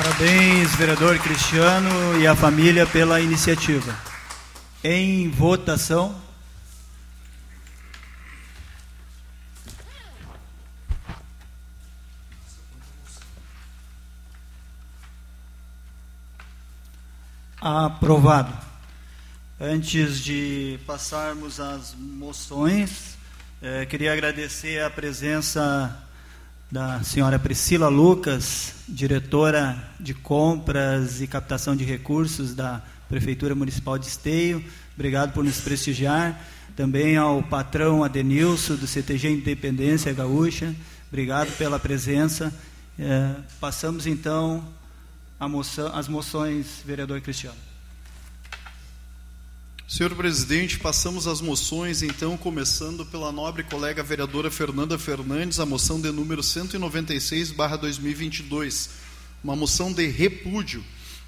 Parabéns, 0.00 0.76
vereador 0.76 1.18
Cristiano 1.18 2.20
e 2.20 2.24
a 2.24 2.36
família 2.36 2.86
pela 2.86 3.20
iniciativa. 3.20 3.98
Em 4.84 5.28
votação. 5.28 6.14
Aprovado. 17.60 18.56
Antes 19.60 20.20
de 20.20 20.78
passarmos 20.86 21.58
às 21.58 21.92
moções, 21.96 23.18
eh, 23.60 23.84
queria 23.84 24.12
agradecer 24.12 24.80
a 24.80 24.88
presença 24.88 26.07
da 26.70 27.02
senhora 27.02 27.38
Priscila 27.38 27.88
Lucas, 27.88 28.74
diretora 28.86 29.90
de 29.98 30.12
compras 30.12 31.20
e 31.22 31.26
captação 31.26 31.74
de 31.74 31.82
recursos 31.82 32.54
da 32.54 32.82
Prefeitura 33.08 33.54
Municipal 33.54 33.98
de 33.98 34.06
Esteio. 34.06 34.62
Obrigado 34.94 35.32
por 35.32 35.42
nos 35.42 35.60
prestigiar. 35.60 36.38
Também 36.76 37.16
ao 37.16 37.42
patrão 37.42 38.04
Adenilson, 38.04 38.76
do 38.76 38.86
CTG 38.86 39.30
Independência 39.30 40.12
Gaúcha. 40.12 40.74
Obrigado 41.08 41.50
pela 41.56 41.78
presença. 41.78 42.52
É, 42.98 43.34
passamos 43.58 44.06
então 44.06 44.62
moção, 45.40 45.90
as 45.94 46.06
moções, 46.06 46.82
vereador 46.84 47.20
Cristiano. 47.22 47.67
Senhor 49.88 50.14
presidente, 50.14 50.78
passamos 50.78 51.26
as 51.26 51.40
moções, 51.40 52.02
então, 52.02 52.36
começando 52.36 53.06
pela 53.06 53.32
nobre 53.32 53.62
colega 53.62 54.02
vereadora 54.02 54.50
Fernanda 54.50 54.98
Fernandes, 54.98 55.58
a 55.58 55.64
moção 55.64 55.98
de 55.98 56.12
número 56.12 56.42
196/2022, 56.42 58.90
uma 59.42 59.56
moção 59.56 59.90
de 59.90 60.06
repúdio 60.06 60.84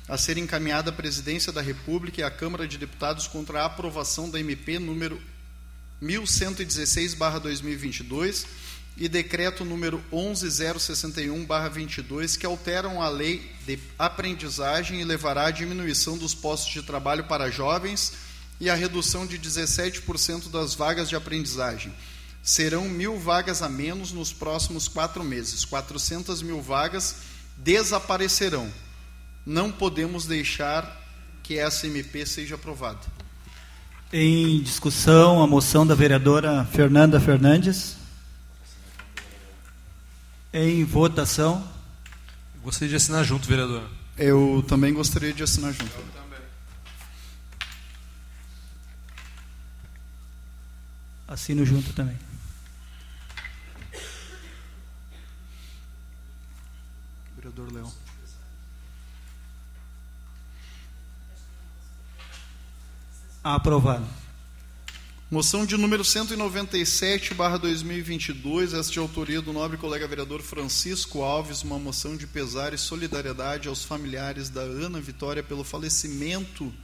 a 0.06 0.18
ser 0.18 0.36
encaminhada 0.36 0.90
à 0.90 0.92
Presidência 0.92 1.50
da 1.50 1.62
República 1.62 2.20
e 2.20 2.22
à 2.22 2.30
Câmara 2.30 2.68
de 2.68 2.76
Deputados 2.76 3.26
contra 3.26 3.62
a 3.62 3.64
aprovação 3.64 4.28
da 4.28 4.38
MP 4.38 4.78
número 4.78 5.18
1116/2022 6.02 8.44
e 8.94 9.08
decreto 9.08 9.64
número 9.64 10.04
11061/22 10.12 12.36
que 12.36 12.44
alteram 12.44 13.00
a 13.00 13.08
lei 13.08 13.50
de 13.66 13.78
aprendizagem 13.98 15.00
e 15.00 15.04
levará 15.04 15.46
à 15.46 15.50
diminuição 15.50 16.18
dos 16.18 16.34
postos 16.34 16.74
de 16.74 16.82
trabalho 16.82 17.24
para 17.24 17.50
jovens 17.50 18.28
e 18.60 18.68
a 18.68 18.74
redução 18.74 19.26
de 19.26 19.38
17% 19.38 20.50
das 20.50 20.74
vagas 20.74 21.08
de 21.08 21.16
aprendizagem. 21.16 21.92
Serão 22.42 22.88
mil 22.88 23.18
vagas 23.18 23.62
a 23.62 23.68
menos 23.68 24.12
nos 24.12 24.32
próximos 24.32 24.86
quatro 24.86 25.24
meses. 25.24 25.64
400 25.64 26.42
mil 26.42 26.60
vagas 26.60 27.16
desaparecerão. 27.56 28.70
Não 29.44 29.72
podemos 29.72 30.26
deixar 30.26 31.00
que 31.42 31.58
essa 31.58 31.86
MP 31.86 32.26
seja 32.26 32.54
aprovada. 32.54 33.00
Em 34.12 34.60
discussão, 34.62 35.42
a 35.42 35.46
moção 35.46 35.86
da 35.86 35.94
vereadora 35.94 36.64
Fernanda 36.66 37.18
Fernandes. 37.18 37.96
Em 40.52 40.84
votação. 40.84 41.66
Gostaria 42.62 42.90
de 42.90 42.96
assinar 42.96 43.24
junto, 43.24 43.48
vereador. 43.48 43.88
Eu 44.18 44.64
também 44.68 44.92
gostaria 44.92 45.32
de 45.32 45.42
assinar 45.42 45.72
junto. 45.72 45.94
Assino 51.30 51.64
junto 51.64 51.92
também. 51.92 52.18
Vereador 57.36 57.72
Leão. 57.72 57.94
Aprovado. 63.44 64.04
Moção 65.30 65.64
de 65.64 65.76
número 65.76 66.04
197, 66.04 67.32
barra 67.34 67.58
2022, 67.58 68.74
esta 68.74 68.90
de 68.90 68.98
autoria 68.98 69.40
do 69.40 69.52
nobre 69.52 69.76
colega 69.78 70.08
vereador 70.08 70.42
Francisco 70.42 71.22
Alves, 71.22 71.62
uma 71.62 71.78
moção 71.78 72.16
de 72.16 72.26
pesar 72.26 72.74
e 72.74 72.78
solidariedade 72.78 73.68
aos 73.68 73.84
familiares 73.84 74.48
da 74.48 74.62
Ana 74.62 75.00
Vitória 75.00 75.44
pelo 75.44 75.62
falecimento 75.62 76.74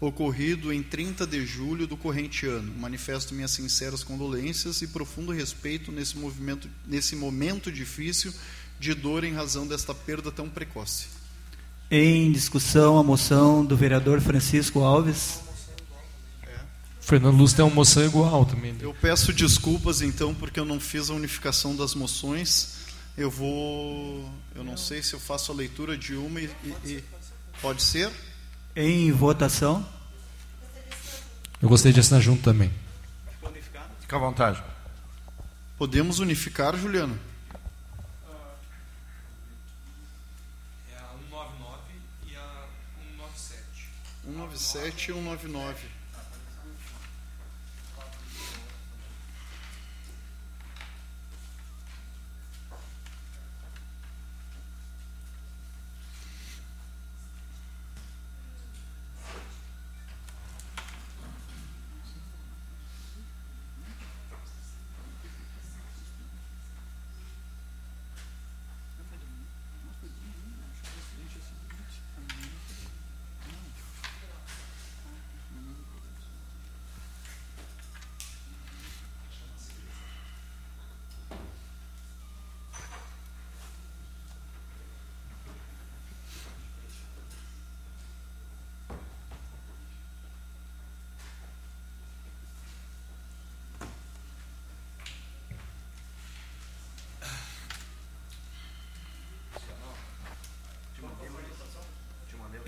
ocorrido 0.00 0.72
em 0.72 0.82
30 0.82 1.26
de 1.26 1.44
julho 1.46 1.86
do 1.86 1.96
corrente 1.96 2.46
ano. 2.46 2.72
Manifesto 2.76 3.34
minhas 3.34 3.52
sinceras 3.52 4.04
condolências 4.04 4.82
e 4.82 4.86
profundo 4.86 5.32
respeito 5.32 5.90
nesse, 5.90 6.16
movimento, 6.18 6.68
nesse 6.86 7.16
momento 7.16 7.72
difícil 7.72 8.32
de 8.78 8.94
dor 8.94 9.24
em 9.24 9.32
razão 9.32 9.66
desta 9.66 9.94
perda 9.94 10.30
tão 10.30 10.48
precoce. 10.48 11.06
Em 11.90 12.30
discussão, 12.32 12.98
a 12.98 13.02
moção 13.02 13.64
do 13.64 13.76
vereador 13.76 14.20
Francisco 14.20 14.80
Alves. 14.80 15.40
Fernando 17.00 17.36
Luz 17.36 17.52
tem 17.52 17.64
uma 17.64 17.72
moção 17.72 18.04
igual 18.04 18.44
também. 18.44 18.76
Eu 18.80 18.92
peço 18.92 19.32
desculpas 19.32 20.02
então 20.02 20.34
porque 20.34 20.58
eu 20.58 20.64
não 20.64 20.80
fiz 20.80 21.08
a 21.08 21.14
unificação 21.14 21.74
das 21.76 21.94
moções. 21.94 22.74
Eu 23.16 23.30
vou, 23.30 24.28
eu 24.54 24.64
não 24.64 24.76
sei 24.76 25.02
se 25.02 25.14
eu 25.14 25.20
faço 25.20 25.52
a 25.52 25.54
leitura 25.54 25.96
de 25.96 26.14
uma 26.16 26.40
e, 26.40 26.50
e, 26.64 26.90
e 26.90 27.04
pode 27.62 27.82
ser. 27.82 28.10
Em 28.78 29.10
votação. 29.10 29.88
Eu 31.62 31.66
gostaria 31.66 31.94
de 31.94 32.00
assinar 32.00 32.20
junto 32.20 32.42
também. 32.42 32.70
Fica 34.00 34.16
à 34.16 34.18
vontade. 34.18 34.62
Podemos 35.78 36.18
unificar, 36.18 36.76
Juliano? 36.76 37.18
É 40.92 40.94
a 40.94 41.08
199 41.30 41.78
e 42.26 42.36
a 42.36 42.66
197. 43.16 43.88
197 44.26 45.10
e 45.10 45.14
199. 45.14 45.95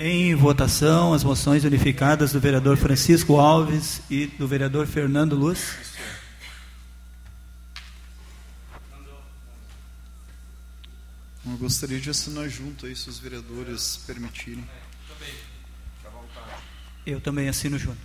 Em 0.01 0.33
votação, 0.33 1.13
as 1.13 1.25
moções 1.25 1.65
unificadas 1.65 2.31
do 2.31 2.39
vereador 2.39 2.77
Francisco 2.77 3.41
Alves 3.41 4.01
e 4.09 4.29
do 4.29 4.47
vereador 4.47 4.87
Fernando 4.87 5.35
Luz. 5.35 5.75
Eu 11.45 11.57
gostaria 11.59 11.99
de 11.99 12.09
assinar 12.11 12.49
junto 12.49 12.87
aí, 12.87 12.95
se 12.95 13.09
os 13.09 13.19
vereadores 13.19 13.97
permitirem. 14.07 14.65
Eu 17.05 17.21
também 17.21 17.49
assino 17.49 17.77
junto. 17.77 17.99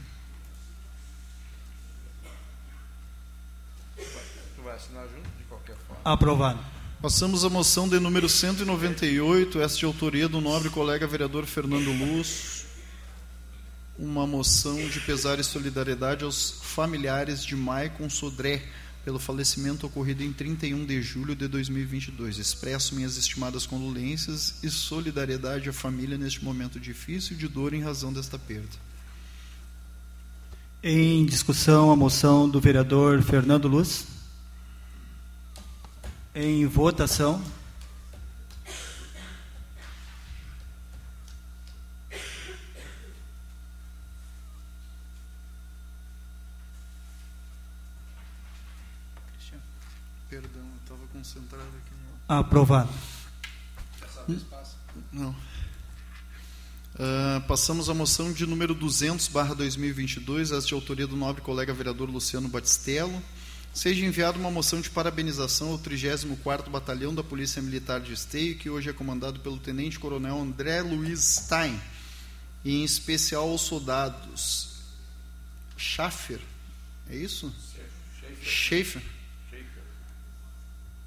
Tu 3.96 4.64
vai 4.64 4.76
assinar 4.76 5.04
junto 5.04 5.30
de 5.38 5.44
qualquer 5.44 5.76
forma. 5.88 6.02
Aprovado. 6.04 6.73
Passamos 7.04 7.44
à 7.44 7.50
moção 7.50 7.90
de 7.90 8.00
número 8.00 8.30
198, 8.30 9.60
esta 9.60 9.78
de 9.78 9.84
autoria 9.84 10.30
do 10.30 10.40
nobre 10.40 10.70
colega 10.70 11.06
vereador 11.06 11.46
Fernando 11.46 11.92
Luz. 11.92 12.66
Uma 14.00 14.26
moção 14.26 14.78
de 14.88 15.02
pesar 15.02 15.38
e 15.38 15.44
solidariedade 15.44 16.24
aos 16.24 16.62
familiares 16.62 17.44
de 17.44 17.58
Maicon 17.58 18.10
Sodré 18.10 18.64
pelo 19.04 19.20
falecimento 19.20 19.86
ocorrido 19.86 20.24
em 20.24 20.32
31 20.32 20.86
de 20.86 21.02
julho 21.02 21.36
de 21.36 21.46
2022. 21.46 22.38
Expresso 22.38 22.96
minhas 22.96 23.18
estimadas 23.18 23.66
condolências 23.66 24.64
e 24.64 24.70
solidariedade 24.70 25.68
à 25.68 25.74
família 25.74 26.18
neste 26.18 26.42
momento 26.42 26.80
difícil 26.80 27.36
de 27.36 27.50
dor 27.50 27.74
em 27.74 27.82
razão 27.82 28.14
desta 28.14 28.40
perda. 28.40 28.80
Em 30.82 31.26
discussão, 31.26 31.92
a 31.92 31.98
moção 31.98 32.48
do 32.48 32.62
vereador 32.62 33.22
Fernando 33.22 33.68
Luz. 33.68 34.13
Em 36.36 36.66
votação. 36.66 37.40
Perdão, 50.28 50.50
eu 50.56 50.78
estava 50.82 51.08
concentrado 51.14 51.64
aqui 51.68 51.94
no. 52.28 52.36
Aprovado. 52.36 52.90
Não. 55.12 55.30
Uh, 56.96 57.42
passamos 57.48 57.90
à 57.90 57.94
moção 57.94 58.34
de 58.34 58.48
número 58.48 58.74
200, 58.74 59.28
barra 59.28 59.54
2022, 59.54 60.52
essa 60.52 60.66
de 60.66 60.74
autoria 60.74 61.06
do 61.06 61.16
nobre 61.16 61.44
colega 61.44 61.72
vereador 61.72 62.10
Luciano 62.10 62.48
Batistello. 62.48 63.22
Seja 63.74 64.06
enviada 64.06 64.38
uma 64.38 64.52
moção 64.52 64.80
de 64.80 64.90
parabenização 64.90 65.70
ao 65.70 65.80
34º 65.80 66.70
Batalhão 66.70 67.14
da 67.14 67.24
Polícia 67.24 67.60
Militar 67.60 68.00
de 68.00 68.14
Esteio, 68.14 68.56
que 68.56 68.70
hoje 68.70 68.92
é 68.92 68.94
comandado 68.94 69.40
pelo 69.40 69.58
Tenente 69.58 69.98
Coronel 69.98 70.40
André 70.40 70.84
Luiz 70.84 71.20
Stein, 71.22 71.82
e 72.64 72.76
em 72.76 72.84
especial 72.84 73.50
aos 73.50 73.62
soldados 73.62 74.74
Schaffer, 75.76 76.40
é 77.10 77.16
isso? 77.16 77.52
Schaefer. 78.44 79.02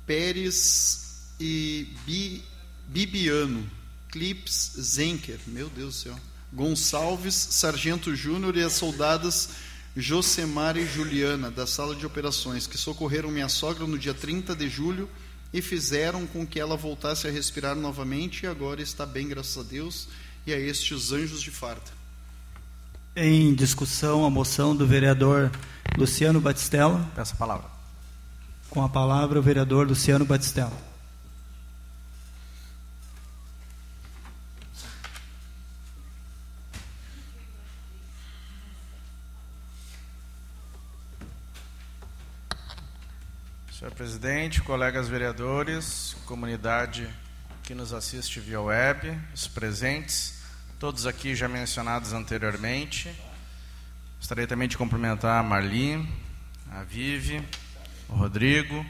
Pérez 0.04 1.30
e 1.38 1.88
Bi, 2.04 2.42
Bibiano, 2.88 3.70
Clips 4.08 4.72
Zenker, 4.80 5.38
meu 5.46 5.68
Deus 5.68 5.94
do 5.94 6.00
céu, 6.00 6.20
Gonçalves, 6.52 7.34
Sargento 7.34 8.14
Júnior 8.14 8.56
e 8.56 8.62
as 8.62 8.72
soldadas 8.72 9.50
Josemar 9.96 10.76
e 10.76 10.84
Juliana, 10.86 11.50
da 11.50 11.66
sala 11.66 11.96
de 11.96 12.04
operações, 12.04 12.66
que 12.66 12.76
socorreram 12.76 13.30
minha 13.30 13.48
sogra 13.48 13.86
no 13.86 13.98
dia 13.98 14.12
30 14.12 14.54
de 14.54 14.68
julho 14.68 15.08
e 15.54 15.62
fizeram 15.62 16.26
com 16.26 16.46
que 16.46 16.60
ela 16.60 16.76
voltasse 16.76 17.26
a 17.26 17.30
respirar 17.30 17.74
novamente 17.74 18.42
e 18.42 18.46
agora 18.46 18.82
está 18.82 19.06
bem, 19.06 19.26
graças 19.26 19.56
a 19.56 19.62
Deus, 19.66 20.06
e 20.46 20.52
a 20.52 20.58
estes 20.58 21.12
anjos 21.12 21.40
de 21.40 21.50
farda. 21.50 21.96
Em 23.16 23.54
discussão, 23.54 24.26
a 24.26 24.30
moção 24.30 24.76
do 24.76 24.86
vereador 24.86 25.50
Luciano 25.96 26.42
Batistella. 26.42 27.10
Peço 27.14 27.32
a 27.32 27.36
palavra. 27.36 27.66
Com 28.68 28.84
a 28.84 28.90
palavra, 28.90 29.38
o 29.38 29.42
vereador 29.42 29.88
Luciano 29.88 30.26
Batistella. 30.26 30.76
Senhor 43.78 43.92
presidente, 43.92 44.62
colegas 44.62 45.06
vereadores, 45.06 46.16
comunidade 46.24 47.06
que 47.62 47.74
nos 47.74 47.92
assiste 47.92 48.40
via 48.40 48.58
web, 48.58 49.20
os 49.34 49.46
presentes, 49.46 50.40
todos 50.80 51.06
aqui 51.06 51.34
já 51.34 51.46
mencionados 51.46 52.14
anteriormente. 52.14 53.14
Gostaria 54.16 54.46
também 54.46 54.66
de 54.66 54.78
cumprimentar 54.78 55.38
a 55.38 55.42
Marli, 55.42 56.08
a 56.72 56.84
Vive, 56.84 57.46
o 58.08 58.14
Rodrigo, 58.14 58.82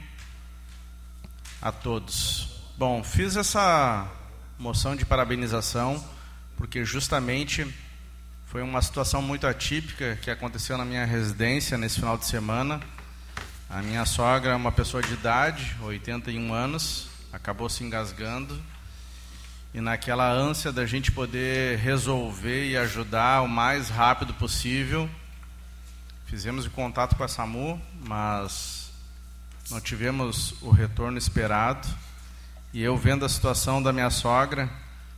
a 1.60 1.72
todos. 1.72 2.62
Bom, 2.78 3.02
fiz 3.02 3.34
essa 3.34 4.08
moção 4.56 4.94
de 4.94 5.04
parabenização 5.04 6.00
porque 6.56 6.84
justamente 6.84 7.66
foi 8.44 8.62
uma 8.62 8.80
situação 8.80 9.20
muito 9.20 9.48
atípica 9.48 10.16
que 10.22 10.30
aconteceu 10.30 10.78
na 10.78 10.84
minha 10.84 11.04
residência 11.04 11.76
nesse 11.76 11.96
final 11.96 12.16
de 12.16 12.26
semana. 12.26 12.80
A 13.68 13.82
minha 13.82 14.06
sogra 14.06 14.52
é 14.52 14.54
uma 14.54 14.70
pessoa 14.70 15.02
de 15.02 15.12
idade, 15.12 15.76
81 15.82 16.54
anos, 16.54 17.08
acabou 17.32 17.68
se 17.68 17.82
engasgando. 17.82 18.56
E 19.74 19.80
naquela 19.80 20.30
ânsia 20.30 20.70
da 20.70 20.86
gente 20.86 21.10
poder 21.10 21.76
resolver 21.78 22.70
e 22.70 22.76
ajudar 22.76 23.42
o 23.42 23.48
mais 23.48 23.88
rápido 23.88 24.32
possível, 24.34 25.10
fizemos 26.26 26.64
o 26.64 26.70
contato 26.70 27.16
com 27.16 27.24
a 27.24 27.28
SAMU, 27.28 27.82
mas 28.06 28.92
não 29.68 29.80
tivemos 29.80 30.54
o 30.62 30.70
retorno 30.70 31.18
esperado. 31.18 31.88
E 32.72 32.80
eu 32.80 32.96
vendo 32.96 33.24
a 33.24 33.28
situação 33.28 33.82
da 33.82 33.92
minha 33.92 34.10
sogra, 34.10 34.70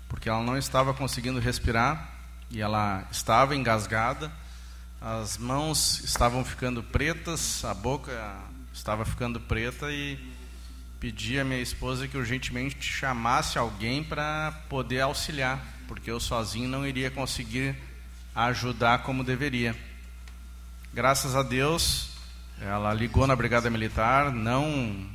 porque 0.09 0.27
ela 0.27 0.43
não 0.43 0.57
estava 0.57 0.95
conseguindo 0.95 1.39
respirar 1.39 2.09
e 2.51 2.63
ela 2.63 3.07
estava 3.11 3.55
engasgada, 3.55 4.33
as 5.01 5.39
mãos 5.39 6.01
estavam 6.01 6.45
ficando 6.45 6.83
pretas, 6.83 7.65
a 7.65 7.73
boca 7.73 8.37
estava 8.73 9.05
ficando 9.05 9.39
preta 9.39 9.93
e 9.93 10.19
pedi 10.99 11.39
à 11.39 11.45
minha 11.45 11.61
esposa 11.61 12.09
que 12.09 12.17
urgentemente 12.17 12.83
chamasse 12.83 13.59
alguém 13.59 14.03
para 14.03 14.53
poder 14.69 15.01
auxiliar, 15.01 15.65
porque 15.87 16.11
eu 16.11 16.19
sozinho 16.19 16.69
não 16.69 16.85
iria 16.85 17.11
conseguir 17.11 17.77
ajudar 18.35 19.05
como 19.05 19.23
deveria. 19.23 19.77
Graças 20.93 21.37
a 21.37 21.45
Deus, 21.45 22.11
ela 22.61 22.93
ligou 22.93 23.27
na 23.27 23.37
Brigada 23.37 23.71
Militar, 23.71 24.33
não 24.33 25.07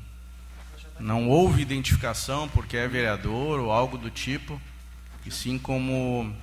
não 0.99 1.27
houve 1.27 1.61
identificação 1.61 2.47
porque 2.47 2.77
é 2.77 2.88
vereador 2.88 3.59
ou 3.59 3.71
algo 3.71 3.97
do 3.97 4.09
tipo, 4.09 4.61
e 5.25 5.31
sim 5.31 5.57
como 5.57 6.34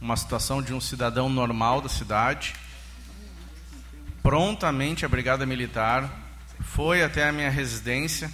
uma 0.00 0.16
situação 0.16 0.62
de 0.62 0.72
um 0.72 0.80
cidadão 0.80 1.28
normal 1.28 1.80
da 1.80 1.88
cidade. 1.88 2.54
Prontamente 4.22 5.04
a 5.04 5.08
Brigada 5.08 5.44
Militar 5.44 6.10
foi 6.60 7.02
até 7.02 7.28
a 7.28 7.32
minha 7.32 7.50
residência 7.50 8.30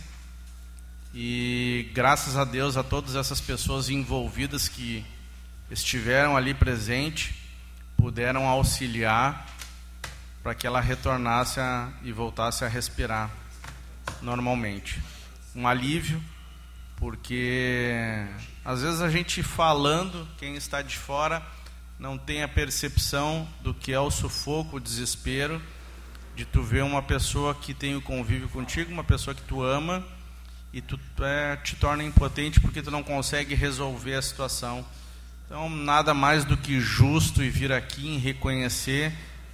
e 1.15 1.91
graças 1.95 2.37
a 2.37 2.45
Deus 2.45 2.77
a 2.77 2.83
todas 2.83 3.15
essas 3.15 3.41
pessoas 3.41 3.89
envolvidas 3.89 4.69
que 4.69 5.05
estiveram 5.71 6.37
ali 6.37 6.53
presente 6.53 7.35
puderam 7.97 8.47
auxiliar 8.47 9.47
para 10.43 10.55
que 10.55 10.67
ela 10.67 10.81
retornasse 10.81 11.59
a, 11.59 11.91
e 12.03 12.13
voltasse 12.13 12.65
a 12.65 12.69
respirar 12.69 13.31
normalmente. 14.21 15.01
Um 15.55 15.67
alívio, 15.67 16.23
porque 16.97 18.27
às 18.65 18.81
vezes 18.81 19.03
a 19.03 19.11
gente 19.11 19.43
falando, 19.43 20.27
quem 20.39 20.55
está 20.57 20.81
de 20.81 20.97
fora 20.97 21.43
não 21.99 22.17
tem 22.17 22.43
a 22.43 22.49
percepção 22.49 23.47
do 23.63 23.75
que 23.75 23.93
é 23.93 24.01
o 24.01 24.11
sufoco, 24.11 24.77
o 24.77 24.81
desespero 24.81 25.61
de 26.35 26.45
tu 26.45 26.63
ver 26.63 26.83
uma 26.83 27.03
pessoa 27.03 27.55
que 27.55 27.75
tem 27.75 27.95
o 27.95 28.03
convívio 28.03 28.49
contigo, 28.49 28.91
uma 28.91 29.05
pessoa 29.05 29.35
que 29.35 29.43
tu 29.43 29.63
ama 29.63 30.03
e 30.73 30.81
tu 30.81 30.99
é, 31.21 31.57
te 31.57 31.77
torna 31.77 32.03
impotente 32.03 32.59
porque 32.59 32.83
tu 32.83 32.91
não 32.91 33.03
consegue 33.03 33.55
resolver 33.55 34.15
a 34.15 34.23
situação. 34.23 34.85
Então, 35.47 35.69
nada 35.69 36.15
mais 36.15 36.45
do 36.45 36.57
que 36.57 36.81
justo 36.81 37.43
e 37.43 37.51
vir 37.51 37.71
aqui 37.71 38.09
em 38.09 38.19
reconhecer, 38.19 39.13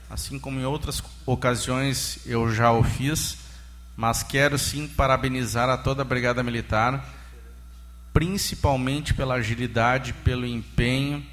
assim 0.08 0.38
como 0.38 0.60
em 0.60 0.64
outras 0.64 1.02
ocasiões 1.26 2.20
eu 2.24 2.52
já 2.54 2.72
o 2.72 2.82
fiz, 2.82 3.36
mas 3.96 4.22
quero 4.22 4.58
sim 4.58 4.86
parabenizar 4.86 5.68
a 5.68 5.76
toda 5.76 6.00
a 6.02 6.04
Brigada 6.04 6.42
Militar, 6.42 7.04
principalmente 8.12 9.14
pela 9.14 9.34
agilidade, 9.34 10.12
pelo 10.12 10.46
empenho 10.46 11.24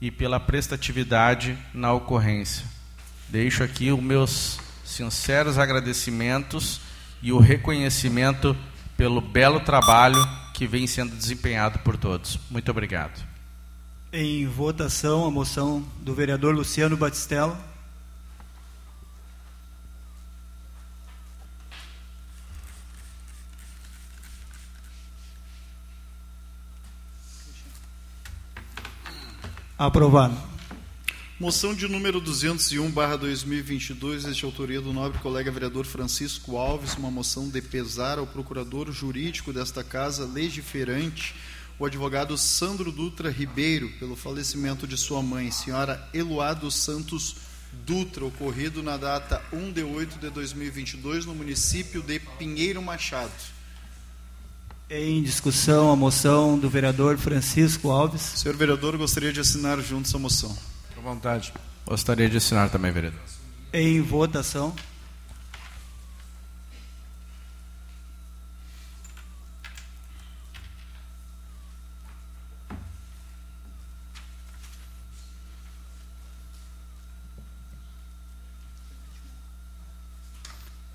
e 0.00 0.10
pela 0.10 0.40
prestatividade 0.40 1.56
na 1.74 1.92
ocorrência. 1.92 2.64
Deixo 3.28 3.62
aqui 3.62 3.92
os 3.92 4.02
meus 4.02 4.58
sinceros 4.84 5.58
agradecimentos 5.58 6.80
e 7.22 7.32
o 7.32 7.38
reconhecimento 7.38 8.56
pelo 8.96 9.20
belo 9.20 9.60
trabalho 9.60 10.20
que 10.54 10.66
vem 10.66 10.86
sendo 10.86 11.14
desempenhado 11.14 11.78
por 11.80 11.96
todos. 11.96 12.38
Muito 12.50 12.70
obrigado. 12.70 13.24
Em 14.12 14.46
votação, 14.46 15.24
a 15.24 15.30
moção 15.30 15.84
do 16.00 16.12
vereador 16.12 16.54
Luciano 16.54 16.96
Batistello. 16.96 17.56
Aprovado. 29.80 30.36
Moção 31.38 31.74
de 31.74 31.88
número 31.88 32.20
201, 32.20 32.90
barra 32.90 33.16
2022, 33.16 34.36
de 34.36 34.44
autoria 34.44 34.78
do 34.78 34.92
nobre 34.92 35.18
colega 35.20 35.50
vereador 35.50 35.86
Francisco 35.86 36.58
Alves, 36.58 36.96
uma 36.98 37.10
moção 37.10 37.48
de 37.48 37.62
pesar 37.62 38.18
ao 38.18 38.26
procurador 38.26 38.92
jurídico 38.92 39.54
desta 39.54 39.82
casa, 39.82 40.26
legiferante, 40.26 41.34
o 41.78 41.86
advogado 41.86 42.36
Sandro 42.36 42.92
Dutra 42.92 43.30
Ribeiro, 43.30 43.88
pelo 43.98 44.16
falecimento 44.16 44.86
de 44.86 44.98
sua 44.98 45.22
mãe, 45.22 45.50
senhora 45.50 46.06
Eluado 46.12 46.70
Santos 46.70 47.36
Dutra, 47.86 48.26
ocorrido 48.26 48.82
na 48.82 48.98
data 48.98 49.42
1 49.50 49.72
de 49.72 49.82
8 49.82 50.18
de 50.18 50.28
2022, 50.28 51.24
no 51.24 51.34
município 51.34 52.02
de 52.02 52.20
Pinheiro 52.38 52.82
Machado. 52.82 53.32
Em 54.92 55.22
discussão, 55.22 55.92
a 55.92 55.94
moção 55.94 56.58
do 56.58 56.68
vereador 56.68 57.16
Francisco 57.16 57.90
Alves. 57.90 58.22
Senhor 58.22 58.56
vereador, 58.56 58.96
gostaria 58.96 59.32
de 59.32 59.38
assinar 59.38 59.78
junto 59.80 60.08
essa 60.08 60.18
moção. 60.18 60.58
À 60.98 61.00
vontade. 61.00 61.52
Gostaria 61.86 62.28
de 62.28 62.36
assinar 62.36 62.68
também, 62.70 62.90
vereador. 62.90 63.20
Em 63.72 64.00
votação. 64.00 64.74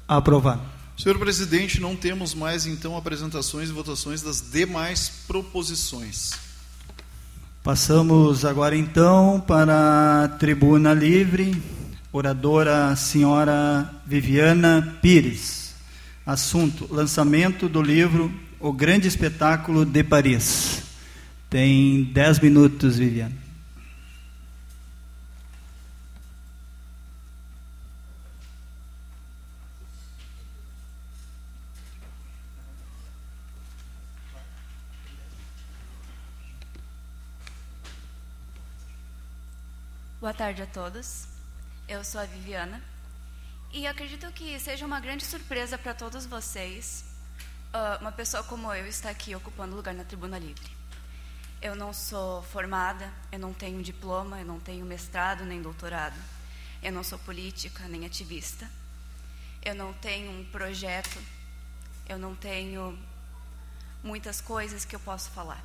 Aprovado. 0.05 0.74
Senhor 0.97 1.19
presidente, 1.19 1.81
não 1.81 1.95
temos 1.95 2.33
mais 2.33 2.65
então 2.65 2.95
apresentações 2.95 3.69
e 3.69 3.73
votações 3.73 4.21
das 4.21 4.41
demais 4.41 5.11
proposições. 5.27 6.31
Passamos 7.61 8.45
agora 8.45 8.77
então 8.77 9.43
para 9.45 10.23
a 10.23 10.27
tribuna 10.29 10.93
livre, 10.93 11.61
oradora 12.13 12.95
senhora 12.95 13.91
Viviana 14.05 14.97
Pires. 15.01 15.75
Assunto: 16.25 16.87
lançamento 16.89 17.67
do 17.67 17.81
livro 17.81 18.31
O 18.59 18.71
Grande 18.71 19.07
Espetáculo 19.07 19.85
de 19.85 20.03
Paris. 20.03 20.81
Tem 21.49 22.05
dez 22.05 22.39
minutos, 22.39 22.97
Viviana. 22.97 23.44
Boa 40.25 40.33
tarde 40.33 40.63
a 40.63 40.65
todos. 40.65 41.27
Eu 41.87 42.03
sou 42.03 42.19
a 42.19 42.25
Viviana 42.25 42.81
e 43.71 43.85
acredito 43.85 44.25
que 44.31 44.59
seja 44.59 44.83
uma 44.83 44.99
grande 44.99 45.23
surpresa 45.23 45.77
para 45.77 45.93
todos 45.93 46.25
vocês 46.25 47.05
uh, 47.71 48.01
uma 48.01 48.11
pessoa 48.11 48.41
como 48.43 48.73
eu 48.73 48.87
estar 48.87 49.11
aqui 49.11 49.35
ocupando 49.35 49.75
lugar 49.75 49.93
na 49.93 50.03
Tribuna 50.03 50.39
Livre. 50.39 50.67
Eu 51.61 51.75
não 51.75 51.93
sou 51.93 52.41
formada, 52.41 53.07
eu 53.31 53.37
não 53.37 53.53
tenho 53.53 53.83
diploma, 53.83 54.39
eu 54.39 54.45
não 54.47 54.59
tenho 54.59 54.83
mestrado 54.83 55.45
nem 55.45 55.61
doutorado. 55.61 56.17
Eu 56.81 56.91
não 56.91 57.03
sou 57.03 57.19
política 57.19 57.87
nem 57.87 58.03
ativista. 58.03 58.67
Eu 59.61 59.75
não 59.75 59.93
tenho 59.93 60.31
um 60.31 60.43
projeto, 60.45 61.21
eu 62.09 62.17
não 62.17 62.33
tenho 62.35 62.97
muitas 64.03 64.41
coisas 64.41 64.85
que 64.85 64.95
eu 64.95 64.99
posso 65.01 65.29
falar. 65.29 65.63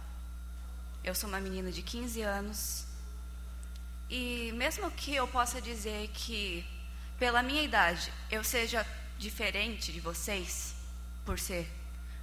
Eu 1.02 1.14
sou 1.14 1.30
uma 1.30 1.40
menina 1.40 1.72
de 1.72 1.80
15 1.80 2.20
anos 2.20 2.89
e 4.10 4.52
mesmo 4.56 4.90
que 4.90 5.14
eu 5.14 5.28
possa 5.28 5.62
dizer 5.62 6.08
que, 6.08 6.66
pela 7.16 7.44
minha 7.44 7.62
idade, 7.62 8.12
eu 8.28 8.42
seja 8.42 8.84
diferente 9.16 9.92
de 9.92 10.00
vocês, 10.00 10.74
por 11.24 11.38
ser 11.38 11.70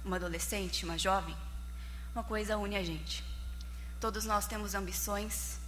uma 0.04 0.16
adolescente, 0.16 0.84
uma 0.84 0.98
jovem, 0.98 1.34
uma 2.14 2.22
coisa 2.22 2.58
une 2.58 2.76
a 2.76 2.84
gente. 2.84 3.24
Todos 3.98 4.26
nós 4.26 4.46
temos 4.46 4.74
ambições, 4.74 5.58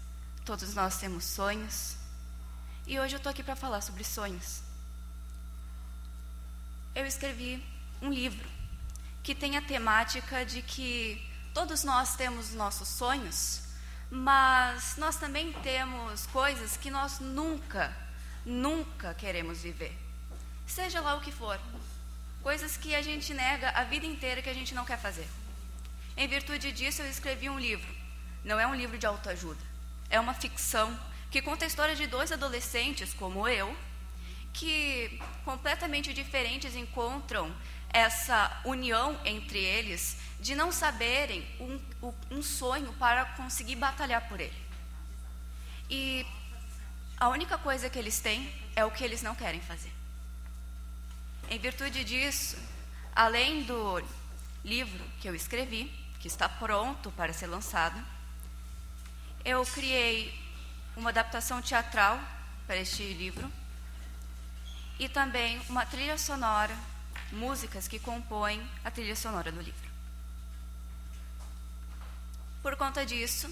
todos 0.45 0.75
nós 0.75 0.99
temos 0.99 1.25
sonhos, 1.25 1.97
e 2.87 3.01
hoje 3.01 3.15
eu 3.15 3.19
estou 3.19 3.31
aqui 3.31 3.43
para 3.43 3.57
falar 3.57 3.81
sobre 3.81 4.05
sonhos. 4.05 4.61
Eu 6.95 7.07
escrevi 7.07 7.65
um 8.03 8.13
livro 8.13 8.49
que 9.23 9.35
tem 9.35 9.57
a 9.57 9.63
temática 9.63 10.45
de 10.45 10.61
que 10.61 11.27
todos 11.55 11.83
nós 11.83 12.15
temos 12.17 12.53
nossos 12.53 12.89
sonhos, 12.89 13.70
mas 14.11 14.97
nós 14.97 15.17
também 15.17 15.53
temos 15.63 16.27
coisas 16.27 16.77
que 16.77 16.91
nós 16.91 17.21
nunca, 17.21 17.97
nunca 18.45 19.15
queremos 19.15 19.63
viver. 19.63 19.97
Seja 20.67 21.01
lá 21.01 21.15
o 21.15 21.21
que 21.21 21.31
for. 21.31 21.61
Coisas 22.43 22.77
que 22.77 22.95
a 22.95 23.03
gente 23.03 23.33
nega 23.33 23.71
a 23.71 23.85
vida 23.85 24.07
inteira 24.07 24.43
que 24.43 24.51
a 24.51 24.55
gente 24.55 24.75
não 24.75 24.85
quer 24.85 24.99
fazer. 24.99 25.29
Em 26.17 26.27
virtude 26.27 26.73
disso, 26.73 27.03
eu 27.03 27.09
escrevi 27.09 27.49
um 27.49 27.59
livro. 27.59 27.95
Não 28.45 28.59
é 28.59 28.67
um 28.67 28.75
livro 28.75 28.99
de 28.99 29.07
autoajuda. 29.07 29.61
É 30.09 30.19
uma 30.19 30.35
ficção 30.35 30.99
que 31.31 31.41
conta 31.41 31.65
a 31.65 31.69
história 31.69 31.95
de 31.95 32.07
dois 32.07 32.33
adolescentes, 32.33 33.15
como 33.15 33.47
eu, 33.47 33.77
que 34.53 35.21
completamente 35.45 36.13
diferentes 36.13 36.75
encontram 36.75 37.55
essa 37.93 38.61
união 38.65 39.19
entre 39.25 39.59
eles 39.59 40.17
de 40.41 40.55
não 40.55 40.73
saberem 40.73 41.47
um, 41.61 41.81
um 42.31 42.43
sonho 42.43 42.93
para 42.95 43.25
conseguir 43.25 43.77
batalhar 43.77 44.29
por 44.29 44.41
ele. 44.41 44.63
E 45.89 46.27
a 47.19 47.29
única 47.29 47.59
coisa 47.59 47.91
que 47.91 47.99
eles 47.99 48.21
têm 48.21 48.53
é 48.75 48.85
o 48.85 48.91
que 48.91 49.05
eles 49.05 49.23
não 49.23 49.35
querem 49.35 49.61
fazer. 49.61 49.93
Em 51.51 51.59
virtude 51.59 52.05
disso, 52.05 52.57
além 53.15 53.65
do 53.65 54.03
livro 54.65 55.05
que 55.21 55.29
eu 55.29 55.35
escrevi, 55.35 55.93
que 56.21 56.29
está 56.29 56.49
pronto 56.49 57.11
para 57.13 57.33
ser 57.33 57.49
lançado, 57.49 58.01
eu 59.45 59.65
criei 59.67 60.39
uma 60.97 61.11
adaptação 61.11 61.61
teatral 61.61 62.21
para 62.67 62.77
este 62.77 63.03
livro 63.15 63.51
e 64.99 65.09
também 65.09 65.61
uma 65.69 65.85
trilha 65.87 66.17
sonora, 66.19 66.77
músicas 67.33 67.89
que 67.89 67.99
compõem 67.99 68.67
a 68.85 68.91
trilha 68.91 69.17
sonora 69.17 69.51
do 69.51 69.61
livro. 69.61 69.91
Por 72.63 72.77
conta 72.77 73.07
disso, 73.07 73.49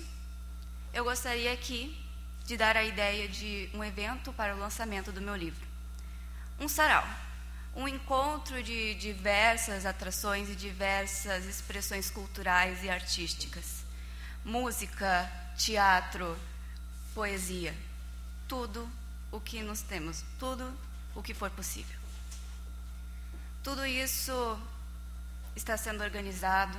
eu 0.93 1.05
gostaria 1.05 1.53
aqui 1.53 1.97
de 2.45 2.57
dar 2.57 2.77
a 2.77 2.85
ideia 2.85 3.29
de 3.29 3.71
um 3.75 3.85
evento 3.85 4.33
para 4.33 4.55
o 4.55 4.59
lançamento 4.59 5.13
do 5.13 5.21
meu 5.21 5.37
livro. 5.37 5.67
Um 6.59 6.69
sarau, 6.69 7.07
um 7.75 7.87
encontro 7.87 8.63
de 8.63 8.95
diversas 8.95 9.87
atrações 9.87 10.49
e 10.51 10.55
diversas 10.55 11.45
expressões 11.45 12.11
culturais 12.11 12.83
e 12.83 12.91
artísticas. 12.91 13.85
Música, 14.45 15.31
teatro, 15.57 16.39
poesia, 17.15 17.75
tudo 18.47 18.89
o 19.31 19.41
que 19.41 19.63
nós 19.63 19.83
temos, 19.83 20.25
tudo 20.39 20.73
o 21.15 21.23
que 21.23 21.35
for 21.35 21.51
possível. 21.51 21.98
Tudo 23.63 23.85
isso 23.85 24.59
está 25.55 25.77
sendo 25.77 26.03
organizado, 26.03 26.79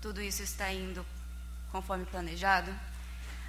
tudo 0.00 0.20
isso 0.20 0.42
está 0.42 0.72
indo 0.72 1.04
conforme 1.70 2.04
planejado, 2.06 2.74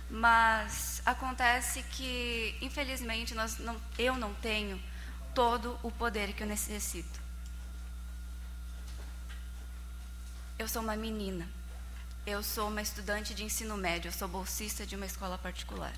mas 0.09 1.01
acontece 1.05 1.83
que, 1.83 2.57
infelizmente, 2.61 3.33
não, 3.33 3.81
eu 3.97 4.15
não 4.17 4.33
tenho 4.35 4.81
todo 5.33 5.79
o 5.81 5.91
poder 5.91 6.33
que 6.33 6.43
eu 6.43 6.47
necessito. 6.47 7.19
Eu 10.57 10.67
sou 10.67 10.81
uma 10.81 10.95
menina, 10.95 11.47
eu 12.25 12.41
sou 12.41 12.69
uma 12.69 12.81
estudante 12.81 13.33
de 13.33 13.43
ensino 13.43 13.75
médio, 13.75 14.09
eu 14.09 14.13
sou 14.13 14.27
bolsista 14.27 14.85
de 14.85 14.95
uma 14.95 15.05
escola 15.05 15.37
particular. 15.37 15.93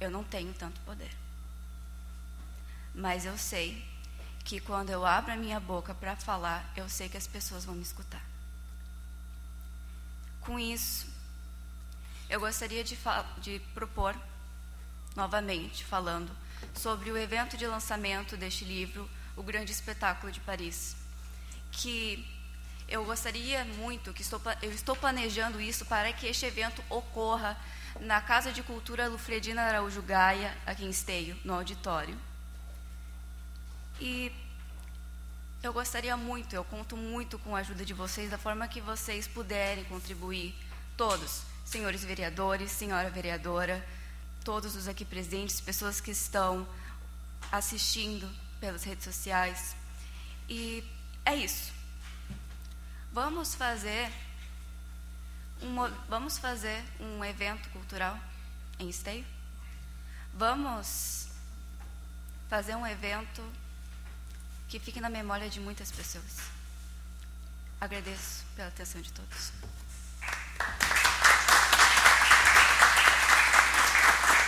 Eu 0.00 0.10
não 0.10 0.24
tenho 0.24 0.52
tanto 0.54 0.80
poder. 0.80 1.14
Mas 2.94 3.26
eu 3.26 3.36
sei 3.36 3.89
que 4.50 4.58
quando 4.58 4.90
eu 4.90 5.06
abro 5.06 5.32
a 5.32 5.36
minha 5.36 5.60
boca 5.60 5.94
para 5.94 6.16
falar, 6.16 6.68
eu 6.74 6.88
sei 6.88 7.08
que 7.08 7.16
as 7.16 7.24
pessoas 7.24 7.64
vão 7.64 7.76
me 7.76 7.82
escutar. 7.82 8.20
Com 10.40 10.58
isso, 10.58 11.06
eu 12.28 12.40
gostaria 12.40 12.82
de, 12.82 12.98
de 13.40 13.60
propor, 13.72 14.12
novamente, 15.14 15.84
falando 15.84 16.32
sobre 16.74 17.12
o 17.12 17.16
evento 17.16 17.56
de 17.56 17.64
lançamento 17.64 18.36
deste 18.36 18.64
livro, 18.64 19.08
O 19.36 19.42
Grande 19.44 19.70
Espetáculo 19.70 20.32
de 20.32 20.40
Paris, 20.40 20.96
que 21.70 22.26
eu 22.88 23.04
gostaria 23.04 23.64
muito, 23.64 24.12
que 24.12 24.22
estou, 24.22 24.42
eu 24.60 24.72
estou 24.72 24.96
planejando 24.96 25.60
isso 25.60 25.86
para 25.86 26.12
que 26.12 26.26
este 26.26 26.44
evento 26.44 26.82
ocorra 26.90 27.56
na 28.00 28.20
Casa 28.20 28.50
de 28.50 28.64
Cultura 28.64 29.06
Lufredina 29.06 29.62
Araújo 29.62 30.02
Gaia, 30.02 30.58
aqui 30.66 30.84
em 30.84 30.90
Esteio, 30.90 31.38
no 31.44 31.54
auditório. 31.54 32.29
E 34.00 34.32
eu 35.62 35.74
gostaria 35.74 36.16
muito, 36.16 36.54
eu 36.54 36.64
conto 36.64 36.96
muito 36.96 37.38
com 37.38 37.54
a 37.54 37.58
ajuda 37.58 37.84
de 37.84 37.92
vocês, 37.92 38.30
da 38.30 38.38
forma 38.38 38.66
que 38.66 38.80
vocês 38.80 39.28
puderem 39.28 39.84
contribuir, 39.84 40.54
todos, 40.96 41.42
senhores 41.66 42.02
vereadores, 42.02 42.72
senhora 42.72 43.10
vereadora, 43.10 43.86
todos 44.42 44.74
os 44.74 44.88
aqui 44.88 45.04
presentes, 45.04 45.60
pessoas 45.60 46.00
que 46.00 46.10
estão 46.10 46.66
assistindo 47.52 48.26
pelas 48.58 48.84
redes 48.84 49.04
sociais. 49.04 49.76
E 50.48 50.82
é 51.26 51.36
isso. 51.36 51.70
Vamos 53.12 53.54
fazer 53.54 54.10
um, 55.62 55.76
vamos 56.08 56.38
fazer 56.38 56.82
um 56.98 57.22
evento 57.22 57.68
cultural 57.68 58.18
em 58.78 58.88
Esteio? 58.88 59.26
Vamos 60.32 61.28
fazer 62.48 62.74
um 62.74 62.86
evento 62.86 63.44
que 64.70 64.78
fique 64.78 65.00
na 65.00 65.10
memória 65.10 65.50
de 65.50 65.58
muitas 65.58 65.90
pessoas. 65.90 66.24
Agradeço 67.80 68.44
pela 68.54 68.68
atenção 68.68 69.00
de 69.00 69.10
todos. 69.12 69.52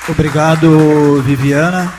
Obrigado, 0.08 1.20
Viviana. 1.22 1.92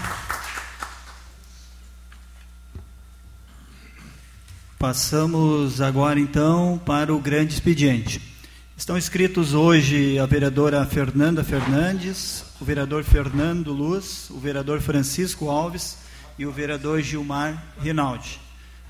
Passamos 4.79 5.81
agora 5.81 6.17
então 6.17 6.81
para 6.85 7.13
o 7.13 7.19
grande 7.19 7.53
expediente. 7.53 8.21
Estão 8.77 8.97
inscritos 8.97 9.53
hoje 9.53 10.17
a 10.17 10.25
vereadora 10.25 10.85
Fernanda 10.85 11.43
Fernandes, 11.43 12.45
o 12.61 12.63
vereador 12.63 13.03
Fernando 13.03 13.73
Luz, 13.73 14.29
o 14.29 14.39
vereador 14.39 14.79
Francisco 14.79 15.49
Alves 15.49 16.02
e 16.37 16.45
o 16.45 16.51
vereador 16.51 17.01
Gilmar 17.01 17.61
Rinaldi. 17.79 18.39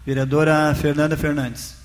Vereadora 0.05 0.73
Fernanda 0.75 1.15
Fernandes. 1.17 1.75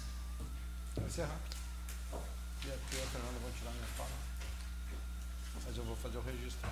eu 5.76 5.84
vou 5.84 5.96
fazer 5.96 6.18
o 6.18 6.22
registro. 6.22 6.68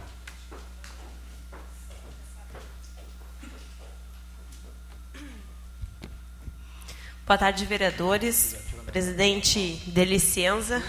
Boa 7.25 7.39
tarde, 7.39 7.65
vereadores. 7.65 8.57
Presidente 8.87 9.77
de 9.87 10.05
licença, 10.05 10.83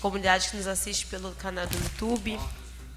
comunidade 0.00 0.50
que 0.50 0.56
nos 0.56 0.66
assiste 0.66 1.06
pelo 1.06 1.32
canal 1.32 1.66
do 1.66 1.76
YouTube. 1.76 2.38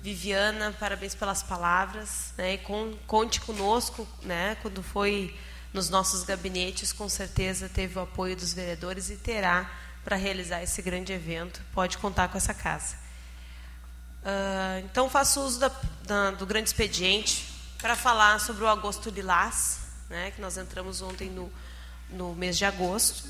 Viviana, 0.02 0.76
parabéns 0.80 1.16
pelas 1.16 1.44
palavras. 1.44 2.34
Né? 2.38 2.54
E 2.54 2.58
com, 2.60 2.94
conte 3.06 3.42
conosco, 3.42 4.08
né? 4.22 4.56
quando 4.62 4.82
foi 4.84 5.36
nos 5.74 5.90
nossos 5.90 6.24
gabinetes, 6.24 6.94
com 6.94 7.10
certeza 7.10 7.70
teve 7.70 8.00
o 8.00 8.02
apoio 8.02 8.36
dos 8.36 8.54
vereadores 8.54 9.10
e 9.10 9.16
terá 9.18 9.70
para 10.04 10.16
realizar 10.16 10.64
esse 10.64 10.82
grande 10.82 11.12
evento. 11.12 11.62
Pode 11.74 11.98
contar 11.98 12.30
com 12.30 12.38
essa 12.38 12.54
casa. 12.54 12.96
Uh, 14.24 14.86
então, 14.86 15.10
faço 15.10 15.42
uso 15.42 15.60
da, 15.60 15.72
da, 16.04 16.32
do 16.32 16.46
grande 16.46 16.70
expediente 16.70 17.48
para 17.78 17.96
falar 17.96 18.40
sobre 18.40 18.64
o 18.64 18.68
Agosto 18.68 19.10
Lilás, 19.10 19.80
né, 20.10 20.32
que 20.32 20.42
nós 20.42 20.58
entramos 20.58 21.02
ontem 21.02 21.30
no, 21.30 21.52
no 22.10 22.34
mês 22.34 22.58
de 22.58 22.66
agosto, 22.66 23.24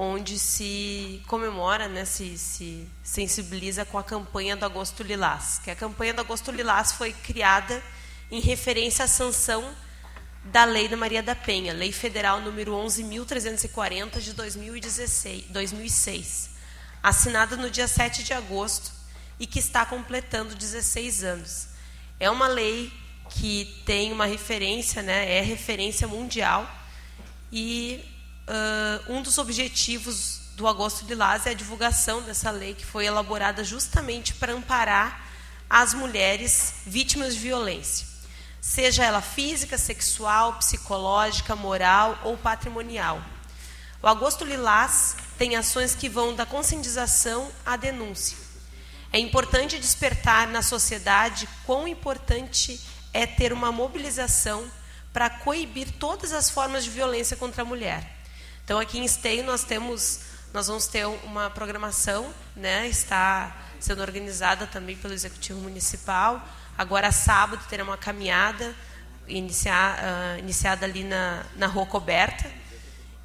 onde 0.00 0.38
se 0.38 1.20
comemora, 1.26 1.88
né, 1.88 2.04
se, 2.04 2.38
se 2.38 2.86
sensibiliza 3.02 3.84
com 3.84 3.98
a 3.98 4.04
campanha 4.04 4.56
do 4.56 4.64
Agosto 4.64 5.02
Lilás. 5.02 5.60
Que 5.64 5.72
a 5.72 5.76
campanha 5.76 6.14
do 6.14 6.20
Agosto 6.20 6.52
Lilás 6.52 6.92
foi 6.92 7.12
criada 7.12 7.82
em 8.30 8.40
referência 8.40 9.04
à 9.04 9.08
sanção 9.08 9.74
da 10.44 10.64
Lei 10.64 10.86
da 10.86 10.96
Maria 10.96 11.20
da 11.20 11.34
Penha, 11.34 11.72
Lei 11.72 11.90
Federal 11.90 12.40
número 12.40 12.72
11.340 12.74 14.20
de 14.20 14.32
2016, 14.34 15.46
2006, 15.50 16.50
assinada 17.02 17.56
no 17.56 17.68
dia 17.68 17.88
7 17.88 18.22
de 18.22 18.32
agosto 18.32 18.92
e 19.40 19.48
que 19.48 19.58
está 19.58 19.84
completando 19.84 20.54
16 20.54 21.24
anos. 21.24 21.68
É 22.20 22.30
uma 22.30 22.46
lei 22.46 22.92
que 23.30 23.82
tem 23.84 24.12
uma 24.12 24.26
referência, 24.26 25.02
né, 25.02 25.38
é 25.38 25.40
referência 25.40 26.06
mundial, 26.06 26.70
e 27.52 28.17
uh, 28.48 29.12
um 29.12 29.22
dos 29.22 29.38
objetivos 29.38 30.40
do 30.56 30.66
Agosto 30.66 31.04
de 31.04 31.14
Lás 31.14 31.46
é 31.46 31.50
a 31.50 31.54
divulgação 31.54 32.22
dessa 32.22 32.50
lei 32.50 32.74
que 32.74 32.84
foi 32.84 33.06
elaborada 33.06 33.62
justamente 33.62 34.34
para 34.34 34.52
amparar 34.52 35.28
as 35.70 35.94
mulheres 35.94 36.74
vítimas 36.86 37.34
de 37.34 37.40
violência 37.40 38.08
seja 38.60 39.04
ela 39.04 39.20
física, 39.20 39.78
sexual, 39.78 40.54
psicológica, 40.54 41.54
moral 41.54 42.18
ou 42.24 42.36
patrimonial. 42.36 43.22
O 44.02 44.06
Agosto 44.06 44.44
Lilás 44.44 45.16
tem 45.36 45.56
ações 45.56 45.94
que 45.94 46.08
vão 46.08 46.34
da 46.34 46.46
conscientização 46.46 47.50
à 47.64 47.76
denúncia. 47.76 48.36
É 49.12 49.18
importante 49.18 49.78
despertar 49.78 50.46
na 50.48 50.62
sociedade 50.62 51.48
quão 51.64 51.88
importante 51.88 52.80
é 53.12 53.26
ter 53.26 53.52
uma 53.52 53.72
mobilização 53.72 54.70
para 55.12 55.30
coibir 55.30 55.90
todas 55.98 56.32
as 56.32 56.50
formas 56.50 56.84
de 56.84 56.90
violência 56.90 57.36
contra 57.36 57.62
a 57.62 57.64
mulher. 57.64 58.17
Então 58.68 58.78
aqui 58.78 58.98
em 58.98 59.04
Esteio 59.06 59.44
nós 59.44 59.64
temos 59.64 60.20
nós 60.52 60.66
vamos 60.66 60.86
ter 60.86 61.06
uma 61.06 61.48
programação, 61.48 62.34
né, 62.54 62.86
está 62.86 63.56
sendo 63.80 64.02
organizada 64.02 64.66
também 64.66 64.94
pelo 64.94 65.14
executivo 65.14 65.58
municipal 65.60 66.46
Agora, 66.78 67.10
sábado, 67.10 67.60
terá 67.68 67.82
uma 67.82 67.96
caminhada 67.96 68.72
iniciar, 69.26 69.98
uh, 69.98 70.38
iniciada 70.38 70.86
ali 70.86 71.02
na, 71.02 71.44
na 71.56 71.66
Rua 71.66 71.84
Coberta. 71.86 72.48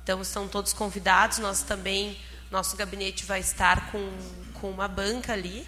Então, 0.01 0.19
estão 0.23 0.47
todos 0.47 0.73
convidados. 0.73 1.37
Nós 1.37 1.61
também, 1.61 2.19
nosso 2.49 2.75
gabinete 2.75 3.25
vai 3.25 3.41
estar 3.41 3.91
com, 3.91 4.11
com 4.55 4.71
uma 4.71 4.87
banca 4.87 5.33
ali, 5.33 5.67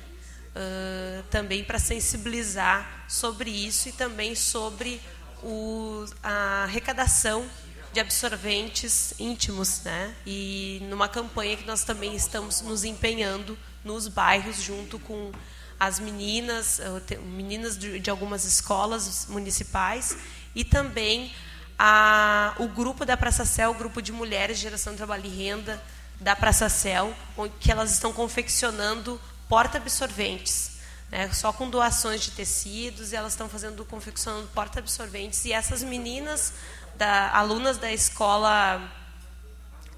uh, 0.56 1.22
também 1.30 1.64
para 1.64 1.78
sensibilizar 1.78 3.06
sobre 3.08 3.52
isso 3.52 3.90
e 3.90 3.92
também 3.92 4.34
sobre 4.34 5.00
o, 5.44 6.06
a 6.24 6.64
arrecadação 6.64 7.48
de 7.96 8.02
absorventes 8.02 9.14
íntimos, 9.18 9.82
né? 9.84 10.14
E 10.26 10.80
numa 10.90 11.08
campanha 11.08 11.56
que 11.56 11.66
nós 11.66 11.86
também 11.86 12.14
estamos 12.14 12.60
nos 12.60 12.84
empenhando 12.84 13.58
nos 13.86 14.10
bairros 14.10 14.62
junto 14.62 15.00
com 15.00 15.32
as 15.80 15.98
meninas, 15.98 16.82
meninas 17.24 17.78
de, 17.78 18.10
algumas 18.10 18.44
escolas 18.44 19.28
municipais 19.30 20.18
e 20.54 20.66
também 20.66 21.34
a, 21.80 22.54
o 22.60 22.68
grupo 22.68 23.06
da 23.06 23.16
Praça 23.16 23.46
Céu, 23.46 23.72
o 23.72 23.74
grupo 23.74 24.02
de 24.02 24.12
mulheres 24.12 24.58
de 24.58 24.64
geração 24.64 24.92
de 24.92 24.98
trabalho 24.98 25.26
e 25.26 25.30
renda 25.30 25.82
da 26.20 26.36
Praça 26.36 26.68
Céu, 26.68 27.16
que 27.62 27.72
elas 27.72 27.94
estão 27.94 28.12
confeccionando 28.12 29.22
porta-absorventes. 29.48 30.76
Né, 31.10 31.32
só 31.32 31.54
com 31.54 31.70
doações 31.70 32.22
de 32.22 32.32
tecidos, 32.32 33.14
e 33.14 33.16
elas 33.16 33.34
estão 33.34 33.48
fazendo, 33.48 33.86
confeccionando 33.86 34.48
porta-absorventes. 34.48 35.46
E 35.46 35.54
essas 35.54 35.84
meninas, 35.84 36.52
da, 36.98 37.32
alunas 37.32 37.78
da 37.78 37.92
escola, 37.92 38.82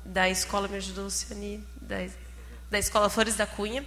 da 0.04 0.30
escola, 0.30 0.68
me 0.68 0.78
ajudou, 0.78 1.06
Luciane, 1.06 1.66
da, 1.82 1.95
da 2.70 2.80
escola 2.80 3.10
Flores 3.10 3.36
da 3.36 3.45
Cunha, 3.45 3.86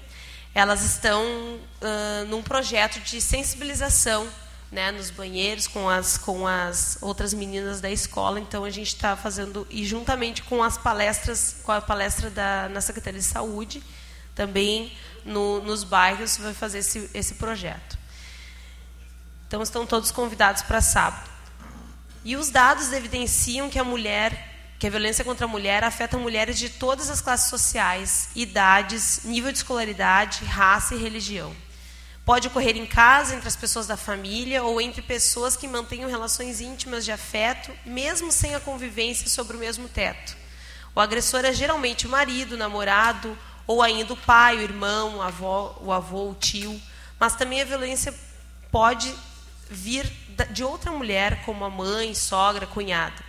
elas 0.54 0.82
estão 0.82 1.22
uh, 1.22 2.24
num 2.28 2.42
projeto 2.42 3.00
de 3.00 3.20
sensibilização 3.20 4.28
né, 4.70 4.92
nos 4.92 5.10
banheiros 5.10 5.66
com 5.66 5.88
as, 5.88 6.16
com 6.16 6.46
as 6.46 6.98
outras 7.00 7.34
meninas 7.34 7.80
da 7.80 7.90
escola. 7.90 8.38
Então 8.38 8.64
a 8.64 8.70
gente 8.70 8.88
está 8.88 9.16
fazendo 9.16 9.66
e 9.70 9.84
juntamente 9.84 10.42
com 10.42 10.62
as 10.62 10.78
palestras, 10.78 11.56
com 11.64 11.72
a 11.72 11.80
palestra 11.80 12.30
da 12.30 12.68
na 12.68 12.80
Secretaria 12.80 13.18
de 13.18 13.26
Saúde, 13.26 13.82
também 14.34 14.96
no, 15.24 15.60
nos 15.62 15.84
bairros 15.84 16.36
vai 16.36 16.54
fazer 16.54 16.78
esse, 16.78 17.10
esse 17.12 17.34
projeto. 17.34 17.98
Então 19.46 19.62
estão 19.62 19.84
todos 19.84 20.10
convidados 20.12 20.62
para 20.62 20.80
sábado. 20.80 21.28
E 22.24 22.36
os 22.36 22.50
dados 22.50 22.92
evidenciam 22.92 23.70
que 23.70 23.78
a 23.78 23.84
mulher 23.84 24.48
que 24.80 24.86
a 24.86 24.90
violência 24.90 25.22
contra 25.22 25.44
a 25.44 25.48
mulher 25.48 25.84
afeta 25.84 26.16
mulheres 26.16 26.58
de 26.58 26.70
todas 26.70 27.10
as 27.10 27.20
classes 27.20 27.50
sociais, 27.50 28.30
idades, 28.34 29.20
nível 29.24 29.52
de 29.52 29.58
escolaridade, 29.58 30.42
raça 30.46 30.94
e 30.94 30.98
religião. 30.98 31.54
Pode 32.24 32.48
ocorrer 32.48 32.78
em 32.78 32.86
casa, 32.86 33.34
entre 33.34 33.46
as 33.46 33.56
pessoas 33.56 33.86
da 33.86 33.96
família 33.98 34.62
ou 34.62 34.80
entre 34.80 35.02
pessoas 35.02 35.54
que 35.54 35.68
mantenham 35.68 36.08
relações 36.08 36.62
íntimas 36.62 37.04
de 37.04 37.12
afeto, 37.12 37.70
mesmo 37.84 38.32
sem 38.32 38.54
a 38.54 38.60
convivência 38.60 39.28
sobre 39.28 39.54
o 39.54 39.60
mesmo 39.60 39.86
teto. 39.86 40.34
O 40.94 41.00
agressor 41.00 41.44
é 41.44 41.52
geralmente 41.52 42.06
o 42.06 42.10
marido, 42.10 42.54
o 42.54 42.58
namorado, 42.58 43.36
ou 43.66 43.82
ainda 43.82 44.14
o 44.14 44.16
pai, 44.16 44.56
o 44.56 44.62
irmão, 44.62 45.16
o 45.16 45.22
avô, 45.22 45.74
o 45.82 45.92
avô, 45.92 46.30
o 46.30 46.34
tio. 46.34 46.80
Mas 47.18 47.36
também 47.36 47.60
a 47.60 47.66
violência 47.66 48.14
pode 48.70 49.14
vir 49.68 50.10
de 50.44 50.64
outra 50.64 50.90
mulher, 50.90 51.42
como 51.44 51.64
a 51.64 51.70
mãe, 51.70 52.14
sogra, 52.14 52.66
cunhada. 52.66 53.22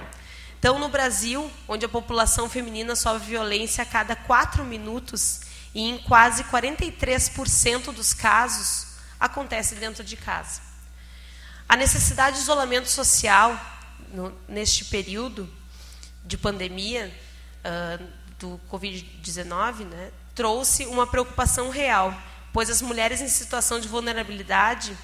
Então, 0.60 0.78
no 0.78 0.90
Brasil, 0.90 1.52
onde 1.68 1.86
a 1.86 1.90
população 1.90 2.48
feminina 2.48 2.96
sofre 2.96 3.30
violência 3.30 3.82
a 3.82 3.86
cada 3.86 4.16
quatro 4.16 4.64
minutos, 4.64 5.42
e 5.74 5.90
em 5.90 5.98
quase 5.98 6.44
43% 6.44 7.92
dos 7.92 8.14
casos, 8.14 8.88
acontece 9.20 9.76
dentro 9.76 10.04
de 10.04 10.16
casa. 10.16 10.62
A 11.68 11.76
necessidade 11.76 12.36
de 12.36 12.44
isolamento 12.44 12.90
social, 12.90 13.60
no, 14.14 14.38
neste 14.48 14.86
período 14.86 15.50
de 16.26 16.38
pandemia 16.38 17.12
uh, 17.66 18.06
do 18.38 18.60
Covid-19, 18.70 19.86
né, 19.86 20.12
trouxe 20.36 20.86
uma 20.86 21.08
preocupação 21.08 21.70
real, 21.70 22.14
pois 22.52 22.70
as 22.70 22.82
mulheres 22.82 23.22
em 23.22 23.28
situação 23.28 23.80
de 23.80 23.88
vulnerabilidade 23.88 24.98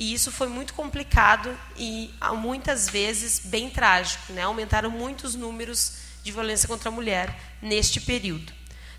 e 0.00 0.14
isso 0.14 0.32
foi 0.32 0.48
muito 0.48 0.72
complicado 0.72 1.54
e 1.76 2.10
muitas 2.38 2.88
vezes 2.88 3.42
bem 3.44 3.68
trágico. 3.68 4.32
Né? 4.32 4.40
Aumentaram 4.40 4.88
muitos 4.88 5.34
números 5.34 5.92
de 6.22 6.32
violência 6.32 6.66
contra 6.66 6.88
a 6.88 6.92
mulher 6.92 7.38
neste 7.60 8.00
período. 8.00 8.50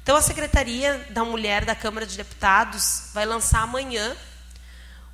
Então, 0.03 0.15
a 0.15 0.21
Secretaria 0.21 1.07
da 1.09 1.25
Mulher 1.25 1.65
da 1.65 1.73
Câmara 1.73 2.05
de 2.05 2.15
Deputados 2.15 3.09
vai 3.15 3.25
lançar 3.25 3.63
amanhã 3.63 4.15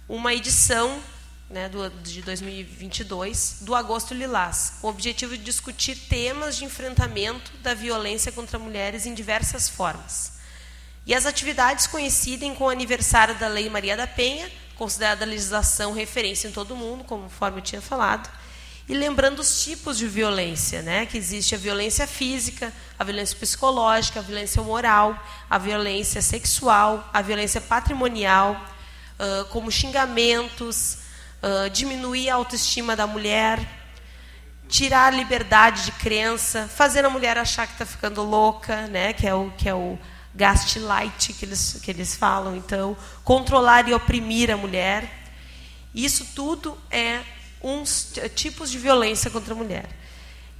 uma 0.09 0.33
edição 0.33 1.01
né, 1.49 1.69
do, 1.69 1.89
de 2.01 2.21
2022 2.21 3.59
do 3.61 3.73
Agosto 3.73 4.13
Lilás, 4.13 4.73
com 4.81 4.87
o 4.87 4.89
objetivo 4.89 5.37
de 5.37 5.43
discutir 5.45 5.95
temas 5.95 6.57
de 6.57 6.65
enfrentamento 6.65 7.49
da 7.59 7.73
violência 7.73 8.29
contra 8.33 8.59
mulheres 8.59 9.05
em 9.05 9.13
diversas 9.13 9.69
formas. 9.69 10.33
E 11.05 11.15
as 11.15 11.25
atividades 11.25 11.87
coincidem 11.87 12.53
com 12.53 12.65
o 12.65 12.69
aniversário 12.69 13.35
da 13.35 13.47
Lei 13.47 13.69
Maria 13.69 13.95
da 13.95 14.05
Penha, 14.05 14.51
considerada 14.77 15.25
a 15.25 15.27
legislação 15.27 15.91
referência 15.91 16.47
em 16.47 16.51
todo 16.51 16.73
o 16.73 16.77
mundo, 16.77 17.03
conforme 17.03 17.57
eu 17.57 17.63
tinha 17.63 17.81
falado, 17.81 18.29
e 18.87 18.93
lembrando 18.93 19.39
os 19.39 19.63
tipos 19.63 19.97
de 19.97 20.07
violência, 20.07 20.81
né? 20.81 21.05
que 21.05 21.17
existe 21.17 21.53
a 21.53 21.57
violência 21.57 22.07
física, 22.07 22.71
a 22.97 23.03
violência 23.03 23.37
psicológica, 23.37 24.19
a 24.19 24.23
violência 24.23 24.61
moral, 24.61 25.21
a 25.49 25.57
violência 25.57 26.21
sexual, 26.21 27.09
a 27.13 27.21
violência 27.21 27.59
patrimonial, 27.59 28.55
uh, 29.19 29.43
como 29.45 29.69
xingamentos, 29.69 30.99
uh, 31.43 31.69
diminuir 31.69 32.29
a 32.29 32.35
autoestima 32.35 32.95
da 32.95 33.05
mulher, 33.05 33.59
tirar 34.69 35.07
a 35.07 35.15
liberdade 35.15 35.83
de 35.83 35.91
crença, 35.93 36.69
fazer 36.73 37.03
a 37.03 37.09
mulher 37.09 37.37
achar 37.37 37.67
que 37.67 37.73
está 37.73 37.85
ficando 37.85 38.23
louca, 38.23 38.87
né? 38.87 39.11
que 39.11 39.27
é 39.27 39.33
o 39.33 39.51
que 39.57 39.67
é 39.67 39.73
o 39.73 39.99
gaslight 40.37 41.33
que 41.33 41.43
eles, 41.43 41.79
que 41.81 41.91
eles 41.91 42.15
falam, 42.15 42.55
então, 42.55 42.95
controlar 43.23 43.89
e 43.89 43.93
oprimir 43.93 44.51
a 44.51 44.55
mulher. 44.55 45.11
Isso 45.93 46.27
tudo 46.35 46.77
é 46.91 47.21
uns 47.61 48.13
tipos 48.35 48.69
de 48.69 48.77
violência 48.77 49.31
contra 49.31 49.53
a 49.53 49.57
mulher. 49.57 49.89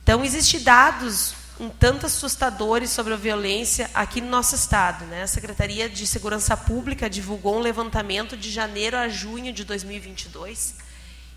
Então, 0.01 0.25
existem 0.25 0.61
dados 0.61 1.35
um 1.59 1.69
tanto 1.69 2.05
assustadores 2.05 2.89
sobre 2.89 3.13
a 3.13 3.17
violência 3.17 3.89
aqui 3.93 4.21
no 4.21 4.29
nosso 4.29 4.55
estado. 4.55 5.05
Né? 5.05 5.23
A 5.23 5.27
Secretaria 5.27 5.89
de 5.89 6.05
Segurança 6.05 6.55
Pública 6.55 7.09
divulgou 7.09 7.57
um 7.57 7.61
levantamento 7.61 8.35
de 8.35 8.51
janeiro 8.51 8.97
a 8.97 9.07
junho 9.07 9.51
de 9.51 9.63
2022 9.63 10.75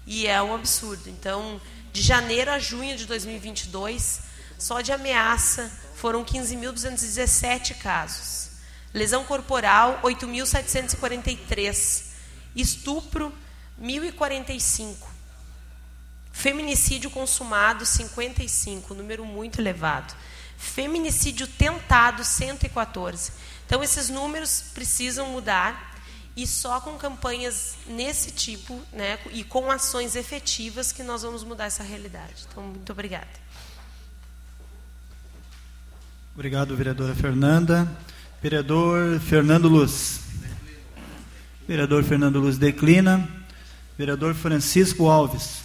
e 0.06 0.26
é 0.26 0.42
um 0.42 0.54
absurdo. 0.54 1.08
Então, 1.08 1.60
de 1.92 2.02
janeiro 2.02 2.50
a 2.50 2.58
junho 2.58 2.96
de 2.96 3.06
2022, 3.06 4.20
só 4.58 4.80
de 4.80 4.92
ameaça 4.92 5.70
foram 6.00 6.24
15.217 6.24 7.76
casos. 7.76 8.52
Lesão 8.94 9.22
corporal, 9.22 10.00
8.743. 10.02 12.04
Estupro, 12.56 13.30
1.045. 13.78 14.96
Feminicídio 16.32 17.10
consumado, 17.10 17.84
55, 17.84 18.94
número 18.94 19.26
muito 19.26 19.60
elevado. 19.60 20.14
Feminicídio 20.56 21.46
tentado, 21.46 22.24
114. 22.24 23.32
Então, 23.66 23.84
esses 23.84 24.08
números 24.08 24.64
precisam 24.72 25.26
mudar 25.26 26.00
e 26.34 26.46
só 26.46 26.80
com 26.80 26.96
campanhas 26.96 27.74
nesse 27.86 28.30
tipo 28.30 28.80
né, 28.90 29.18
e 29.32 29.44
com 29.44 29.70
ações 29.70 30.16
efetivas 30.16 30.92
que 30.92 31.02
nós 31.02 31.20
vamos 31.20 31.44
mudar 31.44 31.66
essa 31.66 31.82
realidade. 31.82 32.46
Então, 32.50 32.62
muito 32.62 32.90
obrigada. 32.90 33.28
Obrigado, 36.34 36.76
vereadora 36.76 37.14
Fernanda. 37.14 37.88
Vereador 38.42 39.18
Fernando 39.20 39.68
Luz. 39.68 40.20
Vereador 41.66 42.04
Fernando 42.04 42.40
Luz 42.40 42.56
declina. 42.56 43.28
Vereador 43.98 44.34
Francisco 44.34 45.10
Alves. 45.10 45.62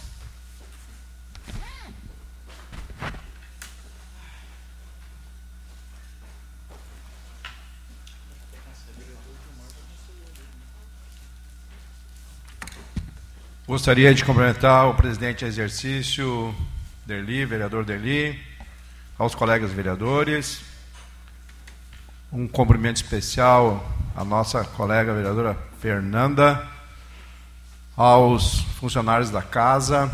Gostaria 13.66 14.14
de 14.14 14.24
cumprimentar 14.24 14.86
o 14.86 14.94
presidente 14.94 15.44
em 15.44 15.48
exercício, 15.48 16.54
Derli, 17.04 17.44
vereador 17.44 17.84
Derli, 17.84 18.38
aos 19.18 19.34
colegas 19.34 19.72
vereadores. 19.72 20.60
Um 22.32 22.46
cumprimento 22.46 22.96
especial 22.96 23.86
à 24.14 24.24
nossa 24.24 24.64
colega 24.64 25.14
vereadora 25.14 25.56
Fernanda, 25.80 26.66
aos 27.96 28.60
funcionários 28.78 29.30
da 29.30 29.42
casa. 29.42 30.10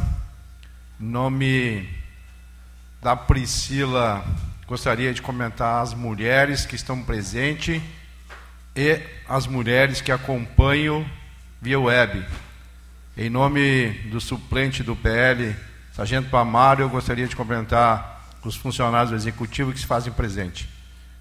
Em 1.00 1.04
nome 1.04 1.88
da 3.00 3.16
Priscila, 3.16 4.24
gostaria 4.66 5.12
de 5.12 5.20
comentar 5.20 5.82
as 5.82 5.94
mulheres 5.94 6.64
que 6.64 6.76
estão 6.76 7.02
presentes 7.02 7.82
e 8.76 9.00
as 9.28 9.46
mulheres 9.46 10.00
que 10.00 10.12
acompanham 10.12 11.04
via 11.60 11.80
web. 11.80 12.24
Em 13.16 13.28
nome 13.28 13.90
do 14.10 14.20
suplente 14.20 14.82
do 14.82 14.94
PL, 14.94 15.54
Sargento 15.92 16.30
Pamário, 16.30 16.84
eu 16.84 16.88
gostaria 16.88 17.26
de 17.26 17.36
os 18.48 18.56
funcionários 18.56 19.10
do 19.10 19.16
Executivo 19.16 19.72
que 19.72 19.80
se 19.80 19.86
fazem 19.86 20.12
presente. 20.12 20.68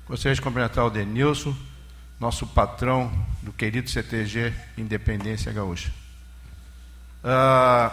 Gostaria 0.06 0.36
de 0.36 0.42
cumprimentar 0.42 0.86
o 0.86 0.90
Denilson, 0.90 1.56
nosso 2.20 2.46
patrão 2.48 3.12
do 3.42 3.52
querido 3.52 3.90
CTG 3.90 4.54
Independência 4.78 5.52
Gaúcha. 5.52 5.92
Uh, 7.24 7.92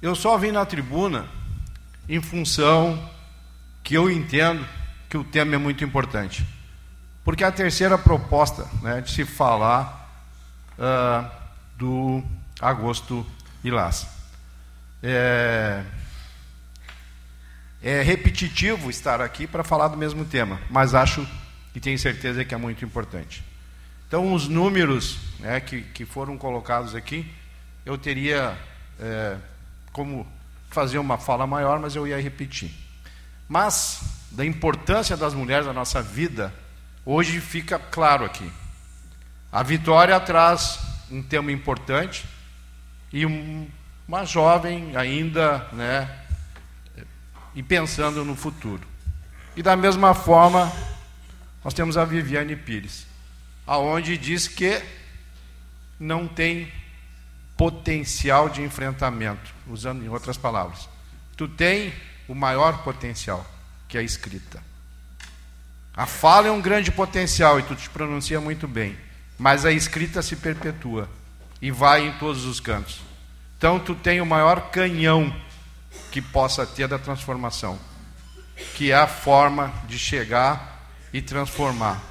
eu 0.00 0.14
só 0.14 0.36
vim 0.38 0.50
na 0.50 0.64
tribuna 0.64 1.26
em 2.08 2.20
função 2.20 3.10
que 3.82 3.94
eu 3.94 4.10
entendo 4.10 4.66
que 5.08 5.16
o 5.16 5.24
tema 5.24 5.54
é 5.54 5.58
muito 5.58 5.84
importante. 5.84 6.46
Porque 7.24 7.44
a 7.44 7.52
terceira 7.52 7.98
proposta 7.98 8.66
né, 8.82 9.00
de 9.00 9.10
se 9.10 9.24
falar 9.24 10.24
uh, 10.78 11.30
do 11.76 12.22
agosto 12.60 13.26
Lilás. 13.62 14.06
É, 15.02 15.82
é 17.82 18.02
repetitivo 18.02 18.90
estar 18.90 19.20
aqui 19.20 19.46
para 19.46 19.62
falar 19.62 19.88
do 19.88 19.96
mesmo 19.96 20.24
tema, 20.24 20.60
mas 20.70 20.94
acho 20.94 21.26
e 21.76 21.80
tenho 21.80 21.98
certeza 21.98 22.42
que 22.42 22.54
é 22.54 22.56
muito 22.56 22.82
importante. 22.86 23.44
Então, 24.08 24.32
os 24.32 24.48
números 24.48 25.18
né, 25.38 25.60
que, 25.60 25.82
que 25.82 26.06
foram 26.06 26.38
colocados 26.38 26.94
aqui, 26.94 27.30
eu 27.84 27.98
teria 27.98 28.56
é, 28.98 29.36
como 29.92 30.26
fazer 30.70 30.96
uma 30.96 31.18
fala 31.18 31.46
maior, 31.46 31.78
mas 31.78 31.94
eu 31.94 32.06
ia 32.06 32.18
repetir. 32.18 32.70
Mas, 33.46 34.00
da 34.30 34.42
importância 34.42 35.18
das 35.18 35.34
mulheres 35.34 35.66
na 35.66 35.72
nossa 35.74 36.00
vida, 36.00 36.50
hoje 37.04 37.40
fica 37.40 37.78
claro 37.78 38.24
aqui. 38.24 38.50
A 39.52 39.62
vitória 39.62 40.18
traz 40.18 40.78
um 41.10 41.22
tema 41.22 41.52
importante, 41.52 42.24
e 43.12 43.26
um, 43.26 43.68
uma 44.08 44.24
jovem 44.24 44.96
ainda, 44.96 45.68
né, 45.72 46.08
e 47.56 47.62
pensando 47.62 48.24
no 48.24 48.36
futuro. 48.36 48.86
E 49.56 49.62
da 49.62 49.74
mesma 49.74 50.12
forma, 50.12 50.70
nós 51.64 51.72
temos 51.72 51.96
a 51.96 52.04
Viviane 52.04 52.54
Pires, 52.54 53.06
aonde 53.66 54.18
diz 54.18 54.46
que 54.46 54.80
não 55.98 56.28
tem 56.28 56.70
potencial 57.56 58.50
de 58.50 58.62
enfrentamento, 58.62 59.54
usando 59.66 60.04
em 60.04 60.08
outras 60.08 60.36
palavras. 60.36 60.86
Tu 61.34 61.48
tem 61.48 61.94
o 62.28 62.34
maior 62.34 62.82
potencial, 62.84 63.44
que 63.88 63.96
é 63.96 64.00
a 64.00 64.04
escrita. 64.04 64.62
A 65.96 66.04
fala 66.04 66.48
é 66.48 66.50
um 66.50 66.60
grande 66.60 66.92
potencial 66.92 67.58
e 67.58 67.62
tu 67.62 67.74
te 67.74 67.88
pronuncia 67.88 68.38
muito 68.38 68.68
bem, 68.68 68.94
mas 69.38 69.64
a 69.64 69.72
escrita 69.72 70.20
se 70.20 70.36
perpetua 70.36 71.08
e 71.62 71.70
vai 71.70 72.06
em 72.06 72.12
todos 72.18 72.44
os 72.44 72.60
cantos. 72.60 73.00
Então 73.56 73.80
tu 73.80 73.94
tem 73.94 74.20
o 74.20 74.26
maior 74.26 74.70
canhão 74.70 75.34
que 76.10 76.20
possa 76.20 76.66
ter 76.66 76.88
da 76.88 76.98
transformação, 76.98 77.78
que 78.74 78.90
é 78.90 78.94
a 78.94 79.06
forma 79.06 79.72
de 79.86 79.98
chegar 79.98 80.90
e 81.12 81.20
transformar, 81.20 82.02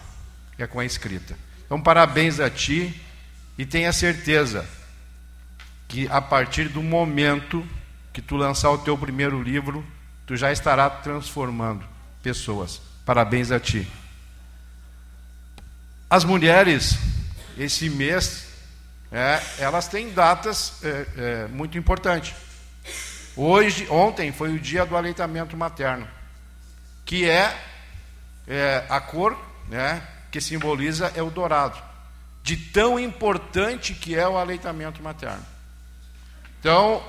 é 0.57 0.67
com 0.67 0.79
a 0.79 0.85
escrita. 0.85 1.37
Então 1.65 1.81
parabéns 1.81 2.39
a 2.39 2.49
ti 2.49 3.01
e 3.57 3.65
tenha 3.65 3.91
certeza 3.91 4.67
que 5.87 6.07
a 6.09 6.21
partir 6.21 6.69
do 6.69 6.81
momento 6.81 7.65
que 8.11 8.21
tu 8.21 8.35
lançar 8.35 8.71
o 8.71 8.77
teu 8.77 8.97
primeiro 8.97 9.41
livro, 9.41 9.85
tu 10.25 10.35
já 10.35 10.51
estará 10.51 10.89
transformando 10.89 11.85
pessoas. 12.23 12.81
Parabéns 13.05 13.51
a 13.51 13.59
ti. 13.59 13.87
As 16.09 16.23
mulheres, 16.23 16.97
esse 17.57 17.89
mês, 17.89 18.47
é, 19.11 19.41
elas 19.59 19.87
têm 19.87 20.11
datas 20.11 20.73
é, 20.83 21.05
é, 21.17 21.47
muito 21.47 21.77
importantes. 21.77 22.33
Hoje, 23.35 23.87
ontem 23.89 24.31
foi 24.31 24.53
o 24.53 24.59
dia 24.59 24.85
do 24.85 24.95
aleitamento 24.95 25.57
materno, 25.57 26.07
que 27.03 27.29
é, 27.29 27.55
é 28.47 28.85
a 28.89 29.01
cor 29.01 29.37
né, 29.67 30.01
que 30.31 30.39
simboliza 30.39 31.11
é 31.15 31.21
o 31.21 31.29
dourado, 31.29 31.77
de 32.43 32.55
tão 32.55 32.99
importante 32.99 33.93
que 33.93 34.15
é 34.15 34.27
o 34.27 34.37
aleitamento 34.37 35.01
materno. 35.01 35.45
Então, 36.59 37.03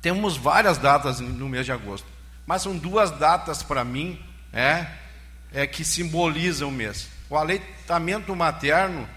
temos 0.00 0.36
várias 0.36 0.78
datas 0.78 1.20
no 1.20 1.48
mês 1.48 1.66
de 1.66 1.72
agosto, 1.72 2.06
mas 2.46 2.62
são 2.62 2.76
duas 2.76 3.10
datas 3.10 3.62
para 3.62 3.84
mim 3.84 4.24
é, 4.52 4.86
é 5.52 5.66
que 5.66 5.84
simbolizam 5.84 6.68
o 6.68 6.72
mês. 6.72 7.08
O 7.28 7.36
aleitamento 7.36 8.34
materno 8.34 9.08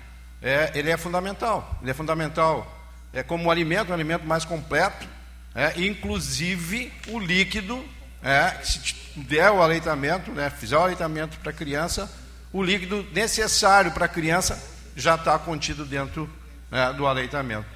é, 0.41 0.72
ele 0.76 0.91
é 0.91 0.98
fundamental. 0.98 1.78
Ele 1.82 1.91
é 1.91 1.94
fundamental 1.94 2.70
é 3.14 3.24
como 3.24 3.45
um 3.45 3.52
alimento, 3.52 3.91
um 3.91 3.94
alimento 3.94 4.26
mais 4.26 4.44
completo, 4.44 5.07
é, 5.56 5.80
inclusive 5.82 6.92
o 7.08 7.20
líquido, 7.20 7.84
é, 8.22 8.58
se 8.64 8.96
der 9.16 9.52
o 9.52 9.62
aleitamento, 9.62 10.32
né, 10.32 10.50
fizer 10.50 10.78
o 10.78 10.82
aleitamento 10.82 11.38
para 11.40 11.52
a 11.52 11.56
criança, 11.56 12.12
o 12.52 12.64
líquido 12.64 13.06
necessário 13.14 13.92
para 13.92 14.06
a 14.06 14.10
criança 14.10 14.62
já 14.96 15.16
está 15.16 15.38
contido 15.38 15.86
dentro 15.86 16.30
né, 16.72 16.94
do 16.94 17.06
aleitamento. 17.06 17.68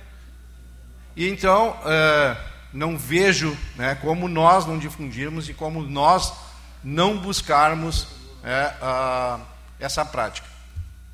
E 1.16 1.28
então, 1.28 1.76
é, 1.86 2.38
não 2.74 2.98
vejo 2.98 3.58
né, 3.76 3.96
como 3.96 4.28
nós 4.28 4.66
não 4.66 4.78
difundirmos 4.78 5.50
e 5.50 5.54
como 5.54 5.82
nós 5.82 6.34
não 6.84 7.18
buscarmos 7.18 8.08
é, 8.44 8.74
a, 8.82 9.40
essa 9.80 10.06
prática. 10.06 10.48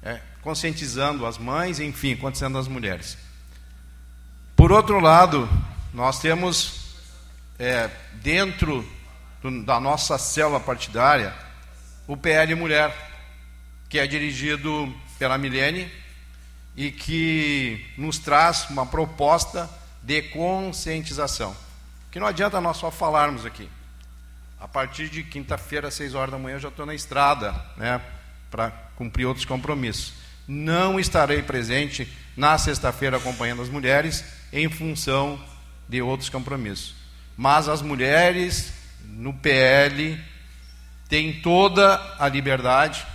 É, 0.02 0.20
conscientizando 0.42 1.26
as 1.26 1.38
mães, 1.38 1.80
enfim, 1.80 2.16
conscientizando 2.16 2.58
as 2.58 2.68
mulheres. 2.68 3.18
Por 4.58 4.72
outro 4.72 5.00
lado, 5.00 5.50
nós 5.94 6.20
temos 6.20 6.96
é, 7.60 7.90
dentro 8.16 8.88
do, 9.42 9.64
da 9.64 9.80
nossa 9.80 10.18
célula 10.18 10.60
partidária 10.60 11.34
o 12.08 12.18
PL 12.18 12.56
Mulher, 12.56 12.94
que 13.88 14.00
é 14.00 14.08
dirigido 14.08 14.94
pela 15.20 15.38
Milene 15.38 15.90
e 16.76 16.92
que 16.92 17.86
nos 17.96 18.18
traz 18.18 18.68
uma 18.70 18.86
proposta 18.86 19.70
de 20.02 20.22
conscientização. 20.24 21.56
Que 22.12 22.20
não 22.20 22.28
adianta 22.28 22.60
nós 22.60 22.78
só 22.78 22.90
falarmos 22.90 23.46
aqui. 23.46 23.70
A 24.60 24.68
partir 24.68 25.10
de 25.10 25.24
quinta-feira, 25.24 25.90
às 25.90 25.94
seis 25.94 26.16
horas 26.16 26.32
da 26.32 26.40
manhã, 26.40 26.56
eu 26.56 26.60
já 26.60 26.70
estou 26.70 26.86
na 26.86 26.96
estrada, 26.96 27.54
né, 27.78 28.02
para 28.50 28.72
cumprir 28.96 29.26
outros 29.26 29.46
compromissos. 29.46 30.14
Não 30.48 31.00
estarei 31.00 31.42
presente 31.42 32.12
na 32.36 32.58
sexta-feira 32.58 33.18
acompanhando 33.18 33.62
as 33.62 33.70
mulheres 33.70 34.26
em 34.52 34.70
função 34.70 35.40
de 35.94 36.02
outros 36.02 36.28
compromissos. 36.28 36.96
Mas 37.38 37.70
as 37.70 37.84
mulheres 37.84 38.74
no 39.06 39.32
PL 39.32 40.20
têm 41.08 41.40
toda 41.40 42.02
a 42.18 42.28
liberdade 42.28 43.06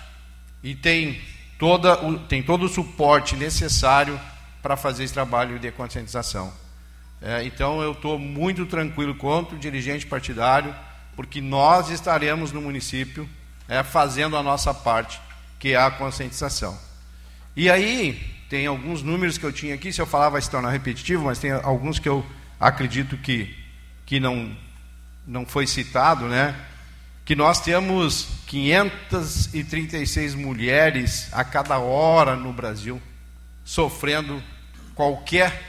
e 0.63 0.77
têm, 0.77 1.21
toda 1.59 2.05
o, 2.05 2.21
têm 2.21 2.41
todo 2.41 2.67
o 2.67 2.69
suporte 2.69 3.35
necessário 3.35 4.19
para 4.63 4.77
fazer 4.77 5.03
esse 5.03 5.13
trabalho 5.13 5.59
de 5.59 5.73
conscientização. 5.73 6.53
É, 7.21 7.43
então 7.43 7.83
eu 7.83 7.91
estou 7.91 8.17
muito 8.17 8.65
tranquilo 8.65 9.13
quanto 9.17 9.57
dirigente 9.57 10.07
partidário, 10.07 10.73
porque 11.17 11.41
nós 11.41 11.91
estaremos 11.91 12.53
no 12.53 12.63
município 12.63 13.29
é, 13.69 13.83
fazendo 13.83 14.37
a 14.37 14.43
nossa 14.43 14.73
parte, 14.73 15.21
que 15.59 15.73
é 15.73 15.77
a 15.77 15.91
conscientização. 15.91 16.79
E 17.57 17.69
aí, 17.69 18.39
tem 18.49 18.69
alguns 18.69 19.03
números 19.03 19.37
que 19.37 19.45
eu 19.45 19.53
tinha 19.53 19.75
aqui, 19.75 19.93
se 19.93 20.01
eu 20.01 20.07
falar 20.07 20.29
vai 20.29 20.41
se 20.41 20.49
tornar 20.49 20.71
repetitivo, 20.71 21.25
mas 21.25 21.41
tem 21.41 21.51
alguns 21.51 21.99
que 21.99 22.09
eu 22.09 22.25
acredito 22.59 23.17
que, 23.17 23.57
que 24.05 24.19
não, 24.19 24.57
não 25.27 25.47
foi 25.47 25.67
citado, 25.67 26.27
né? 26.27 26.55
Que 27.25 27.37
nós 27.37 27.61
temos 27.61 28.27
536 28.47 30.35
mulheres 30.35 31.29
a 31.33 31.45
cada 31.45 31.79
hora 31.79 32.35
no 32.35 32.53
Brasil 32.53 33.01
sofrendo 33.65 34.43
qualquer 34.95 35.63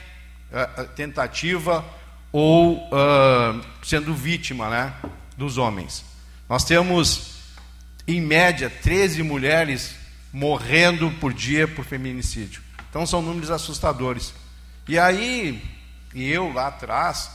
uh, 0.50 0.84
tentativa 0.96 1.84
ou 2.32 2.78
uh, 2.86 3.60
sendo 3.82 4.14
vítima 4.14 4.70
né, 4.70 4.94
dos 5.36 5.58
homens. 5.58 6.04
Nós 6.48 6.64
temos, 6.64 7.36
em 8.08 8.20
média, 8.20 8.70
13 8.70 9.22
mulheres 9.22 9.94
morrendo 10.32 11.10
por 11.20 11.32
dia 11.34 11.68
por 11.68 11.84
feminicídio. 11.84 12.62
Então 12.88 13.04
são 13.06 13.20
números 13.20 13.50
assustadores. 13.50 14.32
E 14.88 14.98
aí, 14.98 15.62
eu 16.14 16.52
lá 16.52 16.68
atrás, 16.68 17.30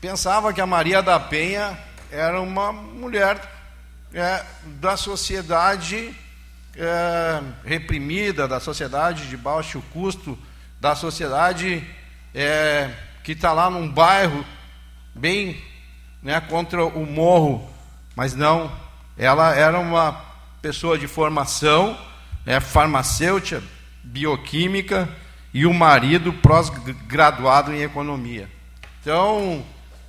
pensava 0.00 0.52
que 0.52 0.60
a 0.60 0.66
Maria 0.66 1.02
da 1.02 1.18
Penha 1.18 1.78
era 2.10 2.40
uma 2.40 2.72
mulher 2.72 3.40
é, 4.14 4.44
da 4.80 4.96
sociedade 4.96 6.14
é, 6.76 7.42
reprimida, 7.64 8.46
da 8.46 8.60
sociedade 8.60 9.28
de 9.28 9.36
baixo 9.36 9.82
custo, 9.92 10.38
da 10.80 10.94
sociedade 10.94 11.84
é, 12.34 12.90
que 13.24 13.32
está 13.32 13.52
lá 13.52 13.68
num 13.68 13.88
bairro 13.88 14.44
bem 15.14 15.60
né, 16.22 16.40
contra 16.40 16.84
o 16.84 17.06
morro, 17.06 17.68
mas 18.14 18.34
não, 18.34 18.70
ela 19.16 19.54
era 19.54 19.78
uma 19.78 20.24
pessoa 20.60 20.98
de 20.98 21.06
formação 21.06 21.98
é 22.46 22.60
farmacêutica, 22.60 23.60
bioquímica 24.04 25.08
e 25.56 25.64
o 25.64 25.72
marido 25.72 26.34
pós-graduado 26.34 27.72
em 27.72 27.80
economia. 27.80 28.46
Então, 29.00 29.64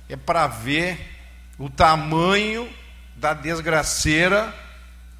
é 0.06 0.14
para 0.14 0.46
ver 0.46 1.00
o 1.58 1.70
tamanho 1.70 2.68
da 3.16 3.32
desgraceira 3.32 4.54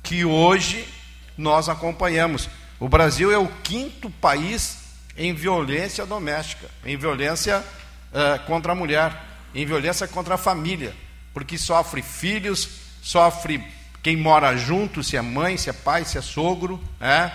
que 0.03 0.27
hoje 0.27 0.87
nós 1.35 1.71
acompanhamos. 1.71 2.47
O 2.79 2.91
Brasil 2.91 3.33
é 3.33 3.39
o 3.39 3.49
quinto 3.63 4.11
país 4.11 4.81
em 5.17 5.33
violência 5.33 6.05
doméstica, 6.05 6.69
em 6.85 6.95
violência 6.95 7.65
uh, 8.13 8.45
contra 8.45 8.73
a 8.73 8.75
mulher, 8.75 9.19
em 9.55 9.65
violência 9.65 10.07
contra 10.07 10.35
a 10.35 10.39
família, 10.39 10.95
porque 11.33 11.57
sofre 11.57 12.03
filhos, 12.03 12.69
sofre 13.01 13.67
quem 14.03 14.15
mora 14.15 14.55
junto, 14.59 15.03
se 15.03 15.17
é 15.17 15.23
mãe, 15.23 15.57
se 15.57 15.71
é 15.71 15.73
pai, 15.73 16.05
se 16.05 16.19
é 16.19 16.21
sogro, 16.21 16.79
né? 17.01 17.33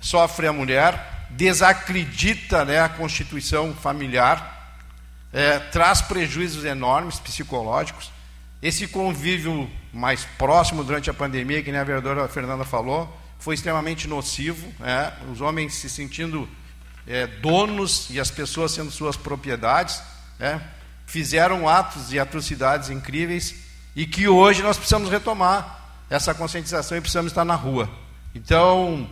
sofre 0.00 0.48
a 0.48 0.52
mulher, 0.52 1.19
desacredita 1.30 2.64
né, 2.64 2.80
a 2.80 2.88
constituição 2.88 3.74
familiar, 3.74 4.78
é, 5.32 5.58
traz 5.58 6.00
prejuízos 6.02 6.64
enormes 6.64 7.18
psicológicos. 7.18 8.10
Esse 8.62 8.86
convívio 8.86 9.70
mais 9.92 10.24
próximo 10.36 10.84
durante 10.84 11.08
a 11.08 11.14
pandemia, 11.14 11.62
que 11.62 11.72
nem 11.72 11.80
a 11.80 11.84
vereadora 11.84 12.28
Fernanda 12.28 12.64
falou, 12.64 13.16
foi 13.38 13.54
extremamente 13.54 14.06
nocivo, 14.06 14.72
né? 14.78 15.12
os 15.32 15.40
homens 15.40 15.74
se 15.74 15.88
sentindo 15.88 16.48
é, 17.06 17.26
donos 17.26 18.08
e 18.10 18.20
as 18.20 18.30
pessoas 18.30 18.72
sendo 18.72 18.90
suas 18.90 19.16
propriedades, 19.16 20.02
né? 20.38 20.60
fizeram 21.06 21.68
atos 21.68 22.12
e 22.12 22.18
atrocidades 22.18 22.90
incríveis 22.90 23.54
e 23.96 24.06
que 24.06 24.28
hoje 24.28 24.62
nós 24.62 24.76
precisamos 24.76 25.10
retomar 25.10 25.78
essa 26.10 26.34
conscientização 26.34 26.98
e 26.98 27.00
precisamos 27.00 27.32
estar 27.32 27.44
na 27.44 27.54
rua. 27.54 27.88
Então, 28.34 29.08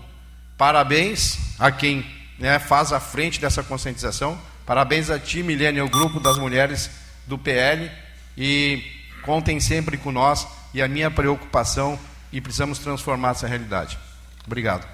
parabéns 0.58 1.38
a 1.58 1.70
quem 1.70 2.04
né, 2.38 2.58
faz 2.58 2.92
a 2.92 3.00
frente 3.00 3.40
dessa 3.40 3.62
conscientização, 3.62 4.38
parabéns 4.66 5.08
a 5.08 5.18
ti, 5.18 5.42
Milênio, 5.42 5.86
o 5.86 5.88
grupo 5.88 6.20
das 6.20 6.36
mulheres 6.36 6.90
do 7.26 7.38
PL, 7.38 7.90
e 8.36 8.82
contem 9.22 9.60
sempre 9.60 9.96
com 9.96 10.12
nós 10.12 10.46
e 10.74 10.82
a 10.82 10.88
minha 10.88 11.10
preocupação 11.10 11.98
e 12.32 12.40
precisamos 12.40 12.78
transformar 12.78 13.30
essa 13.30 13.46
realidade. 13.46 13.98
Obrigado. 14.46 14.86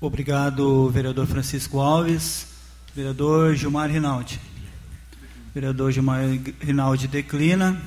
Obrigado, 0.00 0.90
vereador 0.90 1.26
Francisco 1.26 1.80
Alves. 1.80 2.48
Vereador 2.94 3.54
Gilmar 3.54 3.90
Rinaldi. 3.90 4.40
Vereador 5.54 5.92
Gilmar 5.92 6.20
Rinaldi 6.60 7.08
declina. 7.08 7.80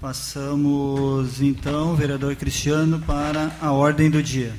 Passamos 0.00 1.40
então, 1.40 1.94
vereador 1.94 2.34
Cristiano, 2.36 3.00
para 3.00 3.50
a 3.60 3.72
ordem 3.72 4.10
do 4.10 4.22
dia. 4.22 4.54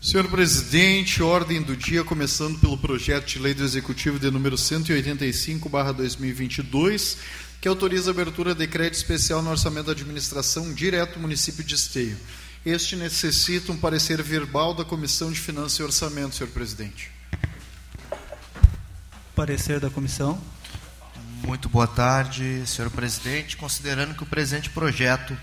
Senhor 0.00 0.28
presidente, 0.28 1.24
ordem 1.24 1.60
do 1.60 1.76
dia, 1.76 2.04
começando 2.04 2.56
pelo 2.60 2.78
projeto 2.78 3.26
de 3.26 3.40
lei 3.40 3.52
do 3.52 3.64
Executivo 3.64 4.16
de 4.16 4.30
número 4.30 4.56
185/2022, 4.56 7.16
que 7.60 7.66
autoriza 7.66 8.10
a 8.10 8.12
abertura 8.12 8.54
de 8.54 8.64
crédito 8.68 8.94
especial 8.94 9.42
no 9.42 9.50
orçamento 9.50 9.86
da 9.86 9.92
administração 9.92 10.72
direto 10.72 11.18
município 11.18 11.64
de 11.64 11.74
Esteio. 11.74 12.16
Este 12.64 12.94
necessita 12.94 13.72
um 13.72 13.76
parecer 13.76 14.22
verbal 14.22 14.72
da 14.72 14.84
Comissão 14.84 15.32
de 15.32 15.40
Finanças 15.40 15.80
e 15.80 15.82
Orçamento, 15.82 16.36
senhor 16.36 16.50
presidente. 16.50 17.10
Parecer 19.34 19.80
da 19.80 19.90
comissão. 19.90 20.40
Muito 21.44 21.68
boa 21.68 21.88
tarde, 21.88 22.62
senhor 22.66 22.90
presidente. 22.92 23.56
Considerando 23.56 24.14
que 24.14 24.22
o 24.22 24.26
presente 24.26 24.70
projeto 24.70 25.36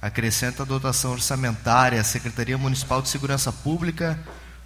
acrescenta 0.00 0.62
a 0.62 0.66
dotação 0.66 1.12
orçamentária 1.12 2.00
à 2.00 2.04
Secretaria 2.04 2.56
Municipal 2.56 3.02
de 3.02 3.08
Segurança 3.08 3.52
Pública, 3.52 4.18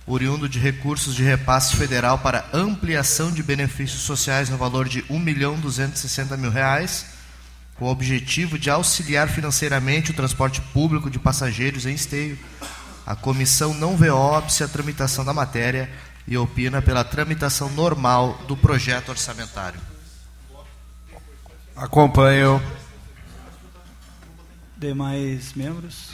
oriundo 0.06 0.48
de 0.48 0.58
recursos 0.58 1.14
de 1.14 1.22
repasse 1.22 1.76
federal 1.76 2.18
para 2.18 2.44
ampliação 2.52 3.30
de 3.30 3.42
benefícios 3.42 4.02
sociais 4.02 4.48
no 4.48 4.56
valor 4.56 4.88
de 4.88 5.00
R$ 5.00 5.14
1.260.000, 5.14 6.36
mil 6.36 6.50
reais, 6.50 7.06
com 7.76 7.86
o 7.86 7.90
objetivo 7.90 8.58
de 8.58 8.68
auxiliar 8.68 9.28
financeiramente 9.28 10.10
o 10.10 10.14
transporte 10.14 10.60
público 10.60 11.10
de 11.10 11.18
passageiros 11.18 11.86
em 11.86 11.94
esteio. 11.94 12.38
A 13.06 13.16
comissão 13.16 13.74
não 13.74 13.96
vê 13.96 14.10
óbice 14.10 14.62
a 14.62 14.68
tramitação 14.68 15.24
da 15.24 15.32
matéria 15.32 15.90
e 16.26 16.36
opina 16.36 16.80
pela 16.80 17.02
tramitação 17.02 17.70
normal 17.70 18.38
do 18.46 18.56
projeto 18.56 19.08
orçamentário. 19.08 19.80
Acompanho. 21.74 22.62
Demais 24.82 25.54
membros? 25.54 26.10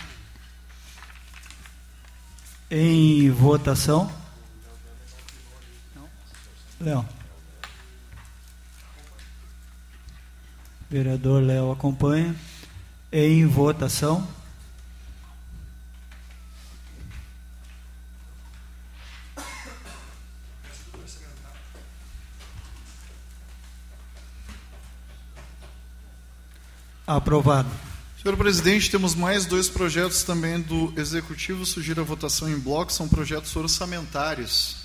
Em 2.70 3.30
votação? 3.30 4.12
Léo. 6.78 7.08
Vereador 10.90 11.42
Léo 11.42 11.72
acompanha. 11.72 12.36
Em 13.10 13.46
votação? 13.46 14.28
Aprovado. 27.06 27.88
Senhor 28.28 28.36
presidente, 28.36 28.90
temos 28.90 29.14
mais 29.14 29.46
dois 29.46 29.70
projetos 29.70 30.22
também 30.22 30.60
do 30.60 30.92
Executivo. 30.98 31.64
Sugiro 31.64 32.02
a 32.02 32.05
votação 32.05 32.46
em 32.46 32.59
bloco, 32.59 32.92
são 32.92 33.09
projetos 33.09 33.56
orçamentários. 33.56 34.76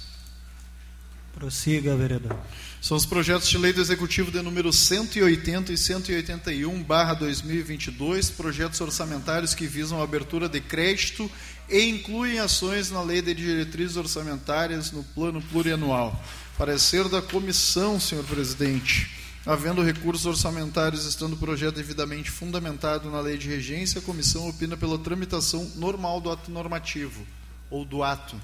Prossiga, 1.33 1.93
vereador. 1.93 2.39
São 2.81 2.95
os 2.95 3.05
projetos 3.05 3.49
de 3.49 3.57
lei 3.57 3.73
do 3.73 3.81
Executivo 3.81 4.31
de 4.31 4.41
número 4.41 4.71
180 4.71 5.73
e 5.73 5.77
181, 5.77 6.83
barra 6.83 7.15
2022, 7.15 8.29
projetos 8.29 8.79
orçamentários 8.79 9.53
que 9.53 9.67
visam 9.67 9.99
a 9.99 10.05
abertura 10.05 10.47
de 10.47 10.61
crédito 10.61 11.29
e 11.69 11.83
incluem 11.89 12.39
ações 12.39 12.91
na 12.91 13.01
lei 13.01 13.21
de 13.21 13.33
diretrizes 13.33 13.97
orçamentárias 13.97 14.93
no 14.93 15.03
plano 15.03 15.41
plurianual. 15.41 16.17
Parecer 16.57 17.09
da 17.09 17.21
comissão, 17.21 17.99
senhor 17.99 18.23
presidente. 18.23 19.22
Havendo 19.45 19.83
recursos 19.83 20.25
orçamentários, 20.25 21.05
estando 21.05 21.33
o 21.33 21.37
projeto 21.37 21.75
devidamente 21.75 22.31
fundamentado 22.31 23.11
na 23.11 23.19
lei 23.19 23.37
de 23.37 23.49
regência, 23.49 23.99
a 23.99 24.01
comissão 24.01 24.47
opina 24.47 24.77
pela 24.77 24.97
tramitação 24.97 25.69
normal 25.75 26.21
do 26.21 26.31
ato 26.31 26.49
normativo, 26.49 27.27
ou 27.69 27.83
do 27.83 28.03
ato. 28.03 28.39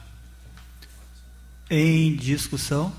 Em 1.69 2.15
discussão. 2.17 2.93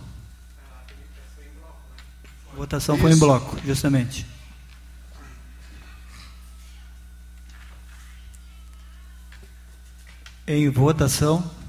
Votação 2.56 2.96
foi 2.96 3.10
em 3.10 3.12
Isso. 3.12 3.20
bloco, 3.20 3.58
justamente. 3.66 4.26
Em 10.46 10.70
votação. 10.70 11.59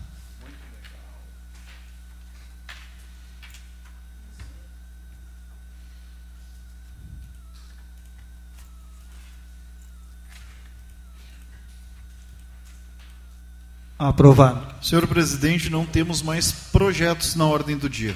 Aprovado. 14.03 14.65
Senhor 14.83 15.05
presidente, 15.05 15.69
não 15.69 15.85
temos 15.85 16.23
mais 16.23 16.51
projetos 16.51 17.35
na 17.35 17.45
ordem 17.45 17.77
do 17.77 17.87
dia. 17.87 18.15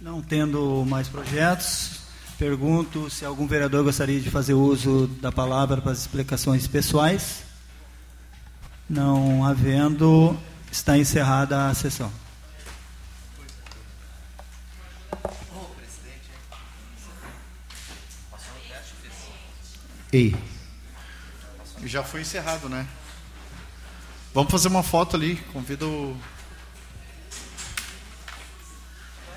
Não 0.00 0.20
tendo 0.20 0.84
mais 0.84 1.06
projetos, 1.06 2.00
pergunto 2.36 3.08
se 3.08 3.24
algum 3.24 3.46
vereador 3.46 3.84
gostaria 3.84 4.20
de 4.20 4.28
fazer 4.28 4.54
uso 4.54 5.06
da 5.20 5.30
palavra 5.30 5.80
para 5.80 5.92
as 5.92 6.00
explicações 6.00 6.66
pessoais. 6.66 7.44
Não 8.90 9.44
havendo, 9.44 10.36
está 10.72 10.98
encerrada 10.98 11.68
a 11.68 11.74
sessão. 11.74 12.12
Ei. 20.12 20.34
Já 21.84 22.02
foi 22.02 22.22
encerrado, 22.22 22.68
né? 22.68 22.88
Vamos 24.34 24.50
fazer 24.50 24.68
uma 24.68 24.82
foto 24.82 25.16
ali. 25.16 25.36
Convido 25.52 26.16